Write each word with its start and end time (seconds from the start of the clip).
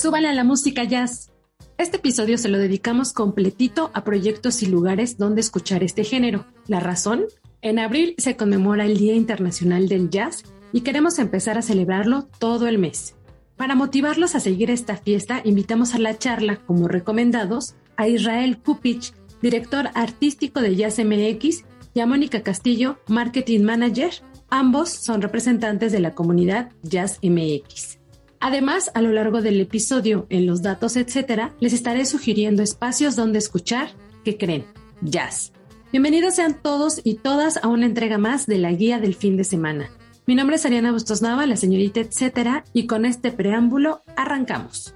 Súbale 0.00 0.28
a 0.28 0.32
la 0.32 0.44
música 0.44 0.82
jazz. 0.84 1.30
Este 1.76 1.98
episodio 1.98 2.38
se 2.38 2.48
lo 2.48 2.56
dedicamos 2.56 3.12
completito 3.12 3.90
a 3.92 4.02
proyectos 4.02 4.62
y 4.62 4.66
lugares 4.66 5.18
donde 5.18 5.42
escuchar 5.42 5.84
este 5.84 6.04
género. 6.04 6.46
¿La 6.66 6.80
razón? 6.80 7.26
En 7.60 7.78
abril 7.78 8.14
se 8.16 8.34
conmemora 8.34 8.86
el 8.86 8.96
Día 8.96 9.14
Internacional 9.14 9.90
del 9.90 10.08
Jazz 10.08 10.44
y 10.72 10.80
queremos 10.80 11.18
empezar 11.18 11.58
a 11.58 11.62
celebrarlo 11.62 12.22
todo 12.38 12.66
el 12.66 12.78
mes. 12.78 13.14
Para 13.58 13.74
motivarlos 13.74 14.34
a 14.34 14.40
seguir 14.40 14.70
esta 14.70 14.96
fiesta, 14.96 15.42
invitamos 15.44 15.94
a 15.94 15.98
la 15.98 16.16
charla 16.16 16.56
como 16.64 16.88
recomendados 16.88 17.74
a 17.98 18.08
Israel 18.08 18.56
Kupich, 18.56 19.12
director 19.42 19.90
artístico 19.92 20.62
de 20.62 20.76
Jazz 20.76 20.98
MX, 20.98 21.64
y 21.92 22.00
a 22.00 22.06
Mónica 22.06 22.42
Castillo, 22.42 22.98
marketing 23.06 23.64
manager. 23.64 24.12
Ambos 24.48 24.88
son 24.88 25.20
representantes 25.20 25.92
de 25.92 26.00
la 26.00 26.14
comunidad 26.14 26.70
Jazz 26.84 27.18
MX. 27.22 27.99
Además, 28.42 28.90
a 28.94 29.02
lo 29.02 29.12
largo 29.12 29.42
del 29.42 29.60
episodio, 29.60 30.26
en 30.30 30.46
los 30.46 30.62
datos, 30.62 30.96
etcétera, 30.96 31.54
les 31.60 31.74
estaré 31.74 32.06
sugiriendo 32.06 32.62
espacios 32.62 33.14
donde 33.14 33.38
escuchar, 33.38 33.90
¿qué 34.24 34.38
creen? 34.38 34.64
Jazz. 35.02 35.52
Bienvenidos 35.92 36.36
sean 36.36 36.54
todos 36.54 37.02
y 37.04 37.16
todas 37.16 37.62
a 37.62 37.68
una 37.68 37.84
entrega 37.84 38.16
más 38.16 38.46
de 38.46 38.56
la 38.56 38.72
guía 38.72 38.98
del 38.98 39.14
fin 39.14 39.36
de 39.36 39.44
semana. 39.44 39.90
Mi 40.24 40.34
nombre 40.34 40.56
es 40.56 40.64
Ariana 40.64 40.90
Bustos 40.90 41.20
Nava, 41.20 41.44
la 41.44 41.56
señorita 41.56 42.00
etcétera, 42.00 42.64
y 42.72 42.86
con 42.86 43.04
este 43.04 43.30
preámbulo 43.30 44.00
arrancamos. 44.16 44.94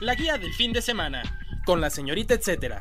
La 0.00 0.16
guía 0.16 0.38
del 0.38 0.52
fin 0.54 0.72
de 0.72 0.82
semana, 0.82 1.22
con 1.64 1.80
la 1.80 1.88
señorita 1.88 2.34
etcétera. 2.34 2.80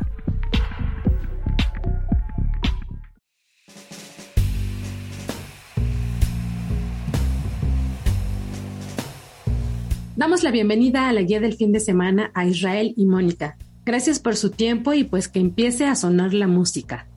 Damos 10.19 10.43
la 10.43 10.51
bienvenida 10.51 11.07
a 11.07 11.13
la 11.13 11.21
guía 11.21 11.39
del 11.39 11.53
fin 11.53 11.71
de 11.71 11.79
semana 11.79 12.29
a 12.33 12.45
Israel 12.45 12.93
y 12.97 13.05
Mónica. 13.05 13.57
Gracias 13.85 14.19
por 14.19 14.35
su 14.35 14.49
tiempo 14.51 14.91
y 14.91 15.05
pues 15.05 15.29
que 15.29 15.39
empiece 15.39 15.85
a 15.85 15.95
sonar 15.95 16.33
la 16.33 16.45
música. 16.45 17.07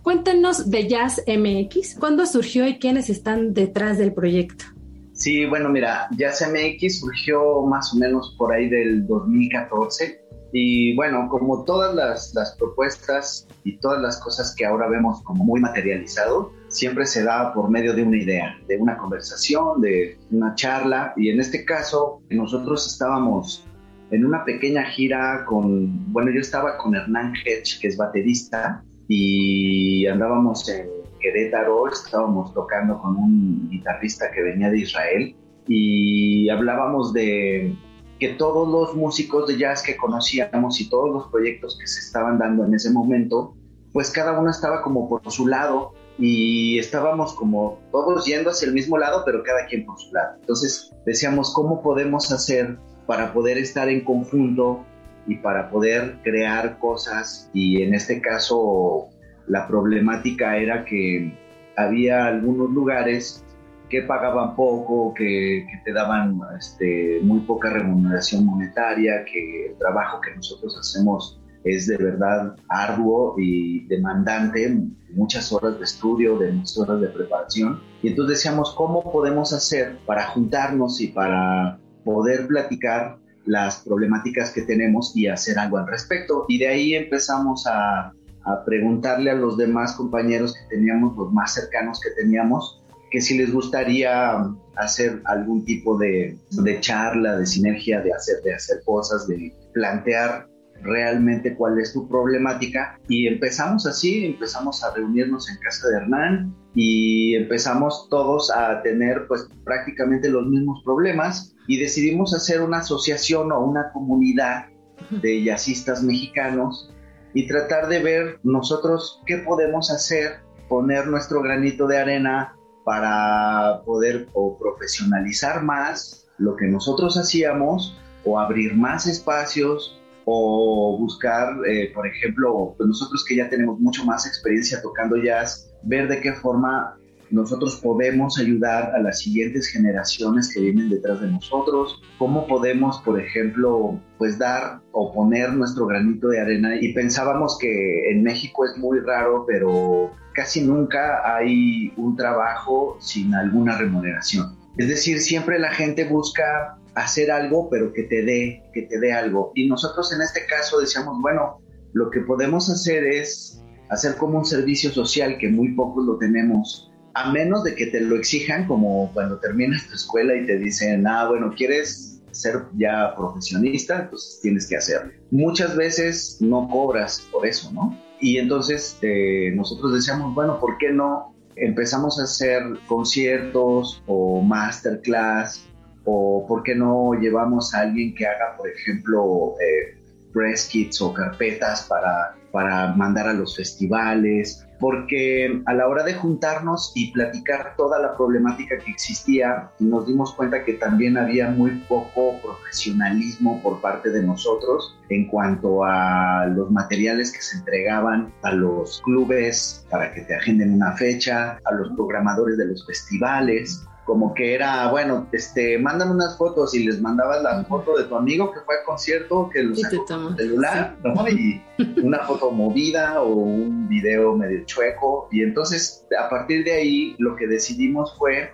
Cuéntenos 0.00 0.70
de 0.70 0.88
Jazz 0.88 1.22
MX, 1.26 1.96
¿cuándo 2.00 2.24
surgió 2.24 2.66
y 2.66 2.78
quiénes 2.78 3.10
están 3.10 3.52
detrás 3.52 3.98
del 3.98 4.14
proyecto? 4.14 4.64
Sí, 5.12 5.44
bueno, 5.44 5.68
mira, 5.68 6.08
Jazz 6.16 6.50
MX 6.50 7.00
surgió 7.00 7.60
más 7.66 7.92
o 7.92 7.98
menos 7.98 8.34
por 8.38 8.54
ahí 8.54 8.70
del 8.70 9.06
2014 9.06 10.24
y 10.54 10.96
bueno, 10.96 11.28
como 11.28 11.62
todas 11.64 11.94
las, 11.94 12.32
las, 12.34 12.56
propuestas 12.56 13.46
y 13.64 13.76
todas 13.80 14.00
las 14.00 14.18
cosas 14.18 14.54
que 14.56 14.64
ahora 14.64 14.88
vemos 14.88 15.22
como 15.24 15.44
muy 15.44 15.60
materializado, 15.60 16.52
siempre 16.68 17.06
se 17.06 17.22
da 17.22 17.52
por 17.54 17.70
medio 17.70 17.94
de 17.94 18.02
una 18.02 18.16
idea, 18.16 18.58
de 18.68 18.76
una 18.76 18.96
conversación, 18.96 19.80
de 19.80 20.18
una 20.30 20.54
charla. 20.54 21.12
Y 21.16 21.30
en 21.30 21.40
este 21.40 21.64
caso, 21.64 22.22
nosotros 22.30 22.86
estábamos 22.86 23.66
en 24.10 24.24
una 24.24 24.44
pequeña 24.44 24.84
gira 24.84 25.44
con, 25.46 26.12
bueno, 26.12 26.30
yo 26.32 26.40
estaba 26.40 26.76
con 26.78 26.94
Hernán 26.94 27.34
Hedge, 27.44 27.80
que 27.80 27.88
es 27.88 27.96
baterista, 27.96 28.82
y 29.08 30.06
andábamos 30.06 30.68
en 30.68 30.88
Querétaro, 31.20 31.88
estábamos 31.88 32.52
tocando 32.54 32.98
con 33.00 33.16
un 33.16 33.68
guitarrista 33.70 34.30
que 34.32 34.42
venía 34.42 34.70
de 34.70 34.80
Israel 34.80 35.36
y 35.68 36.48
hablábamos 36.48 37.12
de 37.12 37.74
que 38.18 38.30
todos 38.30 38.68
los 38.68 38.96
músicos 38.96 39.46
de 39.48 39.58
jazz 39.58 39.82
que 39.82 39.96
conocíamos 39.96 40.80
y 40.80 40.88
todos 40.88 41.12
los 41.12 41.28
proyectos 41.28 41.78
que 41.78 41.86
se 41.86 42.00
estaban 42.00 42.38
dando 42.38 42.64
en 42.64 42.74
ese 42.74 42.90
momento, 42.90 43.54
pues 43.92 44.10
cada 44.10 44.38
uno 44.38 44.50
estaba 44.50 44.82
como 44.82 45.08
por 45.08 45.30
su 45.30 45.46
lado 45.46 45.92
y 46.18 46.78
estábamos 46.78 47.34
como 47.34 47.78
todos 47.92 48.24
yendo 48.24 48.50
hacia 48.50 48.68
el 48.68 48.74
mismo 48.74 48.98
lado, 48.98 49.22
pero 49.24 49.42
cada 49.42 49.66
quien 49.66 49.84
por 49.84 49.98
su 49.98 50.12
lado. 50.12 50.36
Entonces 50.40 50.92
decíamos, 51.04 51.52
¿cómo 51.54 51.82
podemos 51.82 52.32
hacer 52.32 52.76
para 53.06 53.32
poder 53.32 53.58
estar 53.58 53.88
en 53.88 54.04
conjunto 54.04 54.84
y 55.26 55.36
para 55.36 55.70
poder 55.70 56.18
crear 56.22 56.78
cosas? 56.78 57.50
Y 57.52 57.82
en 57.82 57.94
este 57.94 58.20
caso 58.20 59.08
la 59.46 59.68
problemática 59.68 60.56
era 60.56 60.84
que 60.84 61.32
había 61.76 62.26
algunos 62.26 62.70
lugares 62.70 63.44
que 63.88 64.02
pagaban 64.02 64.56
poco, 64.56 65.14
que, 65.14 65.64
que, 65.70 65.80
te 65.84 65.92
daban 65.92 66.40
este, 66.58 67.20
muy 67.22 67.40
poca 67.40 67.70
remuneración 67.70 68.44
monetaria, 68.44 69.24
que 69.24 69.66
el 69.66 69.78
trabajo 69.78 70.20
que 70.20 70.34
nosotros 70.34 70.76
hacemos 70.80 71.38
es 71.66 71.88
de 71.88 71.96
verdad 71.96 72.54
arduo 72.68 73.34
y 73.38 73.86
demandante, 73.88 74.78
muchas 75.10 75.52
horas 75.52 75.78
de 75.78 75.84
estudio, 75.84 76.38
muchas 76.52 76.78
horas 76.78 77.00
de 77.00 77.08
preparación. 77.08 77.80
Y 78.02 78.08
entonces 78.08 78.38
decíamos, 78.38 78.72
¿cómo 78.76 79.12
podemos 79.12 79.52
hacer 79.52 79.98
para 80.06 80.28
juntarnos 80.28 81.00
y 81.00 81.08
para 81.08 81.80
poder 82.04 82.46
platicar 82.46 83.18
las 83.46 83.78
problemáticas 83.78 84.52
que 84.52 84.62
tenemos 84.62 85.16
y 85.16 85.26
hacer 85.26 85.58
algo 85.58 85.78
al 85.78 85.88
respecto? 85.88 86.44
Y 86.48 86.58
de 86.58 86.68
ahí 86.68 86.94
empezamos 86.94 87.66
a, 87.66 88.12
a 88.44 88.64
preguntarle 88.64 89.32
a 89.32 89.34
los 89.34 89.56
demás 89.56 89.94
compañeros 89.94 90.54
que 90.54 90.76
teníamos, 90.76 91.16
los 91.16 91.32
más 91.32 91.52
cercanos 91.54 92.00
que 92.00 92.10
teníamos, 92.10 92.80
que 93.10 93.20
si 93.20 93.38
les 93.38 93.52
gustaría 93.52 94.36
hacer 94.76 95.20
algún 95.24 95.64
tipo 95.64 95.98
de, 95.98 96.38
de, 96.50 96.80
charla, 96.80 97.36
de 97.38 97.46
sinergia, 97.46 98.00
de 98.02 98.12
hacer, 98.12 98.40
de 98.44 98.54
hacer 98.54 98.82
cosas, 98.84 99.26
de 99.26 99.52
plantear 99.72 100.46
realmente 100.82 101.54
cuál 101.56 101.78
es 101.78 101.92
tu 101.92 102.08
problemática. 102.08 102.98
Y 103.08 103.26
empezamos 103.26 103.86
así, 103.86 104.26
empezamos 104.26 104.82
a 104.84 104.94
reunirnos 104.94 105.50
en 105.50 105.56
casa 105.58 105.88
de 105.88 105.96
Hernán 105.96 106.54
y 106.74 107.34
empezamos 107.34 108.08
todos 108.10 108.50
a 108.50 108.82
tener 108.82 109.26
pues 109.28 109.48
prácticamente 109.64 110.28
los 110.28 110.46
mismos 110.46 110.82
problemas 110.84 111.54
y 111.66 111.78
decidimos 111.78 112.34
hacer 112.34 112.60
una 112.60 112.78
asociación 112.78 113.50
o 113.52 113.64
una 113.64 113.90
comunidad 113.92 114.66
de 115.10 115.42
jazzistas 115.42 116.02
mexicanos 116.02 116.92
y 117.34 117.46
tratar 117.46 117.88
de 117.88 118.02
ver 118.02 118.40
nosotros 118.42 119.22
qué 119.26 119.38
podemos 119.38 119.90
hacer, 119.90 120.40
poner 120.68 121.06
nuestro 121.06 121.42
granito 121.42 121.86
de 121.86 121.98
arena 121.98 122.56
para 122.84 123.82
poder 123.84 124.28
o 124.32 124.56
profesionalizar 124.58 125.62
más 125.62 126.28
lo 126.38 126.56
que 126.56 126.66
nosotros 126.66 127.16
hacíamos 127.16 127.98
o 128.24 128.38
abrir 128.38 128.74
más 128.74 129.06
espacios 129.06 130.00
o 130.28 130.98
buscar, 130.98 131.56
eh, 131.68 131.92
por 131.94 132.06
ejemplo, 132.06 132.74
pues 132.76 132.88
nosotros 132.88 133.24
que 133.24 133.36
ya 133.36 133.48
tenemos 133.48 133.78
mucho 133.78 134.04
más 134.04 134.26
experiencia 134.26 134.82
tocando 134.82 135.16
jazz, 135.16 135.72
ver 135.84 136.08
de 136.08 136.20
qué 136.20 136.32
forma 136.32 136.98
nosotros 137.30 137.76
podemos 137.76 138.38
ayudar 138.38 138.92
a 138.94 138.98
las 139.00 139.20
siguientes 139.20 139.68
generaciones 139.68 140.52
que 140.52 140.60
vienen 140.60 140.90
detrás 140.90 141.20
de 141.20 141.28
nosotros, 141.28 142.02
cómo 142.18 142.46
podemos, 142.48 143.00
por 143.02 143.20
ejemplo, 143.20 144.00
pues 144.18 144.36
dar 144.36 144.80
o 144.90 145.12
poner 145.12 145.52
nuestro 145.52 145.86
granito 145.86 146.28
de 146.28 146.40
arena. 146.40 146.74
Y 146.80 146.92
pensábamos 146.92 147.56
que 147.60 148.10
en 148.10 148.24
México 148.24 148.64
es 148.64 148.76
muy 148.78 148.98
raro, 149.00 149.44
pero 149.46 150.10
casi 150.34 150.62
nunca 150.62 151.36
hay 151.36 151.92
un 151.96 152.16
trabajo 152.16 152.96
sin 153.00 153.32
alguna 153.32 153.78
remuneración. 153.78 154.56
Es 154.76 154.88
decir, 154.88 155.20
siempre 155.20 155.58
la 155.60 155.70
gente 155.72 156.04
busca 156.04 156.78
hacer 156.96 157.30
algo, 157.30 157.68
pero 157.70 157.92
que 157.92 158.04
te 158.04 158.22
dé, 158.22 158.62
que 158.72 158.82
te 158.82 158.98
dé 158.98 159.12
algo. 159.12 159.52
Y 159.54 159.68
nosotros 159.68 160.12
en 160.12 160.22
este 160.22 160.46
caso 160.46 160.80
decíamos, 160.80 161.20
bueno, 161.20 161.60
lo 161.92 162.10
que 162.10 162.20
podemos 162.20 162.68
hacer 162.70 163.04
es 163.04 163.62
hacer 163.90 164.16
como 164.16 164.38
un 164.38 164.44
servicio 164.44 164.90
social 164.90 165.38
que 165.38 165.48
muy 165.48 165.72
pocos 165.74 166.04
lo 166.04 166.18
tenemos 166.18 166.90
a 167.14 167.32
menos 167.32 167.64
de 167.64 167.74
que 167.74 167.86
te 167.86 168.00
lo 168.00 168.16
exijan 168.16 168.66
como 168.66 169.10
cuando 169.14 169.38
terminas 169.38 169.86
tu 169.88 169.94
escuela 169.94 170.34
y 170.34 170.44
te 170.44 170.58
dicen, 170.58 171.06
ah, 171.06 171.26
bueno, 171.26 171.52
quieres 171.56 172.20
ser 172.30 172.64
ya 172.76 173.14
profesionista, 173.16 174.02
entonces 174.02 174.40
tienes 174.42 174.66
que 174.66 174.76
hacerlo. 174.76 175.12
Muchas 175.30 175.74
veces 175.76 176.36
no 176.40 176.68
cobras 176.68 177.26
por 177.32 177.46
eso, 177.46 177.72
¿no? 177.72 177.98
Y 178.20 178.36
entonces 178.36 178.98
eh, 179.00 179.50
nosotros 179.54 179.94
decíamos, 179.94 180.34
bueno, 180.34 180.60
¿por 180.60 180.76
qué 180.76 180.90
no 180.90 181.34
empezamos 181.56 182.20
a 182.20 182.24
hacer 182.24 182.62
conciertos 182.86 184.02
o 184.06 184.42
masterclass 184.42 185.65
o 186.06 186.46
por 186.46 186.62
qué 186.62 186.74
no 186.74 187.12
llevamos 187.20 187.74
a 187.74 187.80
alguien 187.80 188.14
que 188.14 188.26
haga, 188.26 188.56
por 188.56 188.68
ejemplo, 188.68 189.54
eh, 189.60 189.98
press 190.32 190.68
kits 190.68 191.00
o 191.00 191.12
carpetas 191.12 191.86
para, 191.88 192.36
para 192.52 192.94
mandar 192.94 193.26
a 193.28 193.32
los 193.32 193.56
festivales, 193.56 194.66
porque 194.78 195.62
a 195.64 195.74
la 195.74 195.88
hora 195.88 196.04
de 196.04 196.14
juntarnos 196.14 196.92
y 196.94 197.10
platicar 197.10 197.74
toda 197.76 197.98
la 197.98 198.16
problemática 198.16 198.78
que 198.78 198.90
existía, 198.90 199.70
nos 199.78 200.06
dimos 200.06 200.34
cuenta 200.34 200.64
que 200.64 200.74
también 200.74 201.16
había 201.16 201.48
muy 201.50 201.70
poco 201.88 202.38
profesionalismo 202.42 203.60
por 203.62 203.80
parte 203.80 204.10
de 204.10 204.22
nosotros 204.22 204.96
en 205.08 205.26
cuanto 205.28 205.84
a 205.84 206.46
los 206.54 206.70
materiales 206.70 207.32
que 207.32 207.40
se 207.40 207.58
entregaban 207.58 208.32
a 208.42 208.52
los 208.52 209.00
clubes 209.04 209.86
para 209.90 210.12
que 210.12 210.20
te 210.22 210.34
agenden 210.34 210.74
una 210.74 210.92
fecha, 210.92 211.58
a 211.64 211.74
los 211.74 211.90
programadores 211.96 212.58
de 212.58 212.66
los 212.66 212.86
festivales 212.86 213.86
como 214.06 214.32
que 214.34 214.54
era, 214.54 214.88
bueno, 214.88 215.26
este, 215.32 215.78
mandan 215.78 216.12
unas 216.12 216.38
fotos 216.38 216.74
y 216.76 216.84
les 216.84 217.00
mandabas 217.02 217.42
la 217.42 217.64
foto 217.64 217.98
de 217.98 218.04
tu 218.04 218.16
amigo 218.16 218.52
que 218.52 218.60
fue 218.60 218.78
al 218.78 218.84
concierto, 218.84 219.50
que 219.52 219.64
lo 219.64 219.74
sacó 219.74 220.04
con 220.06 220.36
celular, 220.36 220.96
¿no? 221.02 221.28
Y 221.28 221.60
una 222.02 222.20
foto 222.20 222.52
movida 222.52 223.20
o 223.20 223.34
un 223.34 223.88
video 223.88 224.36
medio 224.36 224.64
chueco. 224.64 225.28
Y 225.32 225.42
entonces, 225.42 226.06
a 226.18 226.30
partir 226.30 226.64
de 226.64 226.72
ahí, 226.72 227.16
lo 227.18 227.34
que 227.34 227.48
decidimos 227.48 228.16
fue, 228.16 228.52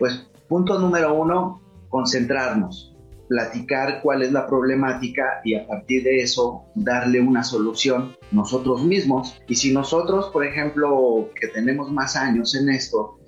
pues, 0.00 0.28
punto 0.48 0.76
número 0.80 1.14
uno, 1.14 1.62
concentrarnos, 1.88 2.92
platicar 3.28 4.00
cuál 4.02 4.22
es 4.22 4.32
la 4.32 4.48
problemática 4.48 5.40
y 5.44 5.54
a 5.54 5.68
partir 5.68 6.02
de 6.02 6.16
eso 6.16 6.64
darle 6.74 7.20
una 7.20 7.44
solución 7.44 8.16
nosotros 8.32 8.84
mismos. 8.84 9.40
Y 9.46 9.54
si 9.54 9.72
nosotros, 9.72 10.30
por 10.32 10.44
ejemplo, 10.44 11.30
que 11.40 11.46
tenemos 11.46 11.92
más 11.92 12.16
años 12.16 12.56
en 12.56 12.70
esto, 12.70 13.19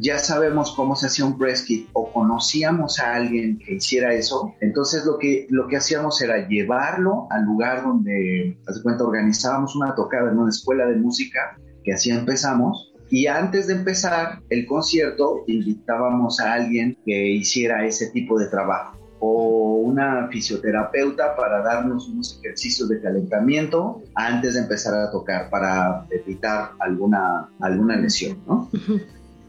ya 0.00 0.18
sabemos 0.18 0.72
cómo 0.76 0.94
se 0.94 1.06
hacía 1.06 1.24
un 1.24 1.36
press 1.36 1.62
kit 1.62 1.88
o 1.92 2.12
conocíamos 2.12 3.00
a 3.00 3.14
alguien 3.14 3.58
que 3.58 3.74
hiciera 3.74 4.14
eso, 4.14 4.54
entonces 4.60 5.04
lo 5.04 5.18
que, 5.18 5.46
lo 5.50 5.66
que 5.66 5.76
hacíamos 5.76 6.20
era 6.22 6.46
llevarlo 6.46 7.26
al 7.30 7.44
lugar 7.44 7.82
donde, 7.82 8.56
hace 8.66 8.82
cuenta, 8.82 9.04
organizábamos 9.04 9.74
una 9.74 9.94
tocada 9.94 10.30
en 10.30 10.38
una 10.38 10.50
escuela 10.50 10.86
de 10.86 10.96
música, 10.96 11.58
que 11.82 11.92
así 11.92 12.10
empezamos, 12.10 12.92
y 13.10 13.26
antes 13.26 13.66
de 13.66 13.74
empezar 13.74 14.40
el 14.50 14.66
concierto 14.66 15.44
invitábamos 15.46 16.40
a 16.40 16.54
alguien 16.54 16.96
que 17.04 17.30
hiciera 17.32 17.84
ese 17.84 18.10
tipo 18.10 18.38
de 18.38 18.46
trabajo 18.48 18.98
o 19.20 19.78
una 19.78 20.28
fisioterapeuta 20.28 21.34
para 21.34 21.62
darnos 21.62 22.08
unos 22.08 22.38
ejercicios 22.38 22.88
de 22.88 23.00
calentamiento 23.00 24.02
antes 24.14 24.54
de 24.54 24.60
empezar 24.60 24.94
a 24.94 25.10
tocar 25.10 25.50
para 25.50 26.06
evitar 26.10 26.70
alguna, 26.78 27.48
alguna 27.58 27.96
lesión, 27.96 28.38
¿no? 28.46 28.70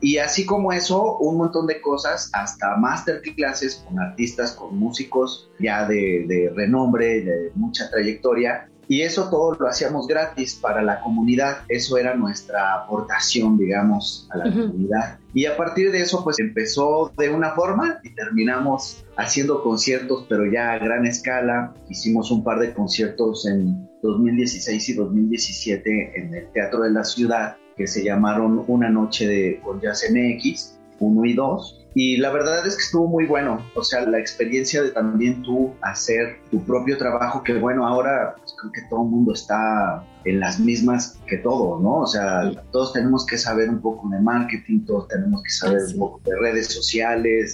Y 0.02 0.18
así 0.18 0.46
como 0.46 0.72
eso, 0.72 1.18
un 1.18 1.38
montón 1.38 1.68
de 1.68 1.82
cosas, 1.82 2.30
hasta 2.34 2.78
masterclasses 2.78 3.84
con 3.86 4.00
artistas, 4.00 4.54
con 4.54 4.78
músicos 4.78 5.50
ya 5.60 5.86
de, 5.86 6.52
renombre, 6.56 7.22
de 7.22 7.52
mucha 7.56 7.90
trayectoria. 7.90 8.70
Y 8.88 9.02
eso 9.02 9.30
todo 9.30 9.54
lo 9.54 9.68
hacíamos 9.68 10.08
gratis 10.08 10.56
para 10.56 10.82
la 10.82 11.02
comunidad. 11.02 11.60
Eso 11.68 11.98
era 11.98 12.16
nuestra 12.16 12.74
aportación, 12.74 13.58
digamos, 13.58 14.28
a 14.32 14.38
la 14.38 14.44
comunidad. 14.46 15.20
Y 15.34 15.46
a 15.46 15.56
partir 15.56 15.92
de 15.92 16.02
eso, 16.02 16.24
pues 16.24 16.40
empezó 16.40 17.12
de 17.16 17.30
una 17.30 17.52
forma 17.52 18.00
y 18.04 18.16
terminamos 18.16 19.06
haciendo 19.16 19.62
conciertos, 19.62 20.26
pero 20.28 20.52
ya 20.52 20.72
a 20.72 20.80
gran 20.80 21.06
escala. 21.06 21.74
Hicimos 21.88 22.32
un 22.32 22.44
par 22.44 22.60
de 22.60 22.74
conciertos 22.74 23.46
en 23.46 23.88
2016 24.02 24.90
y 24.90 24.94
2017 24.94 26.20
en 26.20 26.34
el 26.34 26.52
Teatro 26.52 26.82
de 26.82 26.90
la 26.90 27.04
Ciudad 27.04 27.58
que 27.80 27.88
se 27.88 28.04
llamaron 28.04 28.66
Una 28.68 28.90
Noche 28.90 29.26
de, 29.26 29.62
con 29.64 29.80
Jazz 29.80 30.04
MX, 30.12 30.78
1 31.00 31.26
y 31.26 31.34
2. 31.34 31.88
Y 31.96 32.18
la 32.18 32.30
verdad 32.30 32.68
es 32.68 32.76
que 32.76 32.84
estuvo 32.84 33.08
muy 33.08 33.26
bueno, 33.26 33.66
o 33.74 33.84
sea, 33.84 34.02
la 34.02 34.20
experiencia 34.20 34.84
de 34.84 34.92
también 34.92 35.42
tú 35.44 35.74
hacer 35.82 36.40
tu 36.52 36.62
propio 36.66 36.98
trabajo, 36.98 37.42
que 37.42 37.54
bueno, 37.54 37.88
ahora 37.88 38.36
pues, 38.38 38.54
creo 38.60 38.72
que 38.74 38.82
todo 38.90 39.04
el 39.04 39.10
mundo 39.10 39.34
está 39.34 40.04
en 40.26 40.40
las 40.40 40.60
mismas 40.60 41.18
que 41.28 41.38
todo, 41.38 41.80
¿no? 41.80 42.00
O 42.02 42.08
sea, 42.08 42.52
todos 42.72 42.94
tenemos 42.94 43.26
que 43.26 43.38
saber 43.38 43.70
un 43.70 43.82
poco 43.82 44.10
de 44.10 44.20
marketing, 44.20 44.86
todos 44.86 45.08
tenemos 45.08 45.42
que 45.44 45.52
saber 45.52 45.82
un 45.94 46.00
poco 46.00 46.22
de 46.26 46.38
redes 46.40 46.68
sociales. 46.68 47.54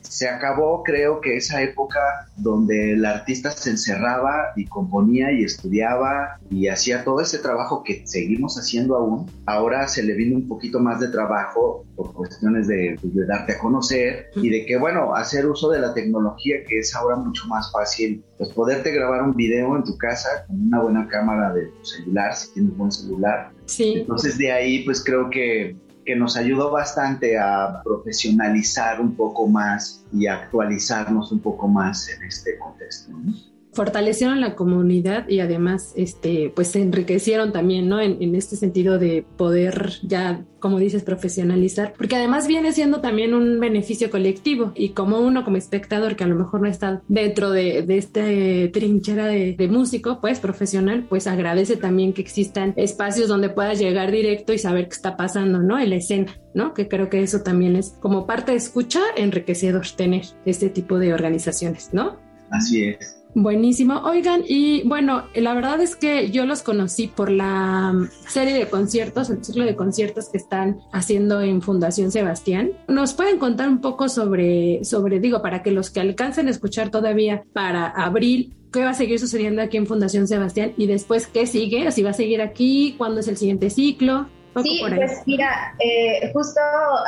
Se 0.00 0.28
acabó, 0.28 0.82
creo 0.82 1.20
que 1.20 1.36
esa 1.36 1.62
época 1.62 2.00
donde 2.36 2.92
el 2.92 3.04
artista 3.04 3.50
se 3.50 3.70
encerraba 3.70 4.52
y 4.56 4.66
componía 4.66 5.32
y 5.32 5.44
estudiaba 5.44 6.38
y 6.50 6.68
hacía 6.68 7.04
todo 7.04 7.20
ese 7.20 7.38
trabajo 7.38 7.82
que 7.82 8.06
seguimos 8.06 8.56
haciendo 8.58 8.96
aún. 8.96 9.30
Ahora 9.46 9.88
se 9.88 10.02
le 10.02 10.14
vino 10.14 10.36
un 10.36 10.46
poquito 10.46 10.78
más 10.80 11.00
de 11.00 11.08
trabajo 11.08 11.84
por 11.96 12.12
cuestiones 12.12 12.68
de, 12.68 12.96
pues, 13.00 13.14
de 13.14 13.26
darte 13.26 13.54
a 13.54 13.58
conocer 13.58 14.30
y 14.36 14.50
de 14.50 14.66
que, 14.66 14.76
bueno, 14.76 15.14
hacer 15.14 15.46
uso 15.46 15.70
de 15.70 15.80
la 15.80 15.94
tecnología 15.94 16.56
que 16.66 16.80
es 16.80 16.94
ahora 16.94 17.16
mucho 17.16 17.46
más 17.48 17.72
fácil, 17.72 18.24
pues 18.38 18.50
poderte 18.50 18.92
grabar 18.92 19.22
un 19.22 19.34
video 19.34 19.76
en 19.76 19.84
tu 19.84 19.96
casa 19.96 20.44
con 20.46 20.60
una 20.60 20.80
buena 20.80 21.08
cámara 21.08 21.52
de 21.52 21.66
tu 21.66 21.84
celular, 22.04 22.34
si 22.34 22.52
tienes 22.52 22.76
buen 22.76 22.92
celular. 22.92 23.52
Sí. 23.66 23.94
Entonces 23.98 24.38
de 24.38 24.52
ahí 24.52 24.84
pues 24.84 25.02
creo 25.02 25.30
que, 25.30 25.76
que 26.04 26.16
nos 26.16 26.36
ayudó 26.36 26.70
bastante 26.70 27.38
a 27.38 27.80
profesionalizar 27.82 29.00
un 29.00 29.14
poco 29.14 29.46
más 29.46 30.04
y 30.12 30.26
actualizarnos 30.26 31.32
un 31.32 31.40
poco 31.40 31.68
más 31.68 32.08
en 32.08 32.22
este 32.24 32.58
contexto. 32.58 33.12
¿no? 33.12 33.32
Fortalecieron 33.74 34.40
la 34.40 34.54
comunidad 34.54 35.28
y 35.28 35.40
además 35.40 35.92
este 35.96 36.52
pues 36.54 36.68
se 36.68 36.80
enriquecieron 36.80 37.52
también 37.52 37.88
no 37.88 38.00
en, 38.00 38.34
este 38.34 38.56
sentido 38.56 38.98
de 38.98 39.24
poder 39.36 39.92
ya 40.02 40.44
como 40.60 40.78
dices 40.78 41.02
profesionalizar 41.02 41.92
porque 41.96 42.16
además 42.16 42.46
viene 42.46 42.72
siendo 42.72 43.00
también 43.00 43.34
un 43.34 43.60
beneficio 43.60 44.10
colectivo 44.10 44.72
y 44.74 44.90
como 44.90 45.18
uno 45.18 45.44
como 45.44 45.56
espectador 45.56 46.16
que 46.16 46.24
a 46.24 46.28
lo 46.28 46.36
mejor 46.36 46.62
no 46.62 46.68
está 46.68 47.02
dentro 47.08 47.50
de, 47.50 47.82
de 47.82 47.98
este 47.98 48.68
trinchera 48.68 49.26
de, 49.26 49.54
de, 49.54 49.68
músico 49.68 50.20
pues 50.20 50.40
profesional 50.40 51.04
pues 51.08 51.26
agradece 51.26 51.76
también 51.76 52.12
que 52.12 52.22
existan 52.22 52.72
espacios 52.76 53.28
donde 53.28 53.50
puedas 53.50 53.78
llegar 53.78 54.10
directo 54.10 54.52
y 54.52 54.58
saber 54.58 54.88
qué 54.88 54.94
está 54.94 55.16
pasando 55.16 55.60
no 55.60 55.78
en 55.78 55.90
la 55.90 55.96
escena 55.96 56.34
¿no? 56.54 56.72
Que 56.72 56.88
creo 56.88 57.10
que 57.10 57.22
eso 57.22 57.42
también 57.42 57.76
es 57.76 57.96
como 58.00 58.26
parte 58.26 58.52
de 58.52 58.58
escucha 58.58 59.00
enriquecedor 59.16 59.84
tener 59.96 60.24
este 60.46 60.70
tipo 60.70 60.98
de 60.98 61.12
organizaciones, 61.12 61.90
¿no? 61.92 62.16
Así 62.50 62.84
es. 62.84 63.23
Buenísimo. 63.34 64.00
Oigan, 64.04 64.44
y 64.46 64.86
bueno, 64.86 65.24
la 65.34 65.54
verdad 65.54 65.80
es 65.80 65.96
que 65.96 66.30
yo 66.30 66.46
los 66.46 66.62
conocí 66.62 67.08
por 67.08 67.30
la 67.30 67.92
mm, 67.92 68.08
serie 68.28 68.54
de 68.54 68.68
conciertos, 68.68 69.28
el 69.28 69.44
ciclo 69.44 69.64
de 69.64 69.74
conciertos 69.74 70.28
que 70.28 70.38
están 70.38 70.78
haciendo 70.92 71.40
en 71.40 71.60
Fundación 71.60 72.12
Sebastián. 72.12 72.70
¿Nos 72.86 73.12
pueden 73.14 73.38
contar 73.38 73.68
un 73.68 73.80
poco 73.80 74.08
sobre, 74.08 74.84
sobre, 74.84 75.18
digo, 75.18 75.42
para 75.42 75.62
que 75.62 75.72
los 75.72 75.90
que 75.90 76.00
alcancen 76.00 76.46
a 76.46 76.50
escuchar 76.50 76.90
todavía 76.90 77.42
para 77.52 77.88
abril, 77.88 78.54
qué 78.72 78.84
va 78.84 78.90
a 78.90 78.94
seguir 78.94 79.18
sucediendo 79.18 79.62
aquí 79.62 79.78
en 79.78 79.86
Fundación 79.86 80.28
Sebastián 80.28 80.72
y 80.76 80.86
después 80.86 81.26
qué 81.26 81.46
sigue? 81.46 81.90
¿Si 81.90 82.02
va 82.04 82.10
a 82.10 82.14
seguir 82.14 82.40
aquí? 82.40 82.94
¿Cuándo 82.96 83.18
es 83.18 83.26
el 83.26 83.36
siguiente 83.36 83.68
ciclo? 83.68 84.28
Sí, 84.62 84.80
pues 84.88 85.22
mira, 85.26 85.74
eh, 85.80 86.30
justo 86.32 86.60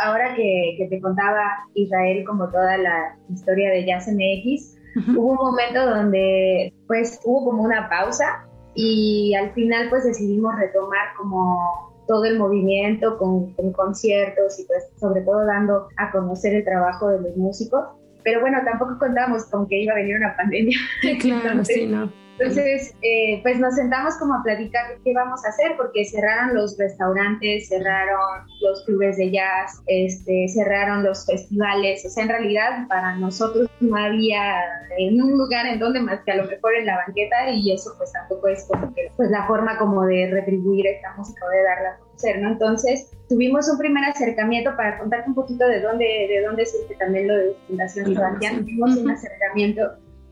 ahora 0.02 0.35
que, 0.35 0.75
que 0.78 0.87
te 0.88 1.00
contaba 1.00 1.45
Israel 1.75 2.25
como 2.26 2.49
toda 2.50 2.76
la 2.76 3.16
historia 3.33 3.71
de 3.71 3.87
Jazz 3.87 4.09
MX, 4.09 4.75
hubo 5.17 5.33
un 5.33 5.37
momento 5.37 5.87
donde 5.87 6.73
pues 6.87 7.21
hubo 7.25 7.50
como 7.50 7.62
una 7.62 7.88
pausa 7.88 8.47
y 8.75 9.35
al 9.35 9.53
final 9.53 9.88
pues 9.91 10.05
decidimos 10.05 10.55
retomar 10.57 11.15
como 11.17 11.95
todo 12.07 12.25
el 12.25 12.38
movimiento 12.38 13.19
con, 13.19 13.53
con, 13.55 13.73
conciertos 13.73 14.59
y 14.61 14.65
pues 14.65 14.85
sobre 15.00 15.23
todo 15.23 15.45
dando 15.45 15.88
a 15.97 16.11
conocer 16.12 16.55
el 16.55 16.65
trabajo 16.65 17.09
de 17.09 17.21
los 17.21 17.37
músicos. 17.37 17.85
Pero 18.23 18.41
bueno, 18.41 18.59
tampoco 18.65 18.99
contábamos 18.99 19.45
con 19.47 19.67
que 19.67 19.83
iba 19.83 19.93
a 19.93 19.97
venir 19.97 20.17
una 20.17 20.37
pandemia. 20.37 20.76
Claro, 21.21 21.49
Entonces, 21.49 21.76
sí, 21.76 21.87
¿no? 21.87 22.11
Entonces, 22.38 22.95
eh, 23.00 23.40
pues 23.43 23.59
nos 23.59 23.75
sentamos 23.75 24.16
como 24.19 24.35
a 24.35 24.43
platicar 24.43 24.99
qué 25.02 25.14
vamos 25.14 25.45
a 25.45 25.49
hacer, 25.49 25.76
porque 25.76 26.05
cerraron 26.05 26.55
los 26.55 26.76
restaurantes, 26.78 27.69
cerraron 27.69 28.47
los 28.61 28.85
clubes 28.85 29.16
de 29.16 29.31
jazz, 29.31 29.81
este, 29.87 30.47
cerraron 30.49 31.02
los 31.02 31.25
festivales. 31.25 32.05
O 32.05 32.11
sea, 32.11 32.25
en 32.25 32.28
realidad 32.28 32.87
para 32.88 33.16
nosotros 33.16 33.71
no 33.81 33.97
había 33.97 34.61
en 34.99 35.23
un 35.23 35.38
lugar 35.38 35.66
en 35.66 35.78
donde 35.78 36.00
más 36.00 36.21
que 36.25 36.33
a 36.33 36.37
lo 36.37 36.45
mejor 36.45 36.75
en 36.75 36.87
la 36.87 36.97
banqueta 37.07 37.50
y 37.50 37.73
eso 37.73 37.95
pues 37.97 38.12
tampoco 38.12 38.49
es 38.49 38.64
como 38.64 38.95
que 38.95 39.11
pues 39.16 39.31
la 39.31 39.47
forma 39.47 39.78
como 39.78 40.05
de 40.05 40.31
retribuir 40.31 40.87
esta 40.87 41.14
música 41.16 41.45
o 41.47 41.50
de 41.50 41.62
darla 41.62 41.88
a 41.90 41.99
conocer, 41.99 42.40
¿no? 42.40 42.49
Entonces 42.52 43.11
tuvimos 43.28 43.69
un 43.69 43.78
primer 43.78 44.05
acercamiento 44.05 44.76
para 44.76 44.99
contarte 44.99 45.28
un 45.28 45.35
poquito 45.35 45.66
de 45.66 45.81
dónde, 45.81 46.05
de 46.05 46.43
dónde 46.47 46.66
surge 46.66 46.95
también 46.97 47.28
lo 47.28 47.35
de 47.35 47.57
Fundación 47.66 48.14
Sebastián. 48.14 48.61
Tuvimos 48.61 48.97
un 48.97 49.11
acercamiento 49.11 49.83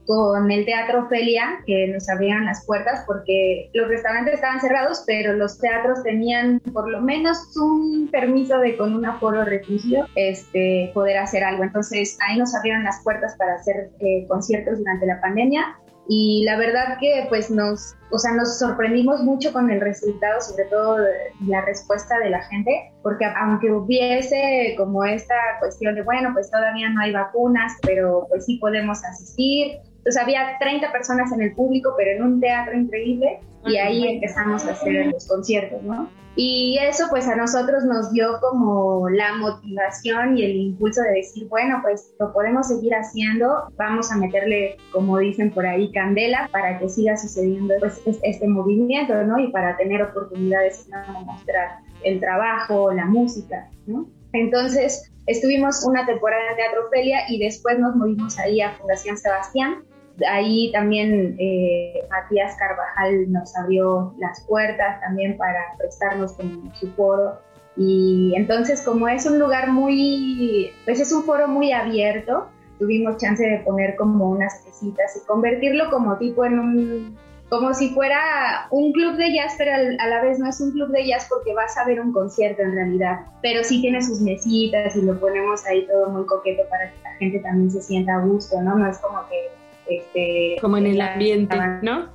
con 0.06 0.50
el 0.50 0.64
Teatro 0.64 1.04
Ofelia, 1.04 1.62
que 1.66 1.88
nos 1.88 2.08
abrieron 2.08 2.44
las 2.44 2.64
puertas 2.66 3.04
porque 3.06 3.70
los 3.73 3.88
restaurantes 3.88 4.34
estaban 4.34 4.61
cerrados, 4.61 5.04
pero 5.06 5.32
los 5.34 5.58
teatros 5.58 6.02
tenían 6.02 6.61
por 6.73 6.88
lo 6.88 7.00
menos 7.00 7.56
un 7.56 8.08
permiso 8.11 8.58
de 8.58 8.76
con 8.76 8.94
un 8.94 9.06
aforo 9.06 9.44
reducido 9.44 10.06
este, 10.14 10.90
poder 10.94 11.18
hacer 11.18 11.44
algo. 11.44 11.64
Entonces 11.64 12.18
ahí 12.26 12.38
nos 12.38 12.54
abrieron 12.54 12.84
las 12.84 13.02
puertas 13.02 13.34
para 13.38 13.54
hacer 13.54 13.90
eh, 14.00 14.26
conciertos 14.28 14.78
durante 14.78 15.06
la 15.06 15.20
pandemia 15.20 15.76
y 16.06 16.44
la 16.44 16.58
verdad 16.58 16.99
que 17.00 17.26
pues 17.28 17.50
nos, 17.50 17.94
o 18.11 18.18
sea, 18.18 18.32
nos 18.32 18.58
sorprendimos 18.58 19.23
mucho 19.23 19.52
con 19.52 19.70
el 19.70 19.80
resultado, 19.80 20.40
sobre 20.42 20.64
todo 20.64 20.99
la 21.46 21.62
respuesta 21.62 22.18
de 22.18 22.30
la 22.30 22.42
gente, 22.44 22.92
porque 23.02 23.25
aunque 23.25 23.73
hubiese 23.73 24.75
como 24.76 25.04
esta 25.04 25.34
cuestión 25.61 25.94
de, 25.94 26.02
bueno, 26.02 26.30
pues 26.34 26.50
todavía 26.50 26.90
no 26.90 27.00
hay 27.00 27.12
vacunas, 27.12 27.73
pero 27.82 28.26
pues 28.28 28.44
sí 28.44 28.58
podemos 28.58 29.02
asistir. 29.04 29.78
Entonces 30.04 30.23
había 30.23 30.58
30 30.61 30.92
personas 30.92 31.32
en 31.32 31.40
el 31.40 31.54
público, 31.54 31.94
pero 31.96 32.11
en 32.11 32.23
un 32.23 32.40
teatro 32.40 32.76
increíble, 32.76 33.40
y 33.66 33.78
ahí 33.78 34.06
empezamos 34.06 34.66
a 34.66 34.73
hacer 34.73 35.06
los 35.06 35.26
conciertos, 35.26 35.82
¿no? 35.82 36.11
Y 36.37 36.76
eso 36.78 37.06
pues 37.08 37.26
a 37.26 37.37
nosotros 37.37 37.84
nos 37.84 38.12
dio 38.12 38.38
como 38.40 39.08
la 39.08 39.37
motivación 39.37 40.37
y 40.37 40.44
el 40.44 40.56
impulso 40.56 41.00
de 41.00 41.12
decir, 41.12 41.49
bueno, 41.49 41.78
pues 41.80 42.12
lo 42.20 42.34
podemos 42.34 42.68
seguir 42.68 42.92
haciendo, 42.92 43.73
vamos 43.78 44.12
a 44.12 44.16
meterle, 44.16 44.76
como 44.92 45.18
dicen 45.18 45.50
por 45.52 45.64
ahí, 45.64 45.90
candela 45.92 46.50
para 46.52 46.78
que 46.78 46.90
siga 46.90 47.16
sucediendo 47.16 47.73
pues, 47.78 47.99
este 48.04 48.46
movimiento, 48.46 49.14
¿no? 49.23 49.38
Y 49.38 49.52
para 49.52 49.75
tener 49.78 50.02
oportunidades 50.02 50.87
de 50.87 50.96
mostrar 51.25 51.78
el 52.02 52.20
trabajo, 52.20 52.92
la 52.92 53.06
música, 53.06 53.70
¿no? 53.87 54.06
Entonces 54.34 55.11
estuvimos 55.26 55.82
una 55.87 56.04
temporada 56.04 56.42
en 56.50 56.56
Teatro 56.56 56.90
Felia 56.90 57.20
y 57.30 57.38
después 57.38 57.78
nos 57.78 57.96
movimos 57.96 58.38
ahí 58.38 58.61
a 58.61 58.73
Fundación 58.73 59.16
Sebastián 59.16 59.84
Ahí 60.30 60.71
también 60.73 61.37
eh, 61.38 62.06
Matías 62.11 62.56
Carvajal 62.56 63.30
nos 63.33 63.56
abrió 63.56 64.14
las 64.18 64.42
puertas 64.42 65.00
también 65.00 65.37
para 65.37 65.75
prestarnos 65.78 66.35
como 66.35 66.75
su 66.75 66.90
foro. 66.92 67.38
Y 67.76 68.33
entonces 68.37 68.83
como 68.83 69.09
es 69.09 69.26
un 69.26 69.38
lugar 69.38 69.71
muy, 69.71 70.73
pues 70.85 71.00
es 71.00 71.12
un 71.12 71.25
foro 71.25 71.49
muy 71.49 71.73
abierto, 71.73 72.47
tuvimos 72.78 73.16
chance 73.16 73.42
de 73.42 73.59
poner 73.59 73.97
como 73.97 74.30
unas 74.30 74.64
mesitas 74.64 75.16
y 75.16 75.26
convertirlo 75.26 75.90
como 75.90 76.16
tipo 76.18 76.44
en 76.44 76.59
un, 76.59 77.18
como 77.49 77.75
si 77.75 77.90
fuera 77.90 78.68
un 78.71 78.92
club 78.92 79.16
de 79.16 79.33
jazz, 79.33 79.54
pero 79.59 79.73
a 79.73 80.06
la 80.09 80.23
vez 80.23 80.38
no 80.38 80.49
es 80.49 80.61
un 80.61 80.73
club 80.73 80.90
de 80.90 81.06
jazz 81.06 81.26
porque 81.28 81.52
vas 81.54 81.76
a 81.76 81.85
ver 81.85 82.00
un 82.00 82.12
concierto 82.12 82.62
en 82.62 82.75
realidad, 82.75 83.21
pero 83.42 83.64
sí 83.64 83.80
tiene 83.80 84.02
sus 84.02 84.21
mesitas 84.21 84.94
y 84.97 85.02
lo 85.02 85.18
ponemos 85.18 85.66
ahí 85.66 85.87
todo 85.87 86.11
muy 86.11 86.26
coqueto 86.26 86.62
para 86.68 86.90
que 86.90 87.02
la 87.02 87.14
gente 87.16 87.38
también 87.40 87.71
se 87.71 87.83
sienta 87.83 88.16
a 88.16 88.25
gusto, 88.25 88.61
¿no? 88.61 88.76
No 88.76 88.88
es 88.88 88.99
como 88.99 89.18
que 89.28 89.50
este, 89.88 90.56
como 90.60 90.76
en 90.76 90.86
el 90.86 91.00
ambiente, 91.00 91.56
¿no? 91.82 92.10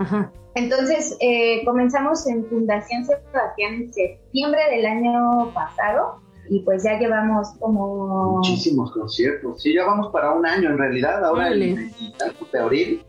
Entonces, 0.55 1.15
eh, 1.21 1.63
comenzamos 1.65 2.27
en 2.27 2.45
Fundación 2.45 3.05
Sebastián 3.05 3.73
en 3.75 3.93
septiembre 3.93 4.61
del 4.71 4.85
año 4.85 5.53
pasado 5.53 6.21
y 6.49 6.59
pues 6.61 6.83
ya 6.83 6.97
llevamos 6.97 7.49
como... 7.59 8.37
Muchísimos 8.37 8.91
conciertos. 8.91 9.61
Sí, 9.61 9.73
ya 9.73 9.85
vamos 9.85 10.11
para 10.11 10.33
un 10.33 10.45
año 10.45 10.71
en 10.71 10.77
realidad. 10.77 11.23
Ahora 11.23 11.49
el 11.49 11.59
23 11.59 12.33
de 12.51 12.59
abril 12.59 13.05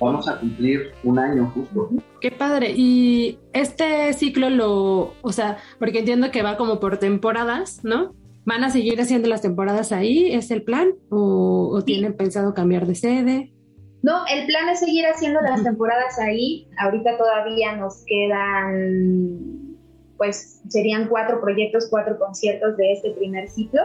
vamos 0.00 0.28
a 0.28 0.38
cumplir 0.38 0.92
un 1.02 1.18
año 1.18 1.50
justo. 1.52 1.90
Qué 2.20 2.30
padre. 2.30 2.72
Y 2.76 3.38
este 3.52 4.12
ciclo 4.12 4.50
lo, 4.50 5.14
o 5.20 5.32
sea, 5.32 5.58
porque 5.78 5.98
entiendo 5.98 6.30
que 6.30 6.42
va 6.42 6.56
como 6.56 6.78
por 6.78 6.98
temporadas, 6.98 7.80
¿no? 7.82 8.14
¿Van 8.44 8.64
a 8.64 8.70
seguir 8.70 9.00
haciendo 9.00 9.28
las 9.28 9.42
temporadas 9.42 9.92
ahí? 9.92 10.32
¿Es 10.32 10.50
el 10.50 10.62
plan? 10.62 10.94
¿O, 11.10 11.82
tienen 11.84 12.16
pensado 12.16 12.54
cambiar 12.54 12.86
de 12.86 12.94
sede? 12.94 13.52
No, 14.02 14.24
el 14.32 14.46
plan 14.46 14.68
es 14.68 14.80
seguir 14.80 15.04
haciendo 15.06 15.40
las 15.42 15.62
temporadas 15.62 16.18
ahí. 16.18 16.66
Ahorita 16.78 17.18
todavía 17.18 17.76
nos 17.76 18.02
quedan, 18.06 19.76
pues 20.16 20.62
serían 20.68 21.08
cuatro 21.08 21.40
proyectos, 21.40 21.88
cuatro 21.90 22.18
conciertos 22.18 22.76
de 22.76 22.92
este 22.92 23.10
primer 23.12 23.48
ciclo. 23.48 23.82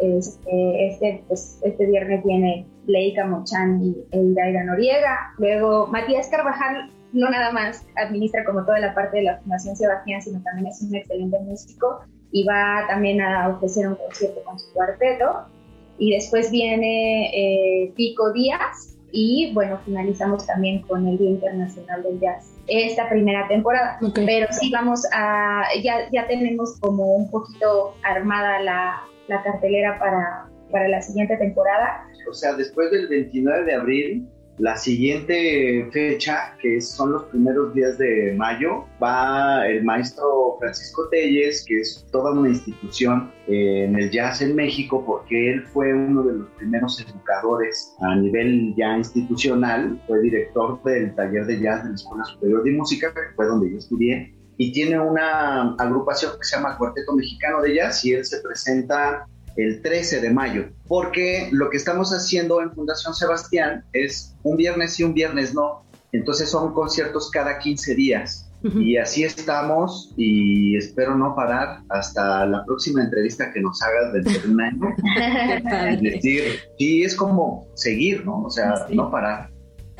Este, 0.00 0.86
este, 0.86 1.24
pues, 1.28 1.60
este 1.62 1.86
viernes 1.86 2.24
viene 2.24 2.66
Leica 2.86 3.26
Mochan 3.26 3.82
y 3.82 3.96
Eldaira 4.12 4.64
Noriega. 4.64 5.34
Luego 5.38 5.88
Matías 5.88 6.28
Carvajal 6.28 6.90
no 7.12 7.28
nada 7.28 7.52
más 7.52 7.86
administra 7.96 8.44
como 8.44 8.64
toda 8.64 8.78
la 8.78 8.94
parte 8.94 9.18
de 9.18 9.24
la 9.24 9.38
Fundación 9.38 9.76
Sebastián, 9.76 10.22
sino 10.22 10.40
también 10.42 10.68
es 10.68 10.80
un 10.82 10.94
excelente 10.94 11.38
músico 11.40 12.00
y 12.32 12.44
va 12.44 12.86
también 12.88 13.20
a 13.20 13.48
ofrecer 13.48 13.88
un 13.88 13.96
concierto 13.96 14.40
con 14.44 14.58
su 14.58 14.72
cuarteto. 14.72 15.46
Y 15.98 16.12
después 16.12 16.50
viene 16.50 17.30
eh, 17.34 17.92
Pico 17.94 18.32
Díaz, 18.32 18.96
y 19.12 19.52
bueno, 19.54 19.78
finalizamos 19.84 20.46
también 20.46 20.82
con 20.82 21.06
el 21.06 21.18
Día 21.18 21.30
Internacional 21.30 22.02
del 22.02 22.20
Jazz 22.20 22.54
esta 22.66 23.08
primera 23.08 23.48
temporada. 23.48 23.98
Pero 24.14 24.46
sí 24.52 24.70
vamos 24.70 25.02
a, 25.12 25.64
ya, 25.82 26.08
ya 26.12 26.26
tenemos 26.26 26.78
como 26.80 27.16
un 27.16 27.30
poquito 27.30 27.94
armada 28.02 28.60
la, 28.60 29.02
la 29.28 29.42
cartelera 29.42 29.98
para, 29.98 30.48
para 30.70 30.88
la 30.88 31.02
siguiente 31.02 31.36
temporada. 31.36 32.06
O 32.28 32.34
sea, 32.34 32.54
después 32.54 32.90
del 32.90 33.08
29 33.08 33.64
de 33.64 33.74
abril 33.74 34.28
la 34.60 34.76
siguiente 34.76 35.88
fecha, 35.90 36.54
que 36.60 36.80
son 36.82 37.12
los 37.12 37.24
primeros 37.24 37.72
días 37.74 37.96
de 37.96 38.34
mayo, 38.36 38.84
va 39.02 39.66
el 39.66 39.82
maestro 39.84 40.56
Francisco 40.60 41.08
Telles, 41.10 41.64
que 41.66 41.80
es 41.80 42.06
toda 42.12 42.32
una 42.32 42.50
institución 42.50 43.32
en 43.46 43.98
el 43.98 44.10
jazz 44.10 44.42
en 44.42 44.54
México, 44.54 45.02
porque 45.06 45.52
él 45.52 45.62
fue 45.72 45.94
uno 45.94 46.22
de 46.24 46.34
los 46.34 46.48
primeros 46.50 47.00
educadores 47.00 47.94
a 48.00 48.16
nivel 48.16 48.74
ya 48.76 48.98
institucional, 48.98 49.98
fue 50.06 50.20
director 50.20 50.82
del 50.84 51.14
taller 51.14 51.46
de 51.46 51.60
jazz 51.60 51.82
de 51.82 51.88
la 51.88 51.94
Escuela 51.94 52.24
Superior 52.24 52.62
de 52.62 52.72
Música, 52.72 53.14
que 53.14 53.34
fue 53.34 53.46
donde 53.46 53.70
yo 53.70 53.78
estudié, 53.78 54.34
y 54.58 54.72
tiene 54.72 55.00
una 55.00 55.74
agrupación 55.76 56.32
que 56.32 56.44
se 56.44 56.56
llama 56.56 56.76
Cuarteto 56.76 57.14
Mexicano 57.14 57.62
de 57.62 57.76
Jazz, 57.76 58.04
y 58.04 58.12
él 58.12 58.26
se 58.26 58.42
presenta 58.42 59.26
el 59.56 59.82
13 59.82 60.20
de 60.20 60.30
mayo, 60.30 60.68
porque 60.86 61.48
lo 61.52 61.70
que 61.70 61.76
estamos 61.76 62.10
haciendo 62.10 62.60
en 62.60 62.72
Fundación 62.72 63.14
Sebastián 63.14 63.84
es 63.92 64.34
un 64.42 64.56
viernes 64.56 64.98
y 65.00 65.04
un 65.04 65.14
viernes 65.14 65.54
no, 65.54 65.84
entonces 66.12 66.48
son 66.48 66.72
conciertos 66.72 67.30
cada 67.30 67.58
15 67.58 67.94
días. 67.94 68.46
Y 68.62 68.98
así 68.98 69.24
estamos 69.24 70.12
y 70.18 70.76
espero 70.76 71.16
no 71.16 71.34
parar 71.34 71.80
hasta 71.88 72.44
la 72.44 72.62
próxima 72.66 73.02
entrevista 73.02 73.50
que 73.54 73.60
nos 73.62 73.80
hagas 73.80 74.12
dentro 74.12 74.38
de 74.42 74.48
un 74.48 74.60
año. 74.60 74.94
es 75.92 76.02
decir, 76.02 76.42
sí, 76.78 77.02
es 77.02 77.14
como 77.16 77.66
seguir, 77.74 78.26
¿no? 78.26 78.42
O 78.42 78.50
sea, 78.50 78.86
no 78.90 79.10
parar. 79.10 79.49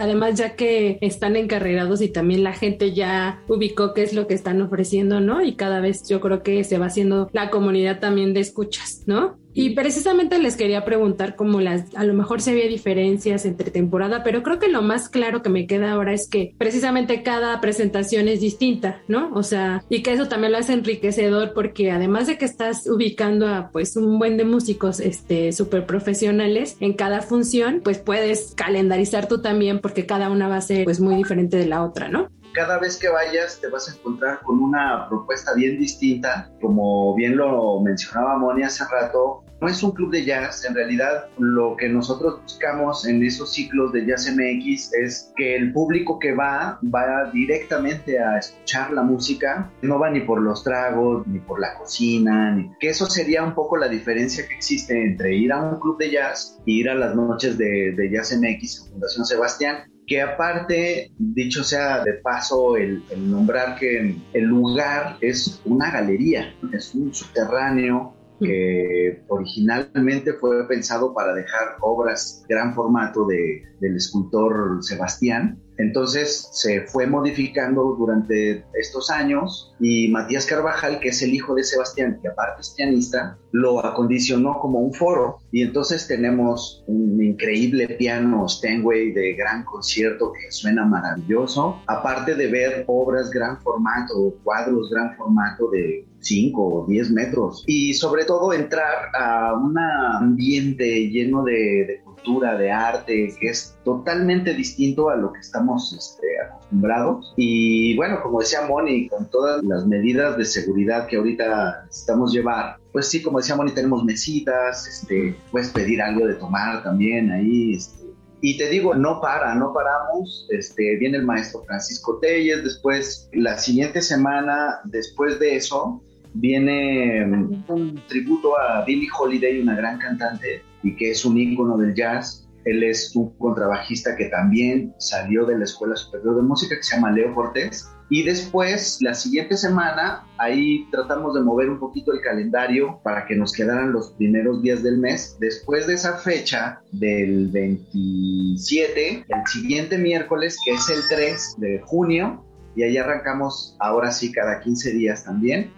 Además, 0.00 0.38
ya 0.38 0.56
que 0.56 0.96
están 1.02 1.36
encarrerados 1.36 2.00
y 2.00 2.08
también 2.08 2.42
la 2.42 2.54
gente 2.54 2.94
ya 2.94 3.42
ubicó 3.48 3.92
qué 3.92 4.02
es 4.02 4.14
lo 4.14 4.26
que 4.26 4.32
están 4.32 4.62
ofreciendo, 4.62 5.20
¿no? 5.20 5.42
Y 5.42 5.56
cada 5.56 5.78
vez 5.80 6.08
yo 6.08 6.22
creo 6.22 6.42
que 6.42 6.64
se 6.64 6.78
va 6.78 6.86
haciendo 6.86 7.28
la 7.34 7.50
comunidad 7.50 8.00
también 8.00 8.32
de 8.32 8.40
escuchas, 8.40 9.02
¿no? 9.04 9.36
Y 9.52 9.70
precisamente 9.70 10.38
les 10.38 10.56
quería 10.56 10.84
preguntar 10.84 11.34
cómo 11.34 11.60
las, 11.60 11.94
a 11.96 12.04
lo 12.04 12.14
mejor 12.14 12.40
se 12.40 12.52
había 12.52 12.68
diferencias 12.68 13.44
entre 13.44 13.70
temporada, 13.70 14.22
pero 14.22 14.42
creo 14.42 14.58
que 14.58 14.68
lo 14.68 14.82
más 14.82 15.08
claro 15.08 15.42
que 15.42 15.48
me 15.48 15.66
queda 15.66 15.92
ahora 15.92 16.12
es 16.12 16.28
que 16.28 16.54
precisamente 16.56 17.22
cada 17.22 17.60
presentación 17.60 18.28
es 18.28 18.40
distinta, 18.40 19.02
¿no? 19.08 19.30
O 19.34 19.42
sea, 19.42 19.84
y 19.88 20.02
que 20.02 20.12
eso 20.12 20.28
también 20.28 20.52
lo 20.52 20.58
hace 20.58 20.72
enriquecedor 20.72 21.52
porque 21.52 21.90
además 21.90 22.26
de 22.26 22.38
que 22.38 22.44
estás 22.44 22.86
ubicando 22.86 23.48
a 23.48 23.70
pues 23.72 23.96
un 23.96 24.18
buen 24.18 24.36
de 24.36 24.44
músicos 24.44 25.00
este 25.00 25.52
súper 25.52 25.84
profesionales 25.84 26.76
en 26.80 26.92
cada 26.92 27.20
función, 27.20 27.80
pues 27.82 27.98
puedes 27.98 28.54
calendarizar 28.54 29.26
tú 29.26 29.40
también 29.40 29.80
porque 29.80 30.06
cada 30.06 30.30
una 30.30 30.48
va 30.48 30.56
a 30.56 30.60
ser 30.60 30.84
pues 30.84 31.00
muy 31.00 31.16
diferente 31.16 31.56
de 31.56 31.66
la 31.66 31.82
otra, 31.84 32.08
¿no? 32.08 32.28
Cada 32.52 32.78
vez 32.78 32.98
que 32.98 33.08
vayas 33.08 33.60
te 33.60 33.68
vas 33.68 33.88
a 33.88 33.94
encontrar 33.96 34.40
con 34.40 34.60
una 34.60 35.08
propuesta 35.08 35.54
bien 35.54 35.78
distinta, 35.78 36.50
como 36.60 37.14
bien 37.14 37.36
lo 37.36 37.80
mencionaba 37.80 38.38
Moni 38.38 38.62
hace 38.62 38.84
rato, 38.90 39.44
no 39.60 39.68
es 39.68 39.82
un 39.82 39.90
club 39.90 40.10
de 40.10 40.24
jazz, 40.24 40.64
en 40.64 40.74
realidad 40.74 41.26
lo 41.38 41.76
que 41.76 41.88
nosotros 41.88 42.40
buscamos 42.42 43.06
en 43.06 43.22
esos 43.22 43.52
ciclos 43.52 43.92
de 43.92 44.06
Jazz 44.06 44.32
MX 44.34 44.94
es 44.94 45.32
que 45.36 45.54
el 45.54 45.72
público 45.72 46.18
que 46.18 46.34
va 46.34 46.78
va 46.82 47.30
directamente 47.30 48.18
a 48.18 48.38
escuchar 48.38 48.90
la 48.92 49.02
música, 49.02 49.70
no 49.82 49.98
va 49.98 50.10
ni 50.10 50.20
por 50.20 50.40
los 50.40 50.64
tragos, 50.64 51.26
ni 51.26 51.40
por 51.40 51.60
la 51.60 51.74
cocina, 51.74 52.54
ni... 52.54 52.70
que 52.80 52.88
eso 52.88 53.04
sería 53.06 53.44
un 53.44 53.54
poco 53.54 53.76
la 53.76 53.88
diferencia 53.88 54.48
que 54.48 54.54
existe 54.54 54.98
entre 55.02 55.36
ir 55.36 55.52
a 55.52 55.62
un 55.62 55.78
club 55.78 55.98
de 55.98 56.10
jazz 56.10 56.58
e 56.66 56.72
ir 56.72 56.88
a 56.88 56.94
las 56.94 57.14
noches 57.14 57.58
de, 57.58 57.92
de 57.94 58.10
Jazz 58.10 58.34
MX 58.36 58.80
en 58.80 58.92
Fundación 58.92 59.26
Sebastián, 59.26 59.84
que 60.10 60.20
aparte, 60.20 61.12
dicho 61.16 61.62
sea 61.62 62.02
de 62.02 62.14
paso, 62.14 62.76
el, 62.76 63.00
nombrar 63.16 63.76
que 63.78 64.16
el 64.32 64.44
lugar 64.44 65.18
es 65.20 65.60
una 65.64 65.92
galería, 65.92 66.52
es 66.72 66.96
un 66.96 67.14
subterráneo 67.14 68.16
que 68.40 69.22
originalmente 69.28 70.32
fue 70.34 70.66
pensado 70.66 71.14
para 71.14 71.34
dejar 71.34 71.76
obras 71.80 72.44
gran 72.48 72.74
formato 72.74 73.26
de, 73.26 73.62
del 73.80 73.96
escultor 73.96 74.82
Sebastián. 74.82 75.60
Entonces 75.78 76.50
se 76.52 76.82
fue 76.82 77.06
modificando 77.06 77.96
durante 77.98 78.66
estos 78.74 79.10
años 79.10 79.74
y 79.80 80.08
Matías 80.08 80.44
Carvajal, 80.44 81.00
que 81.00 81.08
es 81.08 81.22
el 81.22 81.32
hijo 81.32 81.54
de 81.54 81.64
Sebastián, 81.64 82.18
que 82.20 82.28
aparte 82.28 82.60
es 82.60 82.74
pianista, 82.76 83.38
lo 83.52 83.84
acondicionó 83.84 84.58
como 84.58 84.80
un 84.80 84.92
foro. 84.92 85.38
Y 85.52 85.62
entonces 85.62 86.06
tenemos 86.06 86.84
un 86.86 87.22
increíble 87.22 87.88
piano 87.88 88.46
Steinway 88.46 89.12
de 89.12 89.32
gran 89.34 89.64
concierto 89.64 90.32
que 90.32 90.52
suena 90.52 90.84
maravilloso, 90.84 91.80
aparte 91.86 92.34
de 92.34 92.48
ver 92.48 92.84
obras 92.86 93.30
gran 93.30 93.58
formato, 93.62 94.34
cuadros 94.44 94.90
gran 94.90 95.16
formato 95.16 95.70
de 95.70 96.06
5 96.20 96.62
o 96.62 96.86
10 96.86 97.10
metros 97.10 97.64
y 97.66 97.94
sobre 97.94 98.24
todo 98.24 98.52
entrar 98.52 99.10
a 99.14 99.54
un 99.54 99.76
ambiente 99.78 101.08
lleno 101.08 101.42
de, 101.42 101.52
de 101.52 102.00
cultura, 102.04 102.56
de 102.56 102.70
arte, 102.70 103.34
que 103.40 103.48
es 103.48 103.76
totalmente 103.84 104.54
distinto 104.54 105.10
a 105.10 105.16
lo 105.16 105.32
que 105.32 105.40
estamos 105.40 105.92
este, 105.92 106.26
acostumbrados. 106.46 107.32
Y 107.36 107.96
bueno, 107.96 108.20
como 108.22 108.40
decía 108.40 108.62
Moni, 108.62 109.08
con 109.08 109.30
todas 109.30 109.62
las 109.64 109.86
medidas 109.86 110.36
de 110.36 110.44
seguridad 110.44 111.06
que 111.06 111.16
ahorita 111.16 111.84
necesitamos 111.86 112.32
llevar, 112.32 112.76
pues 112.92 113.06
sí, 113.08 113.22
como 113.22 113.38
decía 113.38 113.56
Moni, 113.56 113.72
tenemos 113.72 114.04
mesitas, 114.04 114.86
este, 114.86 115.34
puedes 115.50 115.70
pedir 115.70 116.02
algo 116.02 116.26
de 116.26 116.34
tomar 116.34 116.82
también 116.82 117.30
ahí, 117.30 117.74
este, 117.74 118.00
y 118.42 118.56
te 118.56 118.70
digo, 118.70 118.94
no 118.94 119.20
para, 119.20 119.54
no 119.54 119.72
paramos. 119.74 120.46
Este, 120.50 120.96
viene 120.96 121.18
el 121.18 121.24
maestro 121.24 121.62
Francisco 121.64 122.18
Telles, 122.20 122.64
después, 122.64 123.28
la 123.32 123.58
siguiente 123.58 124.00
semana, 124.00 124.80
después 124.84 125.38
de 125.38 125.56
eso, 125.56 126.02
viene 126.34 127.24
un 127.68 128.00
tributo 128.06 128.58
a 128.58 128.84
Billie 128.84 129.08
Holiday, 129.16 129.60
una 129.60 129.74
gran 129.74 129.98
cantante 129.98 130.62
y 130.82 130.96
que 130.96 131.10
es 131.10 131.24
un 131.24 131.38
ícono 131.38 131.76
del 131.76 131.94
jazz. 131.94 132.46
Él 132.64 132.82
es 132.82 133.14
un 133.16 133.30
contrabajista 133.38 134.16
que 134.16 134.26
también 134.26 134.94
salió 134.98 135.46
de 135.46 135.58
la 135.58 135.64
Escuela 135.64 135.96
Superior 135.96 136.36
de 136.36 136.42
Música 136.42 136.76
que 136.76 136.82
se 136.82 136.96
llama 136.96 137.10
Leo 137.10 137.34
Cortés. 137.34 137.88
Y 138.12 138.24
después, 138.24 138.98
la 139.00 139.14
siguiente 139.14 139.56
semana, 139.56 140.26
ahí 140.36 140.88
tratamos 140.90 141.32
de 141.34 141.42
mover 141.42 141.70
un 141.70 141.78
poquito 141.78 142.12
el 142.12 142.20
calendario 142.20 143.00
para 143.04 143.24
que 143.24 143.36
nos 143.36 143.52
quedaran 143.52 143.92
los 143.92 144.10
primeros 144.12 144.62
días 144.62 144.82
del 144.82 144.98
mes. 144.98 145.36
Después 145.38 145.86
de 145.86 145.94
esa 145.94 146.18
fecha, 146.18 146.82
del 146.90 147.48
27, 147.48 149.24
el 149.28 149.46
siguiente 149.46 149.96
miércoles, 149.96 150.58
que 150.64 150.72
es 150.72 150.90
el 150.90 151.02
3 151.08 151.54
de 151.58 151.80
junio, 151.86 152.44
y 152.74 152.82
ahí 152.82 152.96
arrancamos 152.96 153.76
ahora 153.78 154.10
sí 154.10 154.32
cada 154.32 154.60
15 154.60 154.92
días 154.92 155.24
también. 155.24 155.70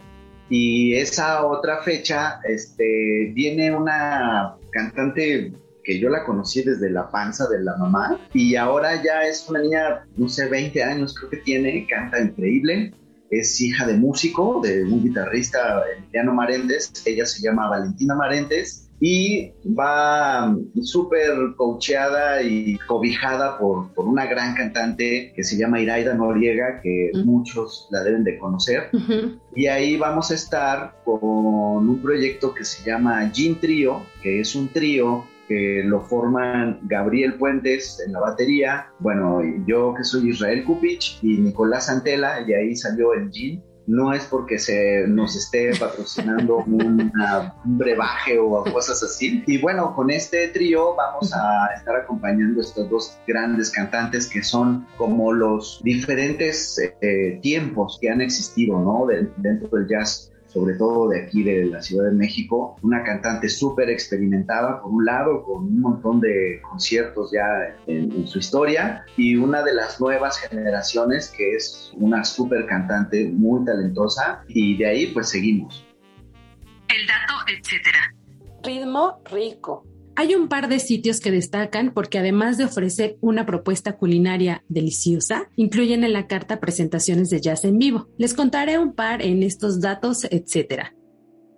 Y 0.55 0.97
esa 0.97 1.47
otra 1.47 1.83
fecha, 1.83 2.39
este, 2.45 3.33
viene 3.33 3.75
una 3.75 4.55
cantante 4.71 5.51
que 5.83 5.99
yo 5.99 6.11
la 6.11 6.27
conocí 6.27 6.61
desde 6.61 6.91
la 6.91 7.11
panza 7.11 7.49
de 7.49 7.63
la 7.63 7.75
mamá 7.79 8.21
y 8.35 8.55
ahora 8.57 9.03
ya 9.03 9.23
es 9.23 9.49
una 9.49 9.63
niña, 9.63 10.07
no 10.15 10.29
sé, 10.29 10.51
20 10.51 10.83
años 10.83 11.15
creo 11.15 11.31
que 11.31 11.39
tiene, 11.39 11.87
canta 11.89 12.21
increíble, 12.21 12.93
es 13.31 13.63
hija 13.63 13.87
de 13.87 13.95
músico, 13.95 14.61
de 14.63 14.85
un 14.85 15.03
guitarrista, 15.03 15.85
Emiliano 15.97 16.35
Maréndez, 16.35 16.93
ella 17.07 17.25
se 17.25 17.41
llama 17.41 17.71
Valentina 17.71 18.15
Maréndez 18.15 18.82
y 19.05 19.51
va 19.77 20.57
súper 20.81 21.33
coacheada 21.57 22.41
y 22.41 22.79
cobijada 22.87 23.59
por, 23.59 23.93
por, 23.95 24.07
una 24.07 24.27
gran 24.27 24.55
cantante 24.55 25.33
que 25.35 25.43
se 25.43 25.57
llama 25.57 25.81
Iraida 25.81 26.15
Noriega, 26.15 26.81
que 26.81 27.11
muchos 27.25 27.89
la 27.91 28.05
deben 28.05 28.23
de 28.23 28.39
conocer. 28.39 28.91
Y 29.57 29.67
ahí 29.67 29.97
vamos 29.97 30.31
a 30.31 30.35
estar 30.35 31.03
con 31.05 31.19
un 31.89 31.99
proyecto 32.01 32.55
que 32.55 32.65
se 32.65 32.89
llama 32.89 33.29
Gin 33.35 33.59
Trio, 33.59 34.07
que 34.23 34.39
es 34.39 34.55
un 34.55 34.69
trío 34.69 35.25
que 35.49 35.83
lo 35.85 36.03
forman 36.03 36.79
Gabriel 36.85 37.35
Puentes 37.35 38.01
en 38.07 38.13
la 38.13 38.21
batería, 38.21 38.87
bueno, 39.01 39.41
yo 39.67 39.95
que 39.95 40.05
soy 40.05 40.31
Israel 40.31 40.63
Kupich 40.63 41.19
y 41.23 41.39
Nicolás 41.39 41.89
Antela, 41.91 42.45
y 42.47 42.53
ahí 42.53 42.77
salió 42.77 43.15
el 43.15 43.33
Gin 43.33 43.61
no 43.87 44.13
es 44.13 44.25
porque 44.25 44.59
se 44.59 45.07
nos 45.09 45.37
esté 45.37 45.75
patrocinando 45.79 46.59
un 46.67 47.13
brebaje 47.65 48.39
o 48.39 48.65
cosas 48.65 49.03
así. 49.03 49.43
Y 49.47 49.59
bueno, 49.59 49.95
con 49.95 50.11
este 50.11 50.49
trío 50.49 50.95
vamos 50.95 51.33
a 51.35 51.75
estar 51.77 51.97
acompañando 51.97 52.61
a 52.61 52.65
estos 52.65 52.89
dos 52.91 53.19
grandes 53.27 53.71
cantantes 53.71 54.29
que 54.29 54.43
son 54.43 54.87
como 54.97 55.33
los 55.33 55.81
diferentes 55.83 56.79
eh, 57.01 57.39
tiempos 57.43 57.99
que 58.01 58.11
han 58.11 58.21
existido, 58.21 58.79
¿no? 58.79 59.07
dentro 59.37 59.69
del 59.77 59.89
jazz 59.89 60.32
sobre 60.53 60.75
todo 60.75 61.09
de 61.09 61.23
aquí 61.23 61.43
de 61.43 61.67
la 61.67 61.81
Ciudad 61.81 62.11
de 62.11 62.17
México, 62.17 62.77
una 62.83 63.03
cantante 63.03 63.49
súper 63.49 63.89
experimentada, 63.89 64.83
por 64.83 64.93
un 64.93 65.05
lado, 65.05 65.43
con 65.45 65.65
un 65.65 65.81
montón 65.81 66.21
de 66.21 66.61
conciertos 66.63 67.33
ya 67.33 67.77
en, 67.87 68.27
su 68.27 68.39
historia, 68.39 69.05
y 69.17 69.37
una 69.37 69.63
de 69.63 69.75
las 69.75 70.01
nuevas 70.01 70.39
generaciones 70.39 71.33
que 71.37 71.57
es 71.57 71.93
una 71.97 72.25
súper 72.25 72.67
cantante 72.67 73.31
muy 73.33 73.65
talentosa, 73.65 74.45
y 74.49 74.77
de 74.77 74.87
ahí 74.87 75.07
pues 75.09 75.31
seguimos. 75.31 75.85
El 76.89 77.07
dato, 77.07 77.35
etcétera. 77.49 78.15
Ritmo 78.63 79.23
rico. 79.31 79.85
Hay 80.15 80.35
un 80.35 80.49
par 80.49 80.69
de 80.69 80.79
sitios 80.79 81.21
que 81.21 81.31
destacan 81.31 81.93
porque 81.95 82.19
además 82.19 82.59
de 82.59 82.65
ofrecer 82.65 83.17
una 83.21 83.47
propuesta 83.47 83.97
culinaria 83.97 84.63
deliciosa, 84.69 85.49
incluyen 85.57 86.05
en 86.05 86.13
la 86.13 86.27
carta 86.27 86.61
presentaciones 86.61 87.31
de 87.31 87.41
jazz 87.41 87.65
en 87.65 87.79
vivo. 87.79 88.09
Les 88.19 88.35
contaré 88.35 88.79
un 88.79 88.93
par 88.93 89.23
en 89.23 89.43
estos 89.43 89.81
datos, 89.81 90.25
etc. 90.25 90.89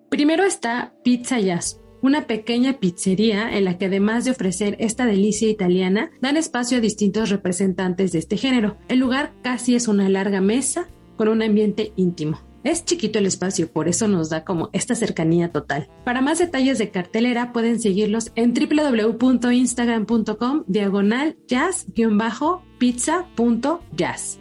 Primero 0.08 0.44
está 0.44 0.94
Pizza 1.02 1.40
Jazz, 1.40 1.80
una 2.00 2.26
pequeña 2.26 2.78
pizzería 2.78 3.56
en 3.56 3.64
la 3.64 3.76
que 3.76 3.86
además 3.86 4.24
de 4.24 4.30
ofrecer 4.30 4.76
esta 4.78 5.06
delicia 5.06 5.48
italiana, 5.48 6.10
dan 6.20 6.36
espacio 6.36 6.78
a 6.78 6.80
distintos 6.80 7.30
representantes 7.30 8.12
de 8.12 8.20
este 8.20 8.36
género. 8.36 8.76
El 8.88 9.00
lugar 9.00 9.32
casi 9.42 9.74
es 9.74 9.88
una 9.88 10.08
larga 10.08 10.40
mesa 10.40 10.86
con 11.16 11.28
un 11.28 11.42
ambiente 11.42 11.92
íntimo. 11.96 12.53
Es 12.64 12.84
chiquito 12.84 13.18
el 13.18 13.26
espacio, 13.26 13.70
por 13.70 13.88
eso 13.88 14.08
nos 14.08 14.30
da 14.30 14.44
como 14.44 14.70
esta 14.72 14.94
cercanía 14.94 15.52
total. 15.52 15.90
Para 16.04 16.22
más 16.22 16.38
detalles 16.38 16.78
de 16.78 16.88
cartelera 16.90 17.52
pueden 17.52 17.78
seguirlos 17.78 18.32
en 18.34 18.54
www.instagram.com 18.54 20.64
diagonal 20.66 21.36
jazz-pizza.jazz. 21.46 24.38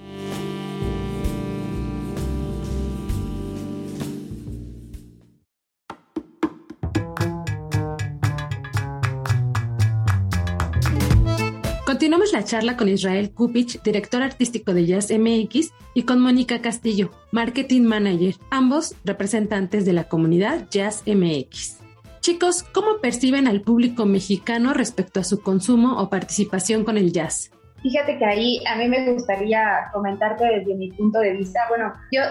Continuamos 11.93 12.33
la 12.33 12.43
charla 12.43 12.75
con 12.75 12.89
Israel 12.89 13.31
Kupich, 13.35 13.79
director 13.83 14.23
artístico 14.23 14.73
de 14.73 14.87
Jazz 14.87 15.11
MX, 15.11 15.71
y 15.93 16.05
con 16.05 16.21
Mónica 16.21 16.59
Castillo, 16.59 17.11
marketing 17.31 17.83
manager, 17.83 18.33
ambos 18.49 18.95
representantes 19.05 19.85
de 19.85 19.93
la 19.93 20.05
comunidad 20.05 20.67
Jazz 20.71 21.03
MX. 21.05 21.81
Chicos, 22.19 22.63
¿cómo 22.63 22.99
perciben 22.99 23.47
al 23.47 23.61
público 23.61 24.07
mexicano 24.07 24.73
respecto 24.73 25.19
a 25.19 25.23
su 25.23 25.43
consumo 25.43 26.01
o 26.01 26.09
participación 26.09 26.83
con 26.83 26.97
el 26.97 27.13
jazz? 27.13 27.51
Fíjate 27.83 28.17
que 28.17 28.25
ahí 28.25 28.59
a 28.65 28.75
mí 28.75 28.89
me 28.89 29.13
gustaría 29.13 29.91
comentarte 29.93 30.45
desde 30.45 30.73
mi 30.73 30.91
punto 30.93 31.19
de 31.19 31.33
vista. 31.33 31.59
Bueno, 31.69 31.93
yo 32.11 32.21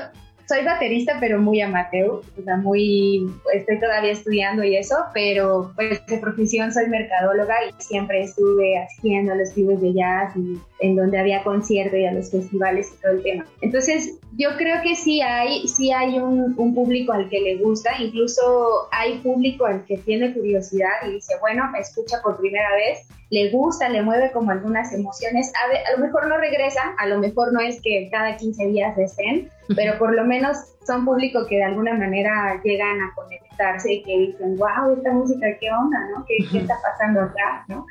soy 0.52 0.64
baterista, 0.64 1.16
pero 1.18 1.40
muy 1.40 1.60
amateur, 1.62 2.10
o 2.10 2.42
sea, 2.44 2.56
muy, 2.56 3.26
estoy 3.54 3.80
todavía 3.80 4.12
estudiando 4.12 4.62
y 4.62 4.76
eso, 4.76 4.96
pero 5.14 5.72
pues 5.74 6.04
de 6.06 6.18
profesión 6.18 6.72
soy 6.72 6.88
mercadóloga 6.88 7.54
y 7.66 7.82
siempre 7.82 8.22
estuve 8.22 8.76
haciendo 8.76 9.34
los 9.34 9.50
clubes 9.50 9.80
de 9.80 9.94
jazz 9.94 10.36
y 10.36 10.58
en 10.80 10.96
donde 10.96 11.18
había 11.18 11.42
conciertos 11.42 11.98
y 11.98 12.04
a 12.04 12.12
los 12.12 12.30
festivales 12.30 12.92
y 12.92 13.02
todo 13.02 13.12
el 13.12 13.22
tema. 13.22 13.46
Entonces, 13.62 14.18
yo 14.36 14.50
creo 14.58 14.82
que 14.82 14.94
sí 14.94 15.22
hay, 15.22 15.66
sí 15.68 15.90
hay 15.90 16.18
un, 16.18 16.54
un, 16.58 16.74
público 16.74 17.12
al 17.12 17.30
que 17.30 17.40
le 17.40 17.56
gusta, 17.56 17.90
incluso 17.98 18.88
hay 18.90 19.18
público 19.18 19.64
al 19.64 19.84
que 19.86 19.96
tiene 19.98 20.34
curiosidad 20.34 20.90
y 21.06 21.12
dice, 21.12 21.34
bueno, 21.40 21.70
me 21.72 21.78
escucha 21.78 22.20
por 22.22 22.38
primera 22.38 22.68
vez, 22.74 23.06
le 23.32 23.48
gusta, 23.48 23.88
le 23.88 24.02
mueve 24.02 24.30
como 24.30 24.50
algunas 24.50 24.92
emociones, 24.92 25.50
a, 25.56 25.90
a 25.90 25.96
lo 25.96 26.04
mejor 26.04 26.26
no 26.26 26.36
regresa, 26.36 26.82
a 26.98 27.06
lo 27.06 27.18
mejor 27.18 27.50
no 27.54 27.60
es 27.60 27.80
que 27.80 28.10
cada 28.12 28.36
15 28.36 28.66
días 28.66 28.98
estén, 28.98 29.48
pero 29.74 29.98
por 29.98 30.14
lo 30.14 30.22
menos 30.24 30.58
son 30.86 31.06
público 31.06 31.46
que 31.48 31.56
de 31.56 31.64
alguna 31.64 31.94
manera 31.94 32.60
llegan 32.62 33.00
a 33.00 33.14
conectarse 33.14 33.90
y 33.90 34.02
que 34.02 34.18
dicen, 34.18 34.58
wow, 34.58 34.94
esta 34.94 35.12
música, 35.12 35.46
¿qué 35.58 35.70
onda? 35.70 35.98
¿no? 36.14 36.26
¿Qué, 36.28 36.44
¿Qué, 36.50 36.58
está 36.58 36.74
pasando 36.82 37.22
acá? 37.22 37.64
¿no? 37.68 37.86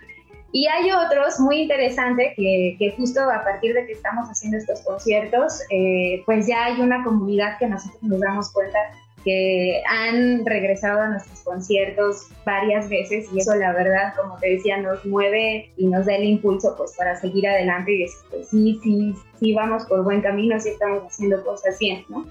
Y 0.51 0.67
hay 0.67 0.91
otros 0.91 1.39
muy 1.39 1.63
interesantes 1.63 2.33
que, 2.37 2.75
que, 2.77 2.91
justo 2.95 3.21
a 3.21 3.43
partir 3.43 3.73
de 3.73 3.87
que 3.87 3.93
estamos 3.93 4.29
haciendo 4.29 4.57
estos 4.57 4.81
conciertos, 4.81 5.59
eh, 5.71 6.21
pues 6.27 6.45
ya 6.45 6.65
hay 6.65 6.79
una 6.81 7.03
comunidad 7.03 7.57
que 7.57 7.67
nosotros 7.67 8.03
nos 8.03 8.19
damos 8.19 8.53
cuenta 8.53 8.77
que 9.23 9.81
han 9.87 10.45
regresado 10.45 11.01
a 11.01 11.09
nuestros 11.09 11.39
conciertos 11.41 12.27
varias 12.45 12.89
veces 12.89 13.27
y 13.33 13.39
eso 13.39 13.55
la 13.55 13.73
verdad, 13.73 14.13
como 14.15 14.37
te 14.37 14.51
decía, 14.51 14.77
nos 14.77 15.05
mueve 15.05 15.71
y 15.77 15.87
nos 15.87 16.05
da 16.05 16.15
el 16.15 16.23
impulso 16.23 16.75
pues 16.77 16.93
para 16.97 17.15
seguir 17.15 17.47
adelante 17.47 17.91
y 17.93 17.99
decir, 18.03 18.19
pues 18.29 18.47
sí, 18.49 18.79
sí, 18.83 19.13
sí 19.39 19.53
vamos 19.53 19.85
por 19.85 20.03
buen 20.03 20.21
camino, 20.21 20.59
sí 20.59 20.69
estamos 20.69 21.03
haciendo 21.03 21.43
cosas 21.43 21.77
bien, 21.79 22.05
¿no? 22.09 22.25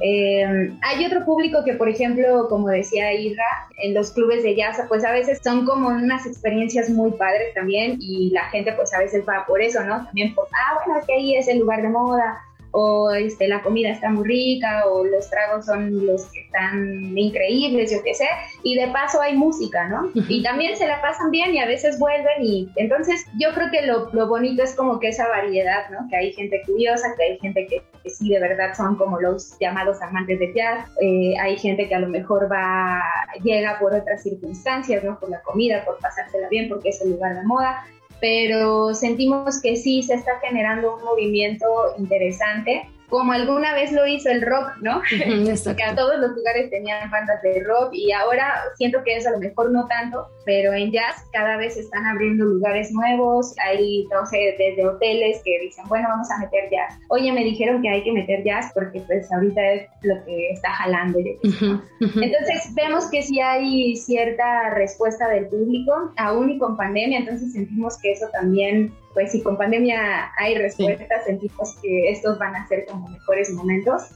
Eh, 0.00 0.72
hay 0.82 1.04
otro 1.04 1.24
público 1.26 1.62
que, 1.64 1.74
por 1.74 1.88
ejemplo, 1.88 2.48
como 2.48 2.68
decía 2.68 3.12
Ira, 3.12 3.44
en 3.82 3.92
los 3.92 4.10
clubes 4.10 4.42
de 4.42 4.56
jazz, 4.56 4.80
pues 4.88 5.04
a 5.04 5.12
veces 5.12 5.40
son 5.44 5.66
como 5.66 5.88
unas 5.88 6.26
experiencias 6.26 6.88
muy 6.88 7.10
padres 7.12 7.52
también 7.54 7.98
y 8.00 8.30
la 8.30 8.44
gente 8.46 8.72
pues 8.72 8.94
a 8.94 8.98
veces 9.00 9.24
va 9.28 9.44
por 9.46 9.60
eso, 9.60 9.84
¿no? 9.84 10.04
También 10.06 10.34
por, 10.34 10.46
ah, 10.46 10.80
bueno, 10.84 11.00
que 11.06 11.12
ahí 11.12 11.36
es 11.36 11.46
el 11.48 11.58
lugar 11.58 11.82
de 11.82 11.90
moda 11.90 12.40
o 12.78 13.10
este, 13.10 13.48
la 13.48 13.62
comida 13.62 13.88
está 13.88 14.10
muy 14.10 14.28
rica, 14.28 14.84
o 14.86 15.02
los 15.02 15.30
tragos 15.30 15.64
son 15.64 16.04
los 16.04 16.26
que 16.26 16.40
están 16.40 17.16
increíbles, 17.16 17.90
yo 17.90 18.02
qué 18.04 18.12
sé, 18.12 18.28
y 18.64 18.78
de 18.78 18.88
paso 18.88 19.22
hay 19.22 19.34
música, 19.34 19.88
¿no? 19.88 20.10
Y 20.28 20.42
también 20.42 20.76
se 20.76 20.86
la 20.86 21.00
pasan 21.00 21.30
bien 21.30 21.54
y 21.54 21.58
a 21.58 21.66
veces 21.66 21.98
vuelven 21.98 22.42
y 22.42 22.68
entonces 22.76 23.24
yo 23.40 23.54
creo 23.54 23.70
que 23.70 23.86
lo, 23.86 24.10
lo 24.12 24.28
bonito 24.28 24.62
es 24.62 24.74
como 24.74 25.00
que 25.00 25.08
esa 25.08 25.26
variedad, 25.26 25.88
¿no? 25.88 26.06
Que 26.10 26.16
hay 26.16 26.32
gente 26.34 26.60
curiosa, 26.66 27.14
que 27.16 27.22
hay 27.22 27.38
gente 27.38 27.66
que, 27.66 27.82
sí 28.10 28.28
de 28.28 28.40
verdad 28.40 28.74
son 28.76 28.96
como 28.96 29.18
los 29.20 29.58
llamados 29.58 30.02
amantes 30.02 30.38
de 30.38 30.52
jazz, 30.52 30.86
eh, 31.00 31.32
hay 31.40 31.56
gente 31.56 31.88
que 31.88 31.94
a 31.94 32.00
lo 32.00 32.08
mejor 32.08 32.46
va, 32.52 33.02
llega 33.42 33.78
por 33.78 33.94
otras 33.94 34.22
circunstancias, 34.22 35.02
¿no? 35.02 35.18
Por 35.18 35.30
la 35.30 35.40
comida, 35.40 35.82
por 35.82 35.98
pasársela 35.98 36.50
bien, 36.50 36.68
porque 36.68 36.90
es 36.90 37.00
el 37.00 37.12
lugar 37.12 37.36
de 37.36 37.42
moda, 37.44 37.86
pero 38.20 38.94
sentimos 38.94 39.60
que 39.60 39.76
sí 39.76 40.02
se 40.02 40.14
está 40.14 40.38
generando 40.40 40.96
un 40.96 41.04
movimiento 41.04 41.66
interesante 41.98 42.88
como 43.08 43.32
alguna 43.32 43.74
vez 43.74 43.92
lo 43.92 44.06
hizo 44.06 44.30
el 44.30 44.42
rock, 44.42 44.72
¿no? 44.80 45.00
que 45.76 45.82
a 45.82 45.94
todos 45.94 46.18
los 46.18 46.30
lugares 46.32 46.70
tenían 46.70 47.10
bandas 47.10 47.40
de 47.42 47.62
rock 47.64 47.90
y 47.92 48.12
ahora 48.12 48.62
siento 48.76 49.02
que 49.04 49.16
es 49.16 49.26
a 49.26 49.30
lo 49.30 49.38
mejor 49.38 49.70
no 49.70 49.86
tanto, 49.86 50.28
pero 50.44 50.72
en 50.72 50.90
jazz 50.90 51.24
cada 51.32 51.56
vez 51.56 51.76
están 51.76 52.06
abriendo 52.06 52.44
lugares 52.44 52.90
nuevos, 52.92 53.54
hay, 53.64 54.06
no 54.12 54.26
sé, 54.26 54.56
desde 54.58 54.86
hoteles 54.86 55.40
que 55.44 55.58
dicen, 55.60 55.84
bueno, 55.88 56.08
vamos 56.08 56.30
a 56.30 56.38
meter 56.38 56.68
jazz. 56.70 56.98
Oye, 57.08 57.32
me 57.32 57.44
dijeron 57.44 57.82
que 57.82 57.88
hay 57.88 58.02
que 58.02 58.12
meter 58.12 58.44
jazz 58.44 58.70
porque 58.74 59.00
pues 59.00 59.30
ahorita 59.32 59.72
es 59.72 59.88
lo 60.02 60.24
que 60.24 60.50
está 60.50 60.70
jalando. 60.70 61.18
Entonces 61.18 62.74
vemos 62.74 63.06
que 63.10 63.22
sí 63.22 63.40
hay 63.40 63.96
cierta 63.96 64.70
respuesta 64.74 65.28
del 65.28 65.46
público, 65.46 66.12
aún 66.16 66.50
y 66.50 66.58
con 66.58 66.76
pandemia, 66.76 67.20
entonces 67.20 67.52
sentimos 67.52 67.98
que 68.00 68.12
eso 68.12 68.26
también 68.32 68.92
pues 69.16 69.32
si 69.32 69.42
con 69.42 69.56
pandemia 69.56 70.30
hay 70.36 70.56
respuestas, 70.56 71.24
sentimos 71.24 71.74
que 71.80 72.10
estos 72.10 72.38
van 72.38 72.54
a 72.54 72.68
ser 72.68 72.84
como 72.84 73.08
mejores 73.08 73.50
momentos. 73.54 74.10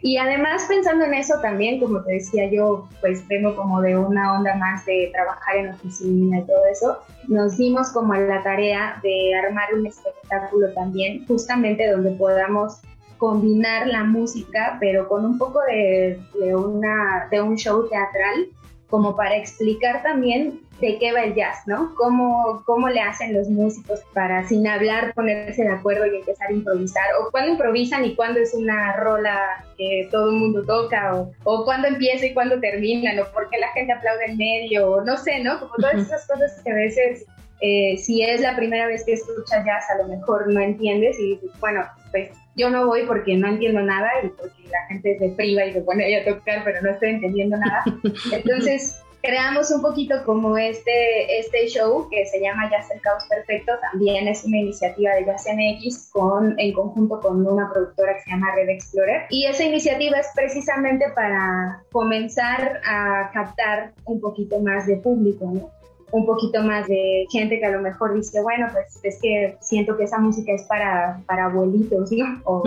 Y 0.00 0.16
además 0.16 0.64
pensando 0.66 1.04
en 1.04 1.12
eso 1.12 1.34
también, 1.42 1.78
como 1.78 2.02
te 2.02 2.14
decía 2.14 2.50
yo, 2.50 2.88
pues 3.02 3.28
vengo 3.28 3.54
como 3.54 3.82
de 3.82 3.98
una 3.98 4.32
onda 4.32 4.54
más 4.54 4.86
de 4.86 5.10
trabajar 5.12 5.56
en 5.56 5.68
oficina 5.72 6.38
y 6.38 6.46
todo 6.46 6.64
eso, 6.72 6.98
nos 7.28 7.58
dimos 7.58 7.90
como 7.90 8.14
a 8.14 8.20
la 8.20 8.42
tarea 8.42 8.98
de 9.02 9.34
armar 9.34 9.74
un 9.74 9.86
espectáculo 9.86 10.72
también, 10.72 11.26
justamente 11.26 11.90
donde 11.90 12.12
podamos 12.12 12.80
combinar 13.18 13.86
la 13.86 14.04
música, 14.04 14.78
pero 14.80 15.08
con 15.08 15.26
un 15.26 15.36
poco 15.36 15.60
de, 15.68 16.18
de, 16.40 16.56
una, 16.56 17.28
de 17.30 17.42
un 17.42 17.56
show 17.56 17.86
teatral, 17.86 18.46
como 18.88 19.14
para 19.14 19.36
explicar 19.36 20.02
también 20.02 20.62
de 20.82 20.98
qué 20.98 21.12
va 21.12 21.22
el 21.22 21.34
jazz, 21.34 21.58
¿no? 21.66 21.94
¿Cómo, 21.94 22.64
cómo 22.66 22.88
le 22.88 23.00
hacen 23.00 23.32
los 23.32 23.48
músicos 23.48 24.00
para 24.12 24.44
sin 24.48 24.66
hablar 24.66 25.14
ponerse 25.14 25.62
de 25.62 25.70
acuerdo 25.70 26.06
y 26.06 26.16
empezar 26.16 26.48
a 26.48 26.52
improvisar, 26.52 27.04
o 27.20 27.30
cuándo 27.30 27.52
improvisan 27.52 28.04
y 28.04 28.16
cuándo 28.16 28.40
es 28.40 28.52
una 28.52 28.92
rola 28.96 29.64
que 29.78 30.08
todo 30.10 30.30
el 30.30 30.36
mundo 30.36 30.64
toca, 30.66 31.14
o, 31.14 31.30
o 31.44 31.64
cuándo 31.64 31.86
empieza 31.86 32.26
y 32.26 32.34
cuándo 32.34 32.58
termina, 32.58 33.12
o 33.22 33.32
por 33.32 33.48
qué 33.48 33.58
la 33.58 33.68
gente 33.68 33.92
aplaude 33.92 34.24
en 34.26 34.36
medio, 34.36 34.90
o 34.90 35.04
no 35.04 35.16
sé, 35.16 35.38
¿no? 35.38 35.60
Como 35.60 35.72
todas 35.76 35.94
esas 35.94 36.26
cosas 36.26 36.60
que 36.64 36.72
a 36.72 36.74
veces, 36.74 37.26
eh, 37.60 37.96
si 37.96 38.24
es 38.24 38.40
la 38.40 38.56
primera 38.56 38.88
vez 38.88 39.04
que 39.04 39.12
escuchas 39.12 39.64
jazz, 39.64 39.88
a 39.88 40.02
lo 40.02 40.08
mejor 40.08 40.52
no 40.52 40.60
entiendes 40.60 41.16
y 41.20 41.34
dices, 41.34 41.50
bueno, 41.60 41.86
pues 42.10 42.30
yo 42.56 42.70
no 42.70 42.86
voy 42.86 43.04
porque 43.06 43.36
no 43.36 43.46
entiendo 43.46 43.82
nada 43.82 44.10
y 44.24 44.28
porque 44.30 44.62
la 44.68 44.84
gente 44.88 45.16
se 45.16 45.28
priva 45.30 45.64
y 45.64 45.72
se 45.74 45.80
pone 45.82 46.16
a 46.16 46.24
tocar, 46.24 46.64
pero 46.64 46.82
no 46.82 46.90
estoy 46.90 47.10
entendiendo 47.10 47.56
nada. 47.56 47.84
Entonces, 48.32 49.01
creamos 49.22 49.70
un 49.70 49.80
poquito 49.80 50.16
como 50.24 50.58
este, 50.58 51.38
este 51.38 51.68
show 51.68 52.08
que 52.10 52.26
se 52.26 52.40
llama 52.40 52.68
Jazz 52.70 52.90
el 52.90 53.00
Caos 53.00 53.24
Perfecto, 53.28 53.72
también 53.80 54.26
es 54.28 54.44
una 54.44 54.58
iniciativa 54.58 55.14
de 55.14 55.24
Jazz 55.24 55.46
MX 55.46 56.10
con, 56.12 56.58
en 56.58 56.72
conjunto 56.72 57.20
con 57.20 57.46
una 57.46 57.70
productora 57.72 58.14
que 58.14 58.22
se 58.22 58.30
llama 58.30 58.54
Red 58.54 58.68
Explorer. 58.68 59.26
Y 59.30 59.46
esa 59.46 59.64
iniciativa 59.64 60.18
es 60.18 60.28
precisamente 60.34 61.06
para 61.14 61.82
comenzar 61.92 62.80
a 62.84 63.30
captar 63.32 63.92
un 64.04 64.20
poquito 64.20 64.60
más 64.60 64.86
de 64.86 64.96
público, 64.96 65.50
¿no? 65.52 65.70
Un 66.12 66.26
poquito 66.26 66.62
más 66.62 66.86
de 66.88 67.26
gente 67.30 67.58
que 67.58 67.64
a 67.64 67.70
lo 67.70 67.80
mejor 67.80 68.14
dice, 68.14 68.42
bueno, 68.42 68.68
pues 68.70 69.00
es 69.02 69.18
que 69.20 69.56
siento 69.60 69.96
que 69.96 70.04
esa 70.04 70.18
música 70.18 70.52
es 70.52 70.62
para, 70.64 71.20
para 71.26 71.46
abuelitos, 71.46 72.12
¿no? 72.12 72.42
O, 72.44 72.62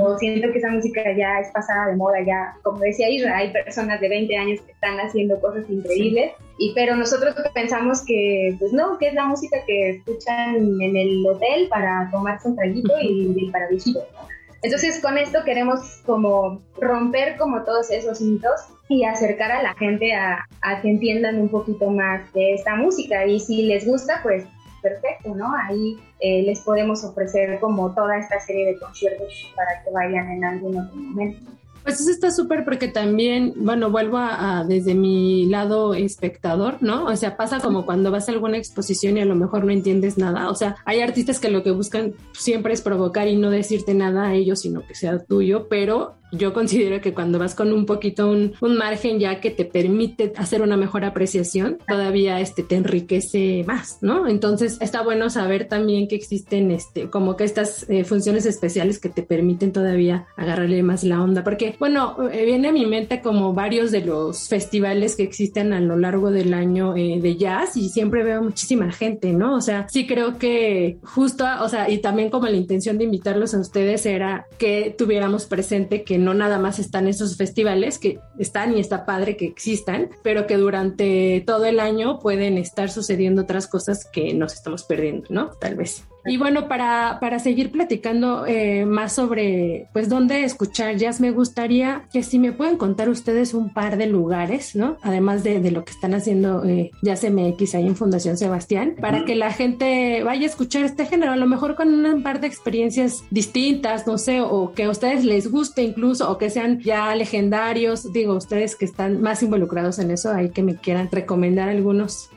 o, 0.00 0.18
siento 0.18 0.50
que 0.52 0.58
esa 0.58 0.70
música 0.70 1.02
ya 1.16 1.40
es 1.40 1.48
pasada 1.52 1.86
de 1.86 1.96
moda, 1.96 2.20
ya, 2.26 2.54
como 2.62 2.80
decía 2.80 3.08
Isra, 3.08 3.36
hay 3.36 3.52
personas 3.52 4.00
de 4.00 4.08
20 4.08 4.36
años 4.36 4.60
que 4.62 4.72
están 4.72 4.98
haciendo 4.98 5.40
cosas 5.40 5.68
increíbles, 5.68 6.32
y, 6.58 6.72
pero 6.74 6.96
nosotros 6.96 7.34
pensamos 7.54 8.04
que, 8.04 8.56
pues 8.58 8.72
no, 8.72 8.98
que 8.98 9.08
es 9.08 9.14
la 9.14 9.26
música 9.26 9.58
que 9.66 9.90
escuchan 9.90 10.80
en 10.80 10.96
el 10.96 11.24
hotel 11.26 11.68
para 11.68 12.08
tomarse 12.10 12.48
un 12.48 12.56
traguito 12.56 12.92
y, 13.00 13.50
para 13.50 13.68
visitar, 13.68 14.02
¿no? 14.12 14.39
Entonces 14.62 15.00
con 15.00 15.16
esto 15.16 15.42
queremos 15.44 16.02
como 16.04 16.60
romper 16.78 17.36
como 17.38 17.62
todos 17.64 17.90
esos 17.90 18.20
mitos 18.20 18.60
y 18.88 19.04
acercar 19.04 19.52
a 19.52 19.62
la 19.62 19.74
gente 19.74 20.12
a, 20.14 20.46
que 20.82 20.90
entiendan 20.90 21.40
un 21.40 21.48
poquito 21.48 21.90
más 21.90 22.30
de 22.32 22.54
esta 22.54 22.76
música 22.76 23.24
y 23.26 23.40
si 23.40 23.62
les 23.62 23.86
gusta 23.86 24.20
pues 24.22 24.44
perfecto, 24.82 25.34
¿no? 25.34 25.54
Ahí 25.54 25.98
eh, 26.20 26.42
les 26.42 26.60
podemos 26.60 27.04
ofrecer 27.04 27.58
como 27.60 27.94
toda 27.94 28.18
esta 28.18 28.40
serie 28.40 28.66
de 28.66 28.78
conciertos 28.78 29.52
para 29.54 29.82
que 29.82 29.90
vayan 29.90 30.30
en 30.30 30.44
algún 30.44 30.78
otro 30.78 30.96
momento. 30.96 31.50
Pues 31.82 32.00
eso 32.00 32.10
está 32.10 32.30
súper 32.30 32.64
porque 32.64 32.88
también, 32.88 33.54
bueno, 33.56 33.90
vuelvo 33.90 34.18
a, 34.18 34.64
desde 34.66 34.94
mi 34.94 35.46
lado 35.46 35.94
espectador, 35.94 36.76
¿no? 36.80 37.06
O 37.06 37.16
sea, 37.16 37.36
pasa 37.36 37.60
como 37.60 37.86
cuando 37.86 38.10
vas 38.10 38.28
a 38.28 38.32
alguna 38.32 38.58
exposición 38.58 39.16
y 39.16 39.20
a 39.20 39.24
lo 39.24 39.34
mejor 39.34 39.64
no 39.64 39.72
entiendes 39.72 40.18
nada. 40.18 40.50
O 40.50 40.54
sea, 40.54 40.76
hay 40.84 41.00
artistas 41.00 41.40
que 41.40 41.50
lo 41.50 41.62
que 41.62 41.70
buscan 41.70 42.14
siempre 42.32 42.74
es 42.74 42.82
provocar 42.82 43.28
y 43.28 43.36
no 43.36 43.50
decirte 43.50 43.94
nada 43.94 44.28
a 44.28 44.34
ellos, 44.34 44.60
sino 44.60 44.86
que 44.86 44.94
sea 44.94 45.18
tuyo, 45.18 45.68
pero 45.68 46.19
yo 46.32 46.52
considero 46.52 47.00
que 47.00 47.14
cuando 47.14 47.38
vas 47.38 47.54
con 47.54 47.72
un 47.72 47.86
poquito 47.86 48.30
un, 48.30 48.54
margen 48.60 49.18
ya 49.18 49.40
que 49.40 49.50
te 49.50 49.64
permite 49.64 50.32
hacer 50.36 50.62
una 50.62 50.76
mejor 50.76 51.04
apreciación, 51.04 51.78
todavía 51.86 52.40
este 52.40 52.62
te 52.62 52.76
enriquece 52.76 53.64
más, 53.66 53.98
¿no? 54.00 54.26
Entonces 54.26 54.78
está 54.80 55.02
bueno 55.02 55.28
saber 55.28 55.68
también 55.68 56.08
que 56.08 56.14
existen 56.14 56.70
este 56.70 57.10
como 57.10 57.36
que 57.36 57.44
estas 57.44 57.88
eh, 57.90 58.04
funciones 58.04 58.46
especiales 58.46 58.98
que 58.98 59.08
te 59.08 59.22
permiten 59.22 59.72
todavía 59.72 60.26
agarrarle 60.36 60.82
más 60.82 61.04
la 61.04 61.22
onda, 61.22 61.42
porque 61.44 61.76
bueno, 61.78 62.16
eh, 62.30 62.44
viene 62.44 62.68
a 62.68 62.72
mi 62.72 62.86
mente 62.86 63.20
como 63.20 63.52
varios 63.52 63.90
de 63.90 64.02
los 64.02 64.48
festivales 64.48 65.16
que 65.16 65.24
existen 65.24 65.72
a 65.72 65.80
lo 65.80 65.96
largo 65.96 66.30
del 66.30 66.54
año 66.54 66.96
eh, 66.96 67.18
de 67.20 67.36
jazz 67.36 67.76
y 67.76 67.88
siempre 67.88 68.22
veo 68.22 68.42
muchísima 68.42 68.92
gente, 68.92 69.32
¿no? 69.32 69.56
O 69.56 69.60
sea, 69.60 69.86
sí 69.88 70.06
creo 70.06 70.38
que 70.38 70.98
justo, 71.02 71.44
o 71.60 71.68
sea, 71.68 71.90
y 71.90 71.98
también 71.98 72.30
como 72.30 72.46
la 72.46 72.56
intención 72.56 72.98
de 72.98 73.04
invitarlos 73.04 73.54
a 73.54 73.60
ustedes 73.60 74.06
era 74.06 74.46
que 74.58 74.94
tuviéramos 74.96 75.46
presente 75.46 76.02
que 76.02 76.19
no 76.20 76.34
nada 76.34 76.58
más 76.58 76.78
están 76.78 77.08
esos 77.08 77.36
festivales 77.36 77.98
que 77.98 78.20
están 78.38 78.76
y 78.76 78.80
está 78.80 79.04
padre 79.04 79.36
que 79.36 79.46
existan, 79.46 80.10
pero 80.22 80.46
que 80.46 80.56
durante 80.56 81.42
todo 81.46 81.64
el 81.64 81.80
año 81.80 82.18
pueden 82.18 82.58
estar 82.58 82.90
sucediendo 82.90 83.42
otras 83.42 83.66
cosas 83.66 84.04
que 84.04 84.34
nos 84.34 84.54
estamos 84.54 84.84
perdiendo, 84.84 85.26
¿no? 85.30 85.50
Tal 85.60 85.74
vez. 85.74 86.04
Y 86.26 86.36
bueno, 86.36 86.68
para, 86.68 87.18
para 87.20 87.38
seguir 87.38 87.72
platicando 87.72 88.46
eh, 88.46 88.84
más 88.84 89.14
sobre, 89.14 89.88
pues, 89.92 90.08
dónde 90.08 90.44
escuchar 90.44 90.96
jazz, 90.96 91.20
me 91.20 91.30
gustaría 91.30 92.04
que 92.12 92.22
si 92.22 92.38
me 92.38 92.52
pueden 92.52 92.76
contar 92.76 93.08
ustedes 93.08 93.54
un 93.54 93.72
par 93.72 93.96
de 93.96 94.06
lugares, 94.06 94.76
¿no? 94.76 94.96
Además 95.02 95.42
de, 95.42 95.60
de 95.60 95.70
lo 95.70 95.84
que 95.84 95.92
están 95.92 96.14
haciendo 96.14 96.64
eh, 96.64 96.90
Jazz 97.02 97.24
MX 97.24 97.74
ahí 97.74 97.86
en 97.86 97.96
Fundación 97.96 98.36
Sebastián, 98.36 98.96
para 99.00 99.24
que 99.24 99.34
la 99.34 99.52
gente 99.52 100.22
vaya 100.22 100.42
a 100.42 100.50
escuchar 100.50 100.84
este 100.84 101.06
género, 101.06 101.32
a 101.32 101.36
lo 101.36 101.46
mejor 101.46 101.74
con 101.74 102.04
un 102.04 102.22
par 102.22 102.40
de 102.40 102.46
experiencias 102.46 103.24
distintas, 103.30 104.06
no 104.06 104.18
sé, 104.18 104.40
o 104.40 104.72
que 104.72 104.84
a 104.84 104.90
ustedes 104.90 105.24
les 105.24 105.50
guste 105.50 105.82
incluso, 105.82 106.30
o 106.30 106.38
que 106.38 106.50
sean 106.50 106.80
ya 106.80 107.14
legendarios, 107.14 108.12
digo, 108.12 108.34
ustedes 108.34 108.76
que 108.76 108.84
están 108.84 109.20
más 109.20 109.42
involucrados 109.42 109.98
en 109.98 110.10
eso, 110.10 110.32
ahí 110.32 110.50
que 110.50 110.62
me 110.62 110.76
quieran 110.76 111.08
recomendar 111.10 111.68
algunos. 111.68 112.30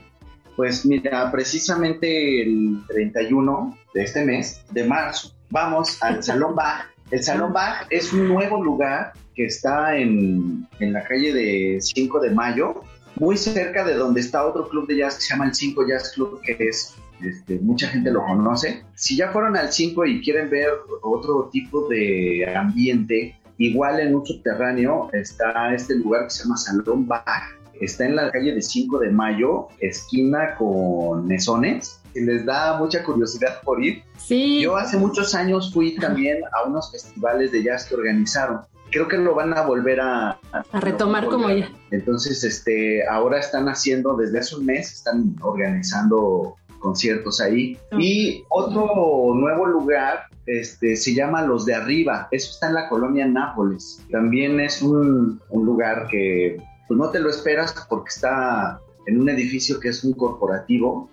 Pues 0.56 0.86
mira, 0.86 1.30
precisamente 1.32 2.42
el 2.42 2.80
31 2.88 3.76
de 3.92 4.02
este 4.02 4.24
mes, 4.24 4.64
de 4.70 4.84
marzo, 4.84 5.32
vamos 5.50 6.02
al 6.02 6.22
Salón 6.22 6.54
Bach. 6.54 6.86
El 7.10 7.22
Salón 7.22 7.52
Bach 7.52 7.86
es 7.90 8.12
un 8.12 8.28
nuevo 8.28 8.62
lugar 8.62 9.12
que 9.34 9.46
está 9.46 9.96
en, 9.96 10.66
en 10.78 10.92
la 10.92 11.04
calle 11.04 11.32
de 11.32 11.78
5 11.80 12.20
de 12.20 12.30
Mayo, 12.30 12.82
muy 13.16 13.36
cerca 13.36 13.84
de 13.84 13.94
donde 13.94 14.20
está 14.20 14.44
otro 14.44 14.68
club 14.68 14.86
de 14.86 14.98
jazz 14.98 15.16
que 15.16 15.22
se 15.22 15.34
llama 15.34 15.46
el 15.46 15.54
5 15.54 15.86
Jazz 15.88 16.12
Club, 16.14 16.40
que 16.42 16.56
es 16.58 16.94
este, 17.20 17.58
mucha 17.60 17.88
gente 17.88 18.10
lo 18.10 18.24
conoce. 18.24 18.84
Si 18.94 19.16
ya 19.16 19.30
fueron 19.30 19.56
al 19.56 19.72
5 19.72 20.06
y 20.06 20.22
quieren 20.22 20.50
ver 20.50 20.68
otro 21.02 21.48
tipo 21.52 21.88
de 21.88 22.52
ambiente, 22.56 23.38
igual 23.58 24.00
en 24.00 24.14
un 24.14 24.26
subterráneo 24.26 25.10
está 25.12 25.74
este 25.74 25.96
lugar 25.96 26.24
que 26.24 26.30
se 26.30 26.42
llama 26.44 26.56
Salón 26.56 27.06
Bach 27.06 27.63
Está 27.80 28.06
en 28.06 28.16
la 28.16 28.30
calle 28.30 28.54
de 28.54 28.62
5 28.62 28.98
de 28.98 29.10
Mayo, 29.10 29.68
esquina 29.80 30.54
con 30.56 31.26
Mesones. 31.26 32.00
Y 32.14 32.20
les 32.20 32.46
da 32.46 32.78
mucha 32.78 33.02
curiosidad 33.02 33.60
por 33.64 33.82
ir. 33.82 34.04
Sí. 34.18 34.60
Yo 34.60 34.76
hace 34.76 34.96
muchos 34.96 35.34
años 35.34 35.72
fui 35.72 35.96
también 35.96 36.38
a 36.52 36.68
unos 36.68 36.92
festivales 36.92 37.50
de 37.50 37.64
jazz 37.64 37.86
que 37.86 37.96
organizaron. 37.96 38.60
Creo 38.92 39.08
que 39.08 39.16
lo 39.16 39.34
van 39.34 39.52
a 39.58 39.62
volver 39.62 40.00
a, 40.00 40.38
a, 40.52 40.80
retomar 40.80 41.26
como 41.26 41.50
ya. 41.50 41.68
Entonces, 41.90 42.44
este, 42.44 43.04
ahora 43.08 43.40
están 43.40 43.68
haciendo, 43.68 44.16
desde 44.16 44.38
hace 44.38 44.54
un 44.54 44.66
mes, 44.66 44.92
están 44.92 45.34
organizando 45.42 46.54
conciertos 46.78 47.40
ahí. 47.40 47.76
Y 47.98 48.44
otro 48.50 49.34
nuevo 49.34 49.66
lugar 49.66 50.26
este, 50.46 50.96
se 50.96 51.14
llama 51.14 51.42
Los 51.42 51.64
de 51.64 51.74
Arriba, 51.74 52.28
eso 52.30 52.50
está 52.50 52.68
en 52.68 52.74
la 52.74 52.88
colonia 52.88 53.26
Nápoles. 53.26 54.02
También 54.10 54.60
es 54.60 54.82
un, 54.82 55.40
un 55.48 55.66
lugar 55.66 56.06
que 56.10 56.58
pues, 56.88 56.98
no 56.98 57.10
te 57.10 57.20
lo 57.20 57.30
esperas 57.30 57.74
porque 57.88 58.08
está 58.08 58.80
en 59.06 59.20
un 59.20 59.28
edificio 59.28 59.80
que 59.80 59.88
es 59.88 60.04
un 60.04 60.14
corporativo 60.14 61.10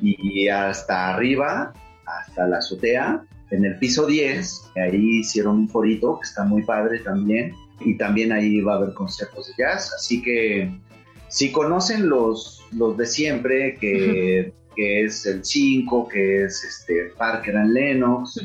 y 0.00 0.48
hasta 0.48 1.14
arriba, 1.14 1.72
hasta 2.06 2.46
la 2.46 2.58
azotea, 2.58 3.24
en 3.50 3.64
el 3.64 3.78
piso 3.78 4.06
10, 4.06 4.70
ahí 4.76 5.20
hicieron 5.20 5.58
un 5.58 5.68
forito 5.68 6.18
que 6.20 6.28
está 6.28 6.44
muy 6.44 6.62
padre 6.62 7.00
también 7.00 7.52
y 7.80 7.96
también 7.96 8.32
ahí 8.32 8.60
va 8.60 8.74
a 8.74 8.76
haber 8.76 8.94
conciertos 8.94 9.48
de 9.48 9.54
jazz, 9.58 9.92
así 9.94 10.22
que 10.22 10.70
si 11.28 11.50
conocen 11.50 12.08
los, 12.08 12.62
los 12.72 12.96
de 12.96 13.06
siempre, 13.06 13.76
que, 13.80 14.52
que 14.76 15.04
es 15.04 15.26
el 15.26 15.44
5, 15.44 16.08
que 16.08 16.44
es 16.44 16.62
este 16.64 17.12
Parker 17.16 17.56
and 17.56 17.72
Lennox, 17.72 18.40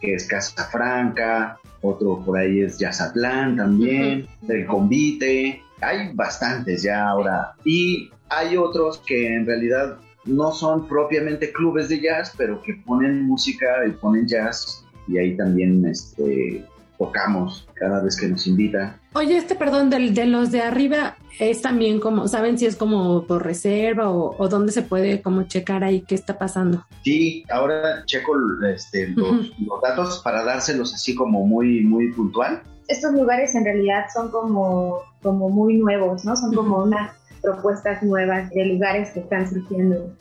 que 0.00 0.14
es 0.14 0.26
Casa 0.26 0.68
Franca, 0.70 1.58
otro 1.82 2.22
por 2.24 2.38
ahí 2.38 2.62
es 2.62 2.78
Jazzatlán 2.78 3.56
también, 3.56 4.26
el 4.48 4.66
Convite, 4.66 5.62
hay 5.82 6.12
bastantes 6.14 6.82
ya 6.82 7.08
ahora. 7.08 7.54
Y 7.64 8.10
hay 8.28 8.56
otros 8.56 8.98
que 9.06 9.34
en 9.34 9.46
realidad 9.46 9.98
no 10.24 10.52
son 10.52 10.86
propiamente 10.88 11.52
clubes 11.52 11.88
de 11.88 12.00
jazz, 12.00 12.32
pero 12.36 12.62
que 12.62 12.74
ponen 12.86 13.22
música 13.22 13.66
y 13.86 13.90
ponen 13.90 14.26
jazz 14.26 14.84
y 15.08 15.18
ahí 15.18 15.36
también 15.36 15.84
este, 15.84 16.64
tocamos 16.98 17.66
cada 17.74 18.02
vez 18.02 18.16
que 18.18 18.28
nos 18.28 18.46
invita. 18.46 18.98
Oye, 19.14 19.36
este 19.36 19.54
perdón 19.54 19.90
del, 19.90 20.14
de 20.14 20.26
los 20.26 20.52
de 20.52 20.62
arriba 20.62 21.16
es 21.38 21.60
también 21.60 21.98
como, 21.98 22.28
¿saben 22.28 22.58
si 22.58 22.66
es 22.66 22.76
como 22.76 23.26
por 23.26 23.44
reserva 23.44 24.10
o, 24.10 24.48
dónde 24.48 24.72
se 24.72 24.82
puede 24.82 25.20
como 25.20 25.42
checar 25.44 25.82
ahí 25.82 26.02
qué 26.02 26.14
está 26.14 26.38
pasando? 26.38 26.86
Sí, 27.02 27.44
ahora 27.50 28.04
checo 28.06 28.32
este, 28.72 29.08
los, 29.08 29.50
los, 29.58 29.80
datos 29.82 30.20
para 30.22 30.44
dárselos 30.44 30.94
así 30.94 31.14
como 31.14 31.44
muy, 31.44 31.80
muy 31.82 32.12
puntual. 32.12 32.62
Estos 32.88 33.12
lugares 33.12 33.54
en 33.54 33.64
realidad 33.64 34.06
son 34.12 34.30
como, 34.30 35.00
como 35.22 35.48
muy 35.48 35.76
nuevos, 35.76 36.24
¿no? 36.24 36.36
Son 36.36 36.54
como 36.54 36.82
unas 36.82 37.12
propuestas 37.42 38.02
nuevas 38.02 38.50
de 38.50 38.66
lugares 38.66 39.10
que 39.10 39.20
están 39.20 39.48
surgiendo. 39.48 40.12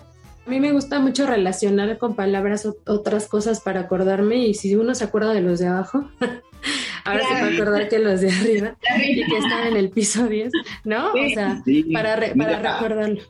A 0.45 0.49
mí 0.49 0.59
me 0.59 0.71
gusta 0.71 0.99
mucho 0.99 1.27
relacionar 1.27 1.97
con 1.97 2.15
palabras 2.15 2.67
otras 2.87 3.27
cosas 3.27 3.61
para 3.61 3.81
acordarme 3.81 4.37
y 4.47 4.53
si 4.55 4.75
uno 4.75 4.95
se 4.95 5.03
acuerda 5.03 5.33
de 5.33 5.41
los 5.41 5.59
de 5.59 5.67
abajo, 5.67 6.09
ahora 7.05 7.23
se 7.27 7.33
va 7.33 7.47
a 7.47 7.53
acordar 7.53 7.89
que 7.89 7.99
los 7.99 8.21
de 8.21 8.31
arriba 8.31 8.75
y 8.99 9.23
que 9.23 9.37
están 9.37 9.67
en 9.67 9.77
el 9.77 9.91
piso 9.91 10.27
10, 10.27 10.51
¿no? 10.83 11.11
o 11.11 11.29
sea, 11.33 11.61
para, 11.93 12.33
para 12.35 12.59
recordarlo. 12.59 13.21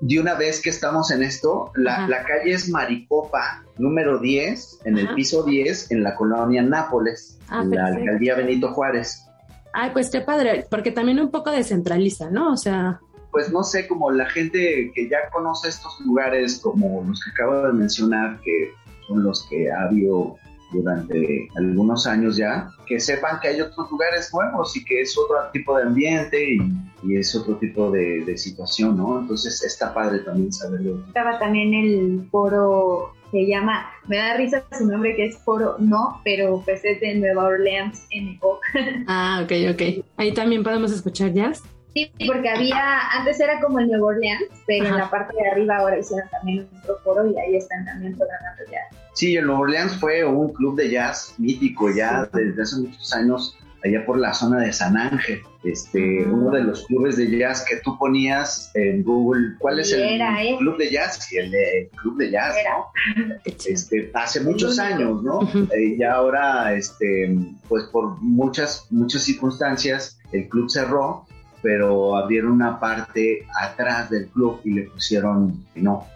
De 0.00 0.18
una 0.18 0.34
vez 0.34 0.62
que 0.62 0.70
estamos 0.70 1.10
en 1.10 1.22
esto, 1.22 1.72
la, 1.74 2.08
la 2.08 2.24
calle 2.24 2.52
es 2.52 2.68
Maricopa, 2.70 3.62
número 3.78 4.18
10, 4.18 4.80
en 4.84 4.98
el 4.98 5.14
piso 5.14 5.42
10, 5.42 5.90
en 5.90 6.02
la 6.02 6.14
colonia 6.14 6.62
Nápoles, 6.62 7.38
ah, 7.48 7.62
en 7.62 7.70
la 7.70 7.86
alcaldía 7.86 8.34
Benito 8.34 8.72
Juárez. 8.72 9.26
Ay, 9.72 9.90
pues 9.92 10.10
qué 10.10 10.22
padre, 10.22 10.66
porque 10.70 10.90
también 10.90 11.20
un 11.20 11.30
poco 11.30 11.50
descentraliza, 11.50 12.30
¿no? 12.30 12.52
O 12.52 12.56
sea, 12.56 13.00
pues 13.30 13.52
no 13.52 13.62
sé, 13.62 13.86
como 13.86 14.10
la 14.10 14.28
gente 14.28 14.90
que 14.94 15.08
ya 15.08 15.30
conoce 15.32 15.68
estos 15.68 16.00
lugares, 16.00 16.58
como 16.58 17.04
los 17.06 17.22
que 17.22 17.30
acabo 17.30 17.66
de 17.66 17.72
mencionar, 17.72 18.40
que 18.40 18.72
son 19.06 19.22
los 19.22 19.46
que 19.48 19.70
ha 19.70 19.82
habido 19.82 20.36
durante 20.72 21.48
algunos 21.56 22.06
años 22.06 22.36
ya, 22.36 22.70
que 22.86 23.00
sepan 23.00 23.40
que 23.40 23.48
hay 23.48 23.60
otros 23.60 23.90
lugares 23.90 24.32
nuevos 24.32 24.76
y 24.76 24.84
que 24.84 25.00
es 25.00 25.16
otro 25.18 25.36
tipo 25.52 25.76
de 25.76 25.84
ambiente 25.84 26.54
y, 26.54 27.16
es 27.16 27.34
otro 27.34 27.56
tipo 27.56 27.90
de, 27.90 28.36
situación, 28.36 28.96
¿no? 28.96 29.20
Entonces 29.20 29.62
está 29.64 29.94
padre 29.94 30.18
también 30.20 30.52
saberlo. 30.52 31.02
Estaba 31.06 31.38
también 31.38 31.72
el 31.72 32.28
foro, 32.30 33.12
se 33.30 33.46
llama, 33.46 33.86
me 34.06 34.18
da 34.18 34.36
risa 34.36 34.64
su 34.76 34.86
nombre 34.86 35.16
que 35.16 35.26
es 35.26 35.38
foro 35.38 35.76
no, 35.78 36.20
pero 36.24 36.62
pues 36.64 36.84
es 36.84 37.00
de 37.00 37.14
Nueva 37.14 37.44
Orleans, 37.44 38.06
NO. 38.14 38.58
Ah, 39.06 39.40
ok, 39.44 39.52
ok. 39.72 40.04
Ahí 40.16 40.32
también 40.32 40.62
podemos 40.62 40.92
escuchar 40.92 41.32
jazz. 41.32 41.62
Sí, 41.94 42.10
porque 42.26 42.48
había, 42.48 43.00
antes 43.18 43.40
era 43.40 43.60
como 43.60 43.80
el 43.80 43.88
Nuevo 43.88 44.06
Orleans, 44.06 44.44
pero 44.66 44.86
en 44.86 44.96
la 44.96 45.10
parte 45.10 45.34
de 45.36 45.48
arriba 45.50 45.78
ahora 45.78 45.98
hicieron 45.98 46.28
también 46.30 46.68
otro 46.82 46.98
foro 47.02 47.26
y 47.26 47.36
ahí 47.36 47.56
están 47.56 47.84
también 47.84 48.16
programando 48.16 48.62
jazz. 48.70 48.96
Sí, 49.14 49.36
el 49.36 49.46
Nuevo 49.46 49.62
Orleans 49.62 49.96
fue 49.96 50.24
un 50.24 50.52
club 50.52 50.76
de 50.76 50.90
jazz 50.90 51.34
mítico 51.38 51.90
ya 51.90 52.28
desde 52.32 52.62
hace 52.62 52.76
muchos 52.76 53.12
años, 53.12 53.58
allá 53.84 54.06
por 54.06 54.18
la 54.18 54.32
zona 54.32 54.60
de 54.60 54.72
San 54.72 54.96
Ángel. 54.96 55.40
Este, 55.64 56.24
uno 56.24 56.50
de 56.50 56.62
los 56.62 56.86
clubes 56.86 57.16
de 57.16 57.36
jazz 57.36 57.64
que 57.68 57.76
tú 57.84 57.98
ponías 57.98 58.70
en 58.74 59.02
Google, 59.02 59.56
¿cuál 59.58 59.80
es 59.80 59.92
el 59.92 60.20
¿eh? 60.20 60.56
club 60.58 60.78
de 60.78 60.90
jazz? 60.90 61.18
Sí, 61.24 61.38
el, 61.38 61.52
club 61.96 62.18
de 62.18 62.30
jazz, 62.30 62.54
¿no? 62.68 63.34
Este, 63.44 64.10
hace 64.14 64.40
muchos 64.42 64.78
años, 64.78 65.22
¿no? 65.22 65.40
Eh, 65.72 65.96
y 65.98 66.02
ahora, 66.04 66.72
este, 66.72 67.36
pues 67.68 67.84
por 67.84 68.16
muchas, 68.22 68.86
muchas 68.90 69.24
circunstancias, 69.24 70.18
el 70.32 70.48
club 70.48 70.70
cerró 70.70 71.26
pero 71.62 72.16
abrieron 72.16 72.52
una 72.52 72.78
parte 72.78 73.46
atrás 73.60 74.10
del 74.10 74.28
club 74.28 74.60
y 74.64 74.72
le 74.72 74.82
pusieron 74.82 75.64
no, 75.74 76.06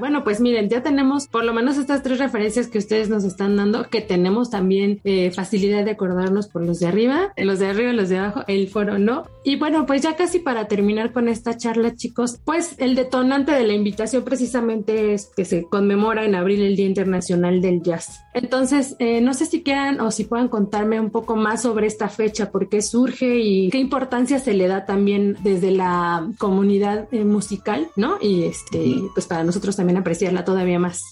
bueno, 0.00 0.24
pues 0.24 0.40
miren, 0.40 0.70
ya 0.70 0.82
tenemos 0.82 1.28
por 1.28 1.44
lo 1.44 1.52
menos 1.52 1.76
estas 1.76 2.02
tres 2.02 2.18
referencias 2.18 2.68
que 2.68 2.78
ustedes 2.78 3.10
nos 3.10 3.22
están 3.22 3.56
dando, 3.56 3.84
que 3.84 4.00
tenemos 4.00 4.48
también 4.48 4.98
eh, 5.04 5.30
facilidad 5.30 5.84
de 5.84 5.90
acordarnos 5.90 6.48
por 6.48 6.64
los 6.64 6.80
de 6.80 6.86
arriba, 6.86 7.34
los 7.36 7.58
de 7.58 7.66
arriba, 7.66 7.92
los 7.92 8.08
de 8.08 8.16
abajo, 8.16 8.42
el 8.46 8.68
foro 8.68 8.98
no. 8.98 9.24
Y 9.42 9.56
bueno, 9.56 9.86
pues 9.86 10.02
ya 10.02 10.16
casi 10.16 10.38
para 10.38 10.68
terminar 10.68 11.12
con 11.12 11.28
esta 11.28 11.56
charla, 11.56 11.94
chicos, 11.94 12.40
pues 12.44 12.74
el 12.78 12.94
detonante 12.94 13.52
de 13.52 13.66
la 13.66 13.72
invitación 13.72 14.22
precisamente 14.22 15.14
es 15.14 15.30
que 15.34 15.44
se 15.44 15.64
conmemora 15.64 16.24
en 16.24 16.34
abril 16.34 16.62
el 16.62 16.76
Día 16.76 16.86
Internacional 16.86 17.62
del 17.62 17.82
Jazz. 17.82 18.20
Entonces, 18.34 18.96
eh, 18.98 19.20
no 19.20 19.32
sé 19.32 19.46
si 19.46 19.62
quieran 19.62 20.00
o 20.00 20.10
si 20.10 20.24
puedan 20.24 20.48
contarme 20.48 21.00
un 21.00 21.10
poco 21.10 21.36
más 21.36 21.62
sobre 21.62 21.86
esta 21.86 22.08
fecha, 22.08 22.50
por 22.50 22.68
qué 22.68 22.82
surge 22.82 23.38
y 23.38 23.70
qué 23.70 23.78
importancia 23.78 24.38
se 24.38 24.52
le 24.52 24.68
da 24.68 24.84
también 24.84 25.36
desde 25.42 25.70
la 25.70 26.28
comunidad 26.38 27.08
eh, 27.10 27.24
musical, 27.24 27.88
¿no? 27.96 28.18
Y 28.20 28.44
este, 28.44 28.96
pues 29.14 29.26
para 29.26 29.42
nosotros 29.44 29.76
también 29.76 29.96
apreciarla 29.96 30.44
todavía 30.44 30.78
más. 30.78 31.02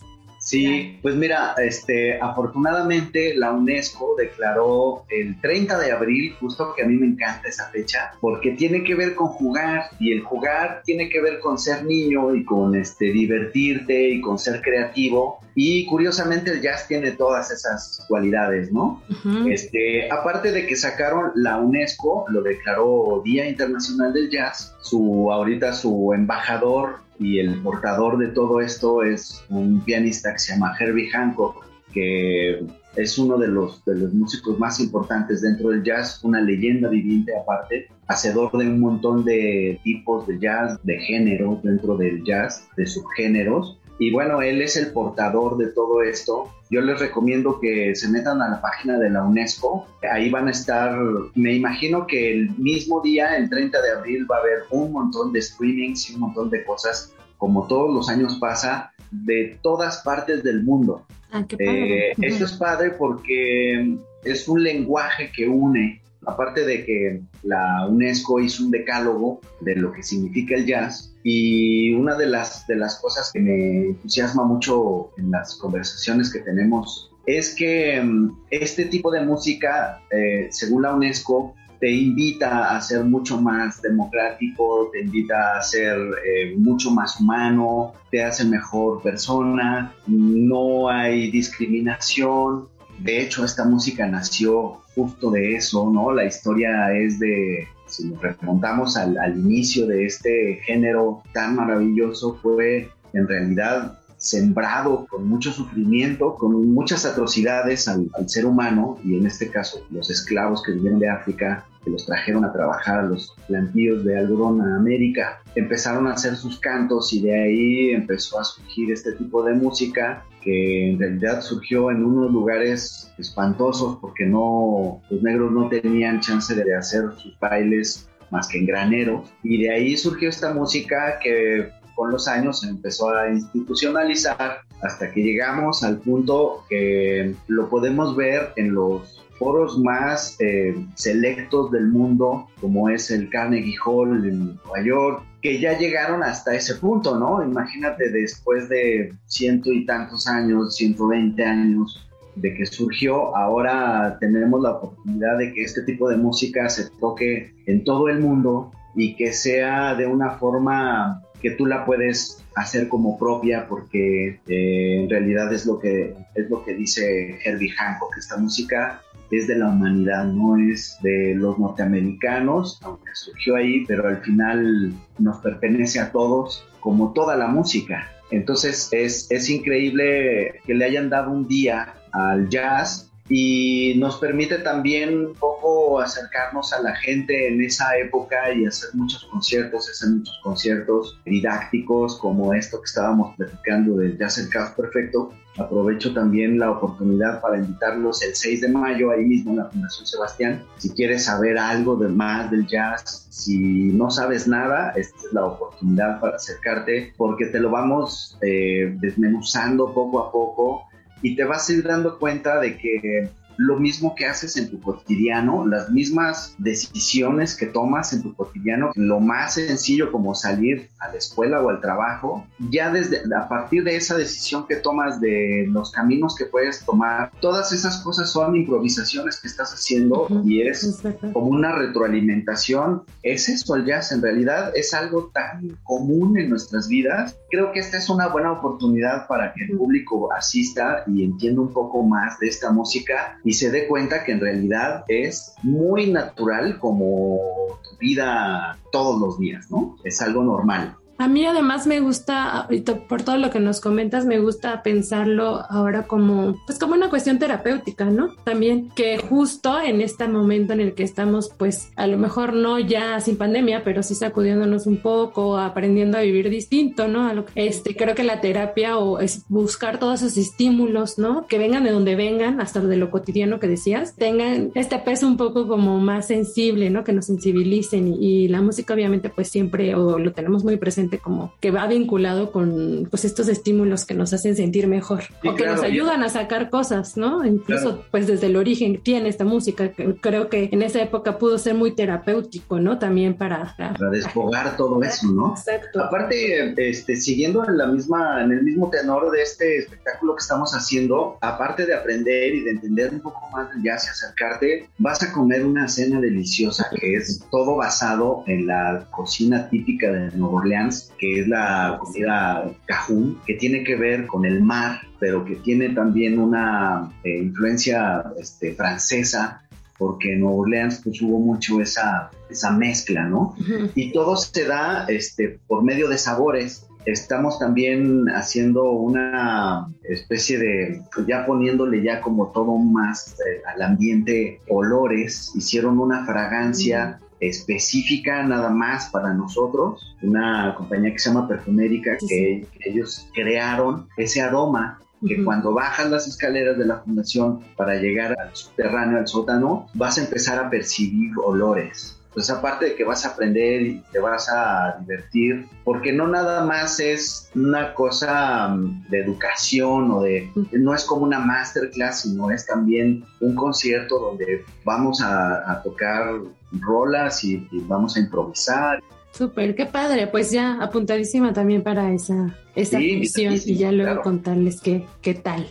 Sí, 0.48 0.98
pues 1.02 1.14
mira, 1.14 1.54
este, 1.58 2.18
afortunadamente 2.18 3.34
la 3.36 3.52
UNESCO 3.52 4.14
declaró 4.16 5.04
el 5.10 5.38
30 5.42 5.78
de 5.78 5.92
abril, 5.92 6.34
justo 6.40 6.72
que 6.74 6.84
a 6.84 6.86
mí 6.86 6.94
me 6.94 7.06
encanta 7.06 7.50
esa 7.50 7.68
fecha, 7.68 8.12
porque 8.18 8.52
tiene 8.52 8.82
que 8.82 8.94
ver 8.94 9.14
con 9.14 9.26
jugar 9.26 9.90
y 10.00 10.10
el 10.10 10.22
jugar 10.22 10.80
tiene 10.86 11.10
que 11.10 11.20
ver 11.20 11.40
con 11.40 11.58
ser 11.58 11.84
niño 11.84 12.34
y 12.34 12.46
con 12.46 12.74
este, 12.74 13.12
divertirte 13.12 14.08
y 14.08 14.22
con 14.22 14.38
ser 14.38 14.62
creativo. 14.62 15.40
Y 15.54 15.84
curiosamente 15.84 16.52
el 16.52 16.62
jazz 16.62 16.88
tiene 16.88 17.10
todas 17.10 17.50
esas 17.50 18.06
cualidades, 18.08 18.72
¿no? 18.72 19.02
este, 19.50 20.10
aparte 20.10 20.50
de 20.50 20.66
que 20.66 20.76
sacaron 20.76 21.32
la 21.34 21.58
UNESCO, 21.58 22.24
lo 22.30 22.40
declaró 22.40 23.20
Día 23.22 23.46
Internacional 23.46 24.14
del 24.14 24.30
Jazz, 24.30 24.74
su 24.80 25.30
ahorita 25.30 25.74
su 25.74 26.14
embajador 26.14 27.00
y 27.18 27.38
el 27.38 27.60
portador 27.62 28.18
de 28.18 28.28
todo 28.28 28.60
esto 28.60 29.02
es 29.02 29.44
un 29.48 29.80
pianista 29.80 30.32
que 30.32 30.38
se 30.38 30.52
llama 30.52 30.74
Herbie 30.78 31.10
Hancock, 31.10 31.66
que 31.92 32.64
es 32.96 33.18
uno 33.18 33.38
de 33.38 33.48
los, 33.48 33.84
de 33.84 33.96
los 33.96 34.12
músicos 34.12 34.58
más 34.58 34.80
importantes 34.80 35.42
dentro 35.42 35.70
del 35.70 35.82
jazz, 35.82 36.22
una 36.24 36.40
leyenda 36.40 36.88
viviente 36.88 37.32
aparte, 37.36 37.88
hacedor 38.06 38.50
de 38.52 38.66
un 38.66 38.80
montón 38.80 39.24
de 39.24 39.80
tipos 39.84 40.26
de 40.26 40.38
jazz, 40.38 40.78
de 40.82 40.98
géneros 40.98 41.62
dentro 41.62 41.96
del 41.96 42.24
jazz, 42.24 42.68
de 42.76 42.86
subgéneros. 42.86 43.77
Y 43.98 44.12
bueno, 44.12 44.42
él 44.42 44.62
es 44.62 44.76
el 44.76 44.92
portador 44.92 45.56
de 45.56 45.68
todo 45.68 46.02
esto. 46.02 46.52
Yo 46.70 46.80
les 46.80 47.00
recomiendo 47.00 47.58
que 47.58 47.94
se 47.96 48.08
metan 48.08 48.40
a 48.40 48.48
la 48.48 48.60
página 48.60 48.98
de 48.98 49.10
la 49.10 49.24
UNESCO. 49.24 49.86
Ahí 50.10 50.30
van 50.30 50.46
a 50.46 50.52
estar, 50.52 50.96
me 51.34 51.54
imagino 51.54 52.06
que 52.06 52.32
el 52.32 52.50
mismo 52.58 53.00
día, 53.00 53.36
el 53.36 53.50
30 53.50 53.82
de 53.82 53.90
abril, 53.90 54.26
va 54.30 54.36
a 54.36 54.40
haber 54.40 54.58
un 54.70 54.92
montón 54.92 55.32
de 55.32 55.42
streamings 55.42 56.10
y 56.10 56.14
un 56.14 56.20
montón 56.20 56.48
de 56.50 56.64
cosas, 56.64 57.12
como 57.38 57.66
todos 57.66 57.92
los 57.92 58.08
años 58.08 58.36
pasa, 58.38 58.92
de 59.10 59.58
todas 59.62 60.02
partes 60.02 60.44
del 60.44 60.62
mundo. 60.62 61.04
Ah, 61.32 61.44
eh, 61.58 62.12
esto 62.20 62.44
es 62.44 62.52
padre 62.52 62.90
porque 62.92 63.98
es 64.24 64.48
un 64.48 64.62
lenguaje 64.62 65.30
que 65.34 65.48
une 65.48 66.00
aparte 66.26 66.64
de 66.64 66.84
que 66.84 67.22
la 67.42 67.86
UNESCO 67.88 68.40
hizo 68.40 68.64
un 68.64 68.70
decálogo 68.70 69.40
de 69.60 69.76
lo 69.76 69.92
que 69.92 70.02
significa 70.02 70.54
el 70.54 70.66
jazz, 70.66 71.14
y 71.22 71.92
una 71.92 72.16
de 72.16 72.26
las, 72.26 72.66
de 72.66 72.76
las 72.76 73.00
cosas 73.00 73.30
que 73.32 73.40
me 73.40 73.86
entusiasma 73.88 74.44
mucho 74.44 75.10
en 75.18 75.30
las 75.30 75.56
conversaciones 75.56 76.32
que 76.32 76.40
tenemos 76.40 77.10
es 77.26 77.54
que 77.54 78.00
mm, 78.00 78.38
este 78.50 78.86
tipo 78.86 79.10
de 79.10 79.20
música, 79.20 80.00
eh, 80.10 80.48
según 80.50 80.82
la 80.82 80.94
UNESCO, 80.94 81.54
te 81.80 81.90
invita 81.90 82.74
a 82.76 82.80
ser 82.80 83.04
mucho 83.04 83.40
más 83.40 83.80
democrático, 83.82 84.90
te 84.92 85.02
invita 85.02 85.58
a 85.58 85.62
ser 85.62 85.96
eh, 86.24 86.54
mucho 86.56 86.90
más 86.90 87.20
humano, 87.20 87.92
te 88.10 88.24
hace 88.24 88.44
mejor 88.44 89.02
persona, 89.02 89.94
no 90.06 90.88
hay 90.88 91.30
discriminación, 91.30 92.68
de 92.98 93.22
hecho, 93.22 93.44
esta 93.44 93.64
música 93.64 94.06
nació 94.06 94.82
justo 94.94 95.30
de 95.30 95.54
eso, 95.54 95.90
¿no? 95.90 96.12
La 96.12 96.24
historia 96.24 96.92
es 96.92 97.18
de, 97.18 97.68
si 97.86 98.08
nos 98.08 98.20
remontamos 98.20 98.96
al, 98.96 99.16
inicio 99.38 99.86
de 99.86 100.06
este 100.06 100.60
género 100.64 101.22
tan 101.32 101.56
maravilloso, 101.56 102.38
fue 102.42 102.90
en 103.12 103.28
realidad 103.28 103.98
sembrado 104.16 105.06
con 105.06 105.28
mucho 105.28 105.52
sufrimiento, 105.52 106.34
con 106.34 106.72
muchas 106.72 107.06
atrocidades 107.06 107.86
al, 107.86 108.10
ser 108.26 108.46
humano, 108.46 108.98
y 109.04 109.16
en 109.16 109.26
este 109.26 109.48
caso 109.48 109.86
los 109.90 110.10
esclavos 110.10 110.62
que 110.62 110.72
vinieron 110.72 110.98
de 110.98 111.08
África, 111.08 111.64
que 111.84 111.90
los 111.90 112.04
trajeron 112.04 112.44
a 112.44 112.52
trabajar 112.52 112.98
a 112.98 113.02
los 113.04 113.36
plantíos 113.46 114.04
de 114.04 114.18
algodón 114.18 114.60
a 114.60 114.76
América, 114.76 115.40
empezaron 115.54 116.08
a 116.08 116.14
hacer 116.14 116.34
sus 116.34 116.58
cantos 116.58 117.12
y 117.12 117.22
de 117.22 117.40
ahí 117.40 117.90
empezó 117.90 118.40
a 118.40 118.44
surgir 118.44 118.90
este 118.90 119.12
tipo 119.12 119.44
de 119.44 119.54
música 119.54 120.24
que 120.48 120.88
en 120.88 120.98
realidad 120.98 121.42
surgió 121.42 121.90
en 121.90 122.02
unos 122.02 122.32
lugares 122.32 123.12
espantosos 123.18 123.98
porque 124.00 124.24
no 124.24 125.02
los 125.10 125.22
negros 125.22 125.52
no 125.52 125.68
tenían 125.68 126.20
chance 126.20 126.54
de 126.54 126.74
hacer 126.74 127.02
sus 127.18 127.38
bailes 127.38 128.08
más 128.30 128.48
que 128.48 128.56
en 128.56 128.64
granero. 128.64 129.24
Y 129.42 129.62
de 129.62 129.70
ahí 129.70 129.94
surgió 129.98 130.30
esta 130.30 130.54
música 130.54 131.18
que 131.22 131.68
con 131.94 132.10
los 132.10 132.28
años 132.28 132.60
se 132.60 132.70
empezó 132.70 133.10
a 133.10 133.28
institucionalizar 133.30 134.60
hasta 134.82 135.12
que 135.12 135.20
llegamos 135.22 135.82
al 135.84 135.98
punto 135.98 136.64
que 136.70 137.34
lo 137.48 137.68
podemos 137.68 138.16
ver 138.16 138.52
en 138.56 138.72
los 138.72 139.22
foros 139.38 139.78
más 139.78 140.34
eh, 140.40 140.74
selectos 140.94 141.70
del 141.72 141.88
mundo, 141.88 142.48
como 142.58 142.88
es 142.88 143.10
el 143.10 143.28
Carnegie 143.28 143.76
Hall 143.84 144.24
en 144.24 144.56
Nueva 144.64 144.82
York, 144.82 145.22
que 145.42 145.60
ya 145.60 145.78
llegaron 145.78 146.22
hasta 146.22 146.54
ese 146.54 146.76
punto, 146.76 147.18
¿no? 147.18 147.42
Imagínate 147.42 148.10
después 148.10 148.68
de 148.68 149.14
ciento 149.26 149.72
y 149.72 149.86
tantos 149.86 150.26
años, 150.26 150.76
120 150.76 151.44
años 151.44 152.08
de 152.34 152.54
que 152.54 152.66
surgió, 152.66 153.36
ahora 153.36 154.16
tenemos 154.20 154.60
la 154.62 154.72
oportunidad 154.72 155.38
de 155.38 155.52
que 155.52 155.62
este 155.62 155.82
tipo 155.82 156.08
de 156.08 156.16
música 156.16 156.68
se 156.68 156.90
toque 157.00 157.52
en 157.66 157.84
todo 157.84 158.08
el 158.08 158.20
mundo 158.20 158.72
y 158.94 159.16
que 159.16 159.32
sea 159.32 159.94
de 159.94 160.06
una 160.06 160.30
forma 160.38 161.22
que 161.40 161.52
tú 161.52 161.66
la 161.66 161.84
puedes 161.84 162.44
hacer 162.56 162.88
como 162.88 163.18
propia 163.18 163.66
porque 163.68 164.40
eh, 164.48 165.00
en 165.02 165.08
realidad 165.10 165.52
es 165.52 165.66
lo 165.66 165.78
que 165.78 166.14
es 166.34 166.50
lo 166.50 166.64
que 166.64 166.74
dice 166.74 167.38
Herbie 167.44 167.70
Hancock 167.70 168.16
esta 168.18 168.36
música 168.36 169.00
es 169.30 169.46
de 169.46 169.56
la 169.56 169.68
humanidad 169.68 170.24
no 170.24 170.56
es 170.56 170.98
de 171.02 171.34
los 171.34 171.58
norteamericanos 171.58 172.80
aunque 172.82 173.10
surgió 173.14 173.56
ahí 173.56 173.84
pero 173.86 174.08
al 174.08 174.18
final 174.22 174.92
nos 175.18 175.38
pertenece 175.38 176.00
a 176.00 176.10
todos 176.12 176.64
como 176.80 177.12
toda 177.12 177.36
la 177.36 177.48
música. 177.48 178.10
Entonces 178.30 178.88
es, 178.92 179.30
es 179.30 179.50
increíble 179.50 180.60
que 180.66 180.74
le 180.74 180.84
hayan 180.84 181.08
dado 181.10 181.30
un 181.30 181.46
día 181.46 181.94
al 182.12 182.48
jazz 182.48 183.07
y 183.28 183.94
nos 183.96 184.16
permite 184.18 184.58
también 184.58 185.26
un 185.26 185.34
poco 185.34 186.00
acercarnos 186.00 186.72
a 186.72 186.80
la 186.80 186.94
gente 186.96 187.48
en 187.48 187.62
esa 187.62 187.96
época 187.98 188.52
y 188.54 188.64
hacer 188.64 188.90
muchos 188.94 189.24
conciertos, 189.24 189.88
hacer 189.88 190.10
muchos 190.10 190.38
conciertos 190.42 191.20
didácticos 191.24 192.18
como 192.18 192.54
esto 192.54 192.78
que 192.78 192.86
estábamos 192.86 193.36
platicando 193.36 193.96
del 193.96 194.16
Jazz 194.18 194.38
el 194.38 194.48
Caos 194.48 194.70
Perfecto. 194.70 195.32
Aprovecho 195.58 196.14
también 196.14 196.58
la 196.58 196.70
oportunidad 196.70 197.40
para 197.40 197.58
invitarlos 197.58 198.22
el 198.22 198.34
6 198.34 198.60
de 198.60 198.68
mayo 198.68 199.10
ahí 199.10 199.24
mismo 199.24 199.50
en 199.50 199.56
la 199.56 199.64
Fundación 199.64 200.06
Sebastián. 200.06 200.64
Si 200.76 200.90
quieres 200.90 201.24
saber 201.24 201.58
algo 201.58 201.96
de 201.96 202.08
más 202.08 202.48
del 202.50 202.64
jazz, 202.66 203.26
si 203.28 203.92
no 203.92 204.08
sabes 204.08 204.46
nada, 204.46 204.92
esta 204.94 205.16
es 205.18 205.32
la 205.32 205.46
oportunidad 205.46 206.20
para 206.20 206.36
acercarte 206.36 207.12
porque 207.16 207.46
te 207.46 207.58
lo 207.58 207.70
vamos 207.70 208.38
eh, 208.40 208.94
desmenuzando 209.00 209.92
poco 209.92 210.20
a 210.20 210.30
poco 210.30 210.87
y 211.22 211.36
te 211.36 211.44
vas 211.44 211.68
a 211.68 211.72
ir 211.72 211.82
dando 211.84 212.18
cuenta 212.18 212.60
de 212.60 212.76
que 212.76 213.28
lo 213.58 213.78
mismo 213.78 214.14
que 214.14 214.24
haces 214.24 214.56
en 214.56 214.70
tu 214.70 214.80
cotidiano, 214.80 215.66
las 215.66 215.90
mismas 215.90 216.54
decisiones 216.58 217.56
que 217.56 217.66
tomas 217.66 218.12
en 218.12 218.22
tu 218.22 218.32
cotidiano, 218.34 218.92
lo 218.94 219.18
más 219.18 219.54
sencillo 219.54 220.12
como 220.12 220.34
salir 220.34 220.88
a 221.00 221.08
la 221.08 221.18
escuela 221.18 221.60
o 221.60 221.68
al 221.68 221.80
trabajo, 221.80 222.46
ya 222.70 222.90
desde 222.90 223.22
a 223.34 223.48
partir 223.48 223.82
de 223.82 223.96
esa 223.96 224.16
decisión 224.16 224.66
que 224.68 224.76
tomas 224.76 225.20
de 225.20 225.66
los 225.68 225.90
caminos 225.90 226.36
que 226.36 226.46
puedes 226.46 226.84
tomar, 226.84 227.32
todas 227.40 227.72
esas 227.72 227.98
cosas 227.98 228.30
son 228.30 228.54
improvisaciones 228.54 229.40
que 229.40 229.48
estás 229.48 229.74
haciendo 229.74 230.28
y 230.44 230.62
es 230.62 231.02
como 231.32 231.48
una 231.48 231.72
retroalimentación. 231.72 233.02
Es 233.24 233.48
eso 233.48 233.74
el 233.74 233.84
jazz, 233.84 234.12
en 234.12 234.22
realidad 234.22 234.70
es 234.76 234.94
algo 234.94 235.30
tan 235.34 235.76
común 235.82 236.38
en 236.38 236.48
nuestras 236.48 236.86
vidas. 236.86 237.36
Creo 237.50 237.72
que 237.72 237.80
esta 237.80 237.96
es 237.96 238.08
una 238.08 238.28
buena 238.28 238.52
oportunidad 238.52 239.26
para 239.26 239.52
que 239.52 239.64
el 239.64 239.76
público 239.76 240.32
asista 240.32 241.02
y 241.08 241.24
entienda 241.24 241.62
un 241.62 241.72
poco 241.72 242.04
más 242.04 242.38
de 242.38 242.46
esta 242.46 242.70
música 242.70 243.40
y 243.48 243.54
se 243.54 243.70
dé 243.70 243.88
cuenta 243.88 244.24
que 244.24 244.32
en 244.32 244.40
realidad 244.40 245.04
es 245.08 245.54
muy 245.62 246.10
natural 246.12 246.78
como 246.78 247.38
tu 247.82 247.96
vida 247.96 248.78
todos 248.92 249.18
los 249.18 249.38
días, 249.38 249.70
¿no? 249.70 249.96
Es 250.04 250.20
algo 250.20 250.44
normal. 250.44 250.97
A 251.18 251.26
mí 251.26 251.44
además 251.44 251.88
me 251.88 251.98
gusta, 251.98 252.68
por 253.08 253.22
todo 253.22 253.38
lo 253.38 253.50
que 253.50 253.58
nos 253.58 253.80
comentas, 253.80 254.24
me 254.24 254.38
gusta 254.38 254.84
pensarlo 254.84 255.64
ahora 255.68 256.06
como, 256.06 256.56
pues 256.64 256.78
como 256.78 256.94
una 256.94 257.10
cuestión 257.10 257.40
terapéutica, 257.40 258.04
¿no? 258.04 258.36
También 258.44 258.90
que 258.94 259.18
justo 259.18 259.80
en 259.80 260.00
este 260.00 260.28
momento 260.28 260.74
en 260.74 260.80
el 260.80 260.94
que 260.94 261.02
estamos, 261.02 261.50
pues 261.58 261.90
a 261.96 262.06
lo 262.06 262.18
mejor 262.18 262.52
no 262.52 262.78
ya 262.78 263.18
sin 263.20 263.36
pandemia, 263.36 263.82
pero 263.82 264.04
sí 264.04 264.14
sacudiéndonos 264.14 264.86
un 264.86 264.98
poco, 264.98 265.58
aprendiendo 265.58 266.18
a 266.18 266.20
vivir 266.20 266.50
distinto, 266.50 267.08
¿no? 267.08 267.26
A 267.26 267.34
lo 267.34 267.46
que, 267.46 267.66
este, 267.66 267.96
creo 267.96 268.14
que 268.14 268.22
la 268.22 268.40
terapia 268.40 268.96
o 268.98 269.18
es 269.18 269.44
buscar 269.48 269.98
todos 269.98 270.22
esos 270.22 270.36
estímulos, 270.36 271.18
¿no? 271.18 271.48
Que 271.48 271.58
vengan 271.58 271.82
de 271.82 271.90
donde 271.90 272.14
vengan, 272.14 272.60
hasta 272.60 272.80
de 272.80 272.96
lo 272.96 273.10
cotidiano 273.10 273.58
que 273.58 273.66
decías, 273.66 274.14
tengan 274.14 274.70
este 274.76 274.98
peso 275.00 275.26
un 275.26 275.36
poco 275.36 275.66
como 275.66 275.98
más 275.98 276.28
sensible, 276.28 276.90
¿no? 276.90 277.02
Que 277.02 277.12
nos 277.12 277.26
sensibilicen 277.26 278.06
y, 278.06 278.44
y 278.44 278.48
la 278.48 278.62
música 278.62 278.94
obviamente 278.94 279.30
pues 279.30 279.48
siempre 279.48 279.96
o 279.96 280.20
lo 280.20 280.32
tenemos 280.32 280.62
muy 280.62 280.76
presente 280.76 281.07
como 281.16 281.54
que 281.60 281.70
va 281.70 281.86
vinculado 281.86 282.52
con 282.52 283.08
pues 283.10 283.24
estos 283.24 283.48
estímulos 283.48 284.04
que 284.04 284.12
nos 284.12 284.34
hacen 284.34 284.54
sentir 284.54 284.86
mejor 284.86 285.24
o 285.42 285.54
que 285.54 285.64
nos 285.64 285.82
ayudan 285.82 286.22
a 286.22 286.28
sacar 286.28 286.68
cosas, 286.68 287.16
¿no? 287.16 287.44
Incluso 287.46 288.04
pues 288.10 288.26
desde 288.26 288.48
el 288.48 288.56
origen 288.56 289.00
tiene 289.02 289.30
esta 289.30 289.44
música, 289.44 289.92
que 289.92 290.16
creo 290.16 290.50
que 290.50 290.68
en 290.72 290.82
esa 290.82 291.00
época 291.00 291.38
pudo 291.38 291.56
ser 291.58 291.74
muy 291.74 291.92
terapéutico, 291.92 292.80
¿no? 292.80 292.98
También 292.98 293.34
para... 293.34 293.74
Para, 293.76 294.10
desfogar 294.10 294.76
todo 294.76 295.02
eso, 295.02 295.28
¿no? 295.28 295.54
Exacto. 295.56 296.02
Aparte, 296.02 296.74
este, 296.90 297.16
siguiendo 297.16 297.64
en 297.66 297.78
la 297.78 297.86
misma, 297.86 298.42
en 298.42 298.52
el 298.52 298.62
mismo 298.62 298.90
tenor 298.90 299.30
de 299.30 299.42
este 299.42 299.78
espectáculo 299.78 300.34
que 300.34 300.42
estamos 300.42 300.72
haciendo, 300.72 301.38
aparte 301.40 301.86
de 301.86 301.94
aprender 301.94 302.54
y 302.54 302.64
de 302.64 302.70
entender 302.72 303.12
un 303.12 303.20
poco 303.20 303.48
más 303.52 303.70
del 303.70 303.82
jazz 303.82 304.06
y 304.06 304.10
acercarte, 304.10 304.88
vas 304.98 305.22
a 305.22 305.32
comer 305.32 305.64
una 305.64 305.88
cena 305.88 306.20
deliciosa 306.20 306.88
que 306.90 307.14
es 307.14 307.44
todo 307.50 307.76
basado 307.76 308.42
en 308.46 308.66
la 308.66 309.06
cocina 309.10 309.68
típica 309.68 310.10
de 310.10 310.30
Nueva 310.36 310.58
Orleans 310.58 310.97
que 311.18 311.40
es 311.40 311.48
la 311.48 311.98
comida 312.00 312.70
cajún, 312.86 313.40
que 313.46 313.54
tiene 313.54 313.84
que 313.84 313.96
ver 313.96 314.26
con 314.26 314.44
el 314.44 314.62
mar, 314.62 315.00
pero 315.18 315.44
que 315.44 315.56
tiene 315.56 315.90
también 315.90 316.38
una 316.38 317.10
eh, 317.24 317.38
influencia 317.42 318.24
este, 318.38 318.74
francesa, 318.74 319.62
porque 319.98 320.34
en 320.34 320.40
Nueva 320.40 320.56
Orleans 320.56 321.00
pues 321.02 321.20
hubo 321.22 321.40
mucho 321.40 321.80
esa, 321.80 322.30
esa 322.48 322.70
mezcla, 322.70 323.24
¿no? 323.24 323.56
Y 323.94 324.12
todo 324.12 324.36
se 324.36 324.64
da 324.64 325.04
este, 325.08 325.58
por 325.66 325.82
medio 325.82 326.08
de 326.08 326.18
sabores. 326.18 326.86
Estamos 327.04 327.58
también 327.58 328.26
haciendo 328.28 328.90
una 328.92 329.88
especie 330.04 330.58
de, 330.58 331.02
ya 331.26 331.46
poniéndole 331.46 332.02
ya 332.02 332.20
como 332.20 332.48
todo 332.52 332.76
más 332.76 333.34
eh, 333.40 333.62
al 333.66 333.82
ambiente 333.82 334.60
olores, 334.68 335.52
hicieron 335.56 335.98
una 335.98 336.24
fragancia 336.24 337.18
específica 337.40 338.42
nada 338.42 338.70
más 338.70 339.10
para 339.10 339.32
nosotros, 339.34 340.16
una 340.22 340.74
compañía 340.76 341.12
que 341.12 341.18
se 341.18 341.30
llama 341.30 341.48
Perfumérica, 341.48 342.16
que, 342.26 342.66
ellos 342.80 343.28
crearon 343.34 344.08
ese 344.16 344.40
aroma 344.40 345.00
que 345.26 345.44
cuando 345.44 345.74
bajas 345.74 346.08
las 346.10 346.28
escaleras 346.28 346.78
de 346.78 346.86
la 346.86 347.00
fundación 347.00 347.60
para 347.76 347.96
llegar 347.96 348.38
al 348.38 348.54
subterráneo, 348.54 349.18
al 349.18 349.26
sótano, 349.26 349.88
vas 349.94 350.16
a 350.18 350.22
empezar 350.22 350.64
a 350.64 350.70
percibir 350.70 351.32
olores. 351.44 352.17
Entonces, 352.38 352.56
aparte 352.56 352.84
de 352.84 352.94
que 352.94 353.02
vas 353.02 353.26
a 353.26 353.30
aprender 353.30 353.82
y 353.82 354.00
te 354.12 354.20
vas 354.20 354.48
a 354.48 354.96
divertir, 355.00 355.66
porque 355.82 356.12
no 356.12 356.28
nada 356.28 356.64
más 356.64 357.00
es 357.00 357.50
una 357.56 357.92
cosa 357.94 358.68
mm, 358.68 359.08
de 359.08 359.22
educación 359.22 360.12
o 360.12 360.22
de, 360.22 360.48
no 360.70 360.94
es 360.94 361.02
como 361.02 361.24
una 361.24 361.40
masterclass, 361.40 362.20
sino 362.20 362.52
es 362.52 362.64
también 362.64 363.24
un 363.40 363.56
concierto 363.56 364.20
donde 364.20 364.64
vamos 364.84 365.20
a, 365.20 365.82
tocar 365.82 366.30
rolas 366.70 367.42
y, 367.42 367.66
vamos 367.88 368.16
a 368.16 368.20
improvisar. 368.20 369.02
Súper, 369.32 369.74
qué 369.74 369.86
padre, 369.86 370.28
pues 370.28 370.52
ya 370.52 370.80
apuntadísima 370.80 371.52
también 371.52 371.82
para 371.82 372.12
esa, 372.12 372.54
esa 372.76 373.00
y 373.00 373.76
ya 373.76 373.90
luego 373.90 374.22
contarles 374.22 374.80
qué, 374.80 375.04
qué 375.22 375.34
tal. 375.34 375.66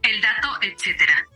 El 0.02 0.20
dato, 0.20 0.48
etcétera. 0.62 1.26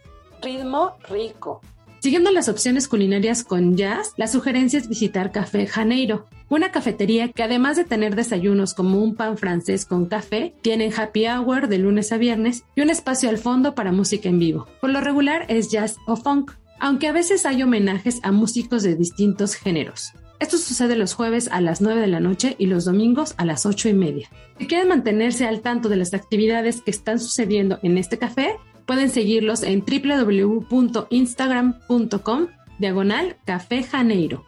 Ritmo 0.43 0.97
rico. 1.09 1.61
Siguiendo 2.01 2.31
las 2.31 2.49
opciones 2.49 2.87
culinarias 2.87 3.43
con 3.43 3.77
jazz, 3.77 4.13
la 4.17 4.29
sugerencia 4.29 4.79
es 4.79 4.89
visitar 4.89 5.33
Café 5.33 5.67
Janeiro, 5.67 6.29
una 6.49 6.71
cafetería 6.71 7.29
que 7.29 7.43
además 7.43 7.77
de 7.77 7.85
tener 7.85 8.15
desayunos 8.15 8.73
como 8.73 9.03
un 9.03 9.17
pan 9.17 9.37
francés 9.37 9.85
con 9.85 10.07
café, 10.07 10.55
tienen 10.63 10.93
happy 10.97 11.27
hour 11.27 11.69
de 11.69 11.79
lunes 11.79 12.13
a 12.13 12.17
viernes 12.17 12.63
y 12.77 12.83
un 12.83 12.91
espacio 12.91 13.29
al 13.29 13.39
fondo 13.39 13.75
para 13.75 13.91
música 13.91 14.29
en 14.29 14.39
vivo. 14.39 14.69
Por 14.81 14.91
lo 14.91 15.01
regular 15.01 15.45
es 15.49 15.71
jazz 15.71 15.97
o 16.07 16.17
funk, 16.17 16.53
aunque 16.79 17.09
a 17.09 17.13
veces 17.13 17.45
hay 17.47 17.63
homenajes 17.65 18.21
a 18.23 18.31
músicos 18.31 18.85
de 18.85 18.95
distintos 18.95 19.57
géneros. 19.57 20.13
Esto 20.41 20.57
sucede 20.57 20.95
los 20.95 21.15
jueves 21.15 21.49
a 21.51 21.61
las 21.61 21.81
9 21.81 22.01
de 22.01 22.07
la 22.07 22.21
noche 22.21 22.55
y 22.59 22.67
los 22.67 22.85
domingos 22.85 23.35
a 23.39 23.45
las 23.45 23.67
8 23.67 23.89
y 23.89 23.95
media. 23.95 24.31
Si 24.59 24.69
quieren 24.69 24.87
mantenerse 24.89 25.47
al 25.47 25.63
tanto 25.63 25.89
de 25.89 25.97
las 25.97 26.15
actividades 26.15 26.81
que 26.81 26.93
están 26.93 27.19
sucediendo 27.19 27.81
en 27.83 27.99
este 27.99 28.19
café, 28.19 28.55
pueden 28.87 29.11
seguirlos 29.11 29.65
en 29.65 29.85
www.instagram.com 29.85 32.47
diagonal 32.79 33.37
Café 33.45 33.83
Janeiro. 33.83 34.45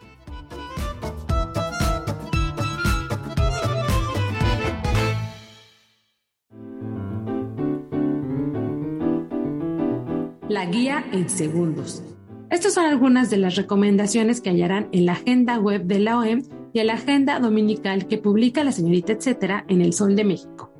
La 10.48 10.66
guía 10.66 11.04
en 11.12 11.28
segundos. 11.30 12.02
Estas 12.50 12.74
son 12.74 12.84
algunas 12.84 13.30
de 13.30 13.36
las 13.36 13.54
recomendaciones 13.54 14.40
que 14.40 14.50
hallarán 14.50 14.88
en 14.90 15.06
la 15.06 15.12
agenda 15.12 15.58
web 15.58 15.84
de 15.84 16.00
la 16.00 16.18
OEM 16.18 16.42
y 16.72 16.80
en 16.80 16.88
la 16.88 16.94
agenda 16.94 17.38
dominical 17.38 18.08
que 18.08 18.18
publica 18.18 18.64
la 18.64 18.72
señorita 18.72 19.12
etcétera 19.12 19.64
en 19.68 19.80
El 19.80 19.92
Sol 19.92 20.16
de 20.16 20.24
México. 20.24 20.72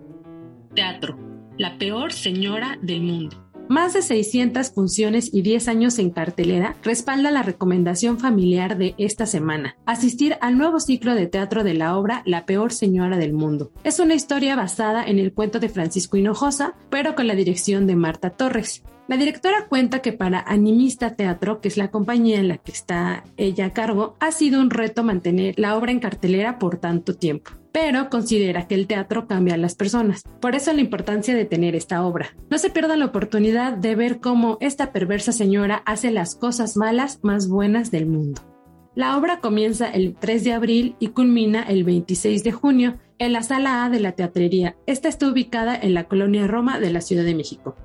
Teatro, 0.75 1.16
la 1.59 1.79
peor 1.79 2.12
señora 2.12 2.77
del 2.83 3.03
mundo. 3.03 3.51
Más 3.68 3.93
de 3.93 4.03
600 4.03 4.73
funciones 4.73 5.33
y 5.33 5.43
10 5.43 5.68
años 5.68 6.01
en 6.01 6.11
cartelera 6.11 6.75
respalda 6.83 7.31
la 7.31 7.45
recomendación 7.45 8.18
familiar 8.18 8.77
de 8.77 8.97
esta 8.99 9.27
semana, 9.27 9.77
asistir 9.87 10.37
al 10.41 10.59
nuevo 10.59 10.81
ciclo 10.81 11.14
de 11.14 11.29
teatro 11.29 11.62
de 11.62 11.75
la 11.75 11.97
obra 11.97 12.23
La 12.27 12.47
peor 12.47 12.73
señora 12.73 13.16
del 13.16 13.33
mundo. 13.33 13.71
Es 13.85 14.01
una 14.01 14.14
historia 14.14 14.57
basada 14.57 15.05
en 15.05 15.21
el 15.21 15.33
cuento 15.33 15.61
de 15.61 15.68
Francisco 15.68 16.16
Hinojosa, 16.16 16.75
pero 16.91 17.14
con 17.14 17.29
la 17.29 17.37
dirección 17.37 17.87
de 17.87 17.95
Marta 17.95 18.31
Torres. 18.31 18.83
La 19.11 19.17
directora 19.17 19.67
cuenta 19.69 20.03
que 20.03 20.13
para 20.13 20.39
Animista 20.39 21.17
Teatro, 21.17 21.61
que 21.61 21.67
es 21.67 21.77
la 21.77 21.91
compañía 21.91 22.39
en 22.39 22.47
la 22.47 22.59
que 22.59 22.71
está 22.71 23.25
ella 23.37 23.67
a 23.67 23.73
cargo, 23.73 24.15
ha 24.21 24.31
sido 24.31 24.61
un 24.61 24.71
reto 24.71 25.03
mantener 25.03 25.59
la 25.59 25.77
obra 25.77 25.91
en 25.91 25.99
cartelera 25.99 26.61
por 26.61 26.79
tanto 26.79 27.17
tiempo 27.17 27.51
pero 27.73 28.11
considera 28.11 28.67
que 28.67 28.75
el 28.75 28.89
teatro 28.89 29.29
cambia 29.29 29.55
a 29.55 29.57
las 29.57 29.77
personas. 29.77 30.25
Por 30.41 30.57
eso 30.57 30.73
la 30.73 30.81
importancia 30.81 31.37
de 31.37 31.45
tener 31.45 31.77
esta 31.77 32.05
obra. 32.05 32.35
No 32.51 32.59
se 32.59 32.71
pierda 32.71 32.97
la 32.97 33.05
oportunidad 33.05 33.75
de 33.75 33.95
ver 33.95 34.19
cómo 34.19 34.59
esta 34.61 34.91
perversa 34.91 35.31
señora 35.31 35.83
hace 35.87 36.11
las 36.11 36.35
cosas 36.35 36.77
malas 36.77 37.21
más 37.23 37.49
buenas 37.49 37.93
del 37.93 38.07
mundo. 38.07 38.43
La 38.97 39.17
obra 39.17 39.39
comienza 39.39 39.89
el 39.89 40.17
3 40.17 40.43
de 40.43 40.53
abril 40.53 40.97
y 40.99 41.09
culmina 41.09 41.63
el 41.63 41.85
26 41.85 42.43
de 42.43 42.51
junio 42.51 42.99
en 43.19 43.33
la 43.33 43.45
sala 43.45 43.85
A 43.85 43.89
de 43.89 44.01
la 44.01 44.13
teatrería. 44.13 44.77
Esta 44.87 45.09
está 45.09 45.29
ubicada 45.29 45.77
en 45.77 45.95
la 45.95 46.05
colonia 46.05 46.49
Roma 46.49 46.81
de 46.81 46.91
la 46.91 47.01
Ciudad 47.01 47.25
de 47.25 47.37
México 47.37 47.77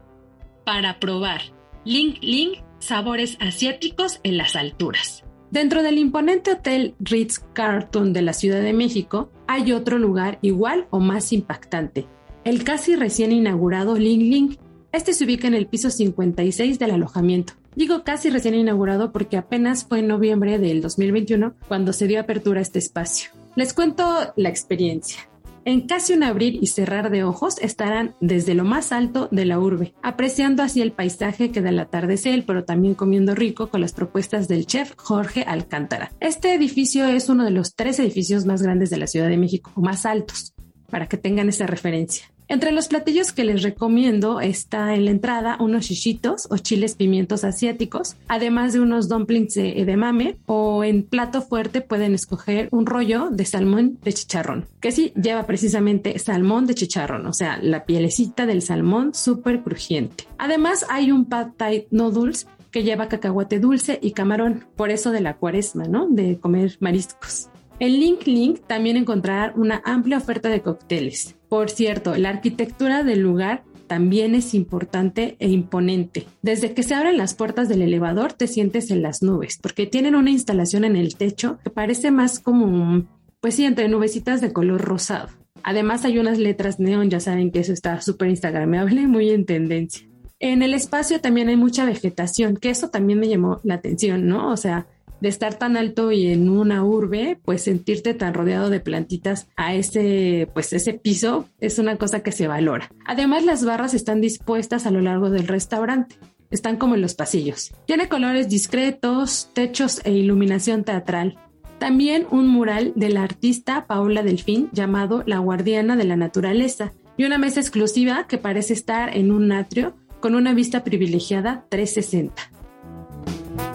para 0.66 1.00
probar. 1.00 1.42
Link 1.86 2.18
Link, 2.22 2.58
sabores 2.80 3.38
asiáticos 3.40 4.20
en 4.24 4.38
las 4.38 4.56
alturas. 4.56 5.24
Dentro 5.52 5.84
del 5.84 6.00
imponente 6.00 6.52
hotel 6.52 6.96
Ritz 7.00 7.40
Carlton 7.54 8.12
de 8.12 8.24
la 8.24 8.34
Ciudad 8.34 8.62
de 8.62 8.74
México, 8.74 9.32
hay 9.48 9.72
otro 9.72 10.00
lugar 10.00 10.40
igual 10.42 10.88
o 10.90 11.00
más 11.00 11.32
impactante, 11.32 12.08
el 12.44 12.64
casi 12.64 12.96
recién 12.96 13.32
inaugurado 13.32 13.96
Ling 13.96 14.30
Ling. 14.30 14.58
Este 14.92 15.14
se 15.14 15.24
ubica 15.24 15.48
en 15.48 15.54
el 15.54 15.68
piso 15.68 15.90
56 15.90 16.80
del 16.80 16.92
alojamiento. 16.92 17.54
Digo 17.76 18.04
casi 18.04 18.30
recién 18.30 18.56
inaugurado 18.56 19.12
porque 19.12 19.38
apenas 19.38 19.86
fue 19.86 20.00
en 20.00 20.08
noviembre 20.08 20.58
del 20.60 20.82
2021 20.82 21.54
cuando 21.68 21.94
se 21.94 22.08
dio 22.08 22.20
apertura 22.20 22.60
a 22.60 22.62
este 22.64 22.80
espacio. 22.80 23.32
Les 23.56 23.74
cuento 23.74 24.34
la 24.36 24.50
experiencia. 24.50 25.30
En 25.68 25.88
casi 25.88 26.14
un 26.14 26.22
abrir 26.22 26.60
y 26.62 26.68
cerrar 26.68 27.10
de 27.10 27.24
ojos 27.24 27.58
estarán 27.60 28.16
desde 28.22 28.54
lo 28.54 28.64
más 28.64 28.92
alto 28.92 29.28
de 29.32 29.46
la 29.46 29.58
urbe, 29.60 29.96
apreciando 30.04 30.62
así 30.62 30.80
el 30.80 30.92
paisaje 30.92 31.50
que 31.50 31.60
da 31.60 31.70
el 31.70 31.80
atardecer, 31.80 32.46
pero 32.46 32.66
también 32.66 32.94
comiendo 32.94 33.34
rico 33.34 33.72
con 33.72 33.82
las 33.82 33.92
propuestas 33.92 34.48
del 34.48 34.68
chef 34.68 34.94
Jorge 34.96 35.42
Alcántara. 35.42 36.12
Este 36.20 36.54
edificio 36.54 37.08
es 37.08 37.30
uno 37.30 37.44
de 37.44 37.50
los 37.50 37.74
tres 37.74 38.00
edificios 38.00 38.46
más 38.46 38.62
grandes 38.62 38.92
de 38.92 38.98
la 38.98 39.08
Ciudad 39.08 39.28
de 39.28 39.38
México, 39.38 39.72
más 39.76 40.06
altos, 40.06 40.54
para 40.92 41.08
que 41.08 41.18
tengan 41.18 41.50
esa 41.50 41.66
referencia. 41.66 42.35
Entre 42.48 42.72
los 42.72 42.88
platillos 42.88 43.32
que 43.32 43.44
les 43.44 43.64
recomiendo 43.64 44.40
está 44.40 44.94
en 44.94 45.06
la 45.06 45.12
entrada 45.12 45.58
unos 45.60 45.88
chichitos 45.88 46.48
o 46.52 46.58
chiles 46.58 46.96
pimientos 46.96 47.44
asiáticos, 47.44 48.18
además 48.28 48.74
de 48.74 48.82
unos 48.82 49.10
dumplings 49.10 49.56
de 49.56 49.82
edamame 49.82 50.38
o 50.46 50.84
en 50.84 51.04
plato 51.04 51.42
fuerte 51.42 51.82
pueden 51.82 52.14
escoger 52.14 52.70
un 52.72 52.86
rollo 52.86 53.30
de 53.32 53.46
salmón 53.46 53.98
de 54.04 54.14
chicharrón, 54.14 54.68
que 54.80 54.92
sí 54.92 55.12
lleva 55.16 55.48
precisamente 55.48 56.20
salmón 56.20 56.68
de 56.68 56.76
chicharrón, 56.76 57.26
o 57.26 57.34
sea, 57.34 57.58
la 57.62 57.86
pielecita 57.86 58.46
del 58.46 58.62
salmón 58.62 59.16
súper 59.16 59.64
crujiente. 59.64 60.26
Además 60.38 60.86
hay 60.90 61.12
un 61.12 61.26
pad 61.26 61.48
thai 61.58 61.88
noodles 61.90 62.48
que 62.70 62.84
lleva 62.84 63.08
cacahuate 63.08 63.60
dulce 63.60 63.98
y 64.02 64.12
camarón, 64.12 64.66
por 64.76 64.92
eso 64.92 65.12
de 65.12 65.22
la 65.22 65.38
cuaresma, 65.38 65.86
¿no? 65.86 66.08
De 66.10 66.38
comer 66.38 66.78
mariscos. 66.80 67.50
En 67.80 68.00
Link 68.00 68.26
Link 68.26 68.62
también 68.68 68.98
encontrarán 68.98 69.60
una 69.60 69.82
amplia 69.84 70.18
oferta 70.18 70.48
de 70.50 70.62
cócteles. 70.62 71.36
Por 71.56 71.70
cierto, 71.70 72.18
la 72.18 72.32
arquitectura 72.32 73.06
del 73.06 73.22
lugar 73.22 73.64
también 73.88 74.36
es 74.36 74.54
importante 74.54 75.38
e 75.40 75.48
imponente. 75.48 76.28
Desde 76.42 76.74
que 76.74 76.84
se 76.84 76.96
abren 76.96 77.16
las 77.16 77.34
puertas 77.34 77.70
del 77.70 77.82
elevador 77.82 78.34
te 78.34 78.48
sientes 78.48 78.92
en 78.92 79.02
las 79.02 79.24
nubes, 79.24 79.58
porque 79.62 79.88
tienen 79.88 80.16
una 80.16 80.32
instalación 80.32 80.84
en 80.84 80.98
el 80.98 81.16
techo 81.16 81.58
que 81.64 81.70
parece 81.70 82.12
más 82.12 82.42
como, 82.42 83.06
pues 83.40 83.56
sí, 83.56 83.64
entre 83.64 83.88
nubecitas 83.88 84.42
de 84.42 84.52
color 84.52 84.82
rosado. 84.82 85.30
Además 85.64 86.04
hay 86.04 86.20
unas 86.20 86.40
letras 86.40 86.78
neón, 86.82 87.10
ya 87.10 87.22
saben 87.22 87.52
que 87.52 87.60
eso 87.60 87.72
está 87.72 88.02
súper 88.02 88.32
instagramable, 88.32 89.08
muy 89.08 89.30
en 89.30 89.46
tendencia. 89.46 90.06
En 90.40 90.62
el 90.62 90.74
espacio 90.74 91.22
también 91.22 91.48
hay 91.48 91.56
mucha 91.56 91.86
vegetación, 91.86 92.58
que 92.58 92.70
eso 92.70 92.90
también 92.90 93.18
me 93.18 93.30
llamó 93.30 93.62
la 93.64 93.76
atención, 93.76 94.28
¿no? 94.28 94.52
O 94.52 94.58
sea, 94.58 94.88
de 95.22 95.30
estar 95.30 95.56
tan 95.56 95.78
alto 95.78 96.12
y 96.12 96.28
en 96.28 96.50
una 96.50 96.84
urbe, 96.84 97.40
pues 97.44 97.64
sentirte 97.64 98.14
tan 98.14 98.34
rodeado 98.34 98.70
de 98.70 98.80
plantitas 98.80 99.48
a 99.56 99.74
ese, 99.74 100.50
pues 100.54 100.74
ese 100.74 100.94
piso 100.94 101.50
es 101.60 101.80
una 101.80 101.98
cosa 101.98 102.22
que 102.22 102.32
se 102.32 102.48
valora. 102.48 102.92
Además, 103.06 103.46
las 103.46 103.66
barras 103.66 103.94
están 103.94 104.22
dispuestas 104.22 104.86
a 104.86 104.92
lo 104.92 105.02
largo 105.02 105.30
del 105.30 105.48
restaurante. 105.48 106.16
Están 106.52 106.78
como 106.78 106.96
en 106.96 107.02
los 107.02 107.16
pasillos. 107.16 107.74
Tiene 107.86 108.08
colores 108.08 108.50
discretos, 108.50 109.50
techos 109.54 110.02
e 110.06 110.12
iluminación 110.12 110.84
teatral. 110.84 111.38
También 111.80 112.28
un 112.32 112.48
mural 112.48 112.94
de 112.96 113.10
la 113.10 113.24
artista 113.24 113.86
Paula 113.88 114.24
Delfín 114.24 114.70
llamado 114.72 115.24
La 115.26 115.40
Guardiana 115.40 115.96
de 115.96 116.06
la 116.06 116.16
Naturaleza 116.16 116.94
y 117.18 117.26
una 117.26 117.38
mesa 117.38 117.60
exclusiva 117.60 118.28
que 118.28 118.38
parece 118.38 118.74
estar 118.74 119.16
en 119.16 119.32
un 119.32 119.52
atrio 119.52 119.96
con 120.20 120.36
una 120.36 120.54
vista 120.54 120.84
privilegiada 120.84 121.66
360. 121.70 123.75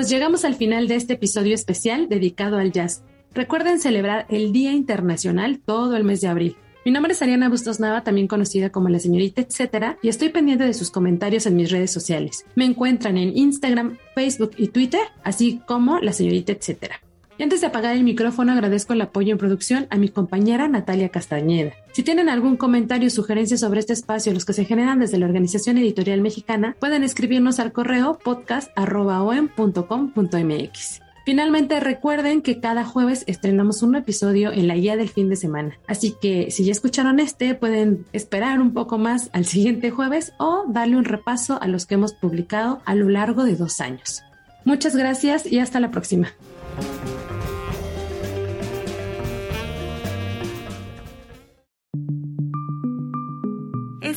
Llegamos 0.00 0.44
al 0.44 0.54
final 0.54 0.88
de 0.88 0.96
este 0.96 1.14
episodio 1.14 1.54
especial 1.54 2.08
dedicado 2.08 2.56
al 2.56 2.72
jazz. 2.72 3.04
Recuerden 3.34 3.78
celebrar 3.78 4.26
el 4.30 4.52
Día 4.52 4.72
Internacional 4.72 5.60
todo 5.64 5.96
el 5.96 6.04
mes 6.04 6.20
de 6.20 6.28
abril. 6.28 6.56
Mi 6.84 6.90
nombre 6.90 7.12
es 7.12 7.22
Ariana 7.22 7.48
Bustos 7.48 7.78
Nava, 7.78 8.02
también 8.02 8.26
conocida 8.26 8.70
como 8.70 8.88
la 8.88 8.98
señorita 8.98 9.42
etcétera, 9.42 9.98
y 10.02 10.08
estoy 10.08 10.30
pendiente 10.30 10.64
de 10.64 10.74
sus 10.74 10.90
comentarios 10.90 11.46
en 11.46 11.56
mis 11.56 11.70
redes 11.70 11.90
sociales. 11.90 12.44
Me 12.56 12.64
encuentran 12.64 13.16
en 13.18 13.36
Instagram, 13.36 13.98
Facebook 14.14 14.52
y 14.56 14.68
Twitter, 14.68 15.02
así 15.22 15.60
como 15.66 16.00
la 16.00 16.12
señorita 16.12 16.52
etcétera. 16.52 17.00
Antes 17.42 17.60
de 17.60 17.66
apagar 17.66 17.96
el 17.96 18.04
micrófono, 18.04 18.52
agradezco 18.52 18.92
el 18.92 19.00
apoyo 19.00 19.32
en 19.32 19.38
producción 19.38 19.88
a 19.90 19.96
mi 19.96 20.08
compañera 20.08 20.68
Natalia 20.68 21.08
Castañeda. 21.08 21.72
Si 21.90 22.04
tienen 22.04 22.28
algún 22.28 22.56
comentario 22.56 23.08
o 23.08 23.10
sugerencia 23.10 23.56
sobre 23.56 23.80
este 23.80 23.94
espacio, 23.94 24.32
los 24.32 24.44
que 24.44 24.52
se 24.52 24.64
generan 24.64 25.00
desde 25.00 25.18
la 25.18 25.26
Organización 25.26 25.76
Editorial 25.76 26.20
Mexicana, 26.20 26.76
pueden 26.78 27.02
escribirnos 27.02 27.58
al 27.58 27.72
correo 27.72 28.16
podcast.om.com.mx. 28.22 31.00
Finalmente 31.24 31.80
recuerden 31.80 32.42
que 32.42 32.60
cada 32.60 32.84
jueves 32.84 33.24
estrenamos 33.26 33.82
un 33.82 33.96
episodio 33.96 34.52
en 34.52 34.68
la 34.68 34.76
guía 34.76 34.96
del 34.96 35.08
fin 35.08 35.28
de 35.28 35.34
semana. 35.34 35.76
Así 35.88 36.14
que 36.22 36.52
si 36.52 36.64
ya 36.64 36.70
escucharon 36.70 37.18
este, 37.18 37.56
pueden 37.56 38.06
esperar 38.12 38.60
un 38.60 38.72
poco 38.72 38.98
más 38.98 39.30
al 39.32 39.46
siguiente 39.46 39.90
jueves 39.90 40.32
o 40.38 40.64
darle 40.68 40.96
un 40.96 41.04
repaso 41.04 41.60
a 41.60 41.66
los 41.66 41.86
que 41.86 41.94
hemos 41.94 42.14
publicado 42.14 42.82
a 42.84 42.94
lo 42.94 43.08
largo 43.08 43.42
de 43.42 43.56
dos 43.56 43.80
años. 43.80 44.22
Muchas 44.64 44.94
gracias 44.94 45.44
y 45.44 45.58
hasta 45.58 45.80
la 45.80 45.90
próxima. 45.90 46.28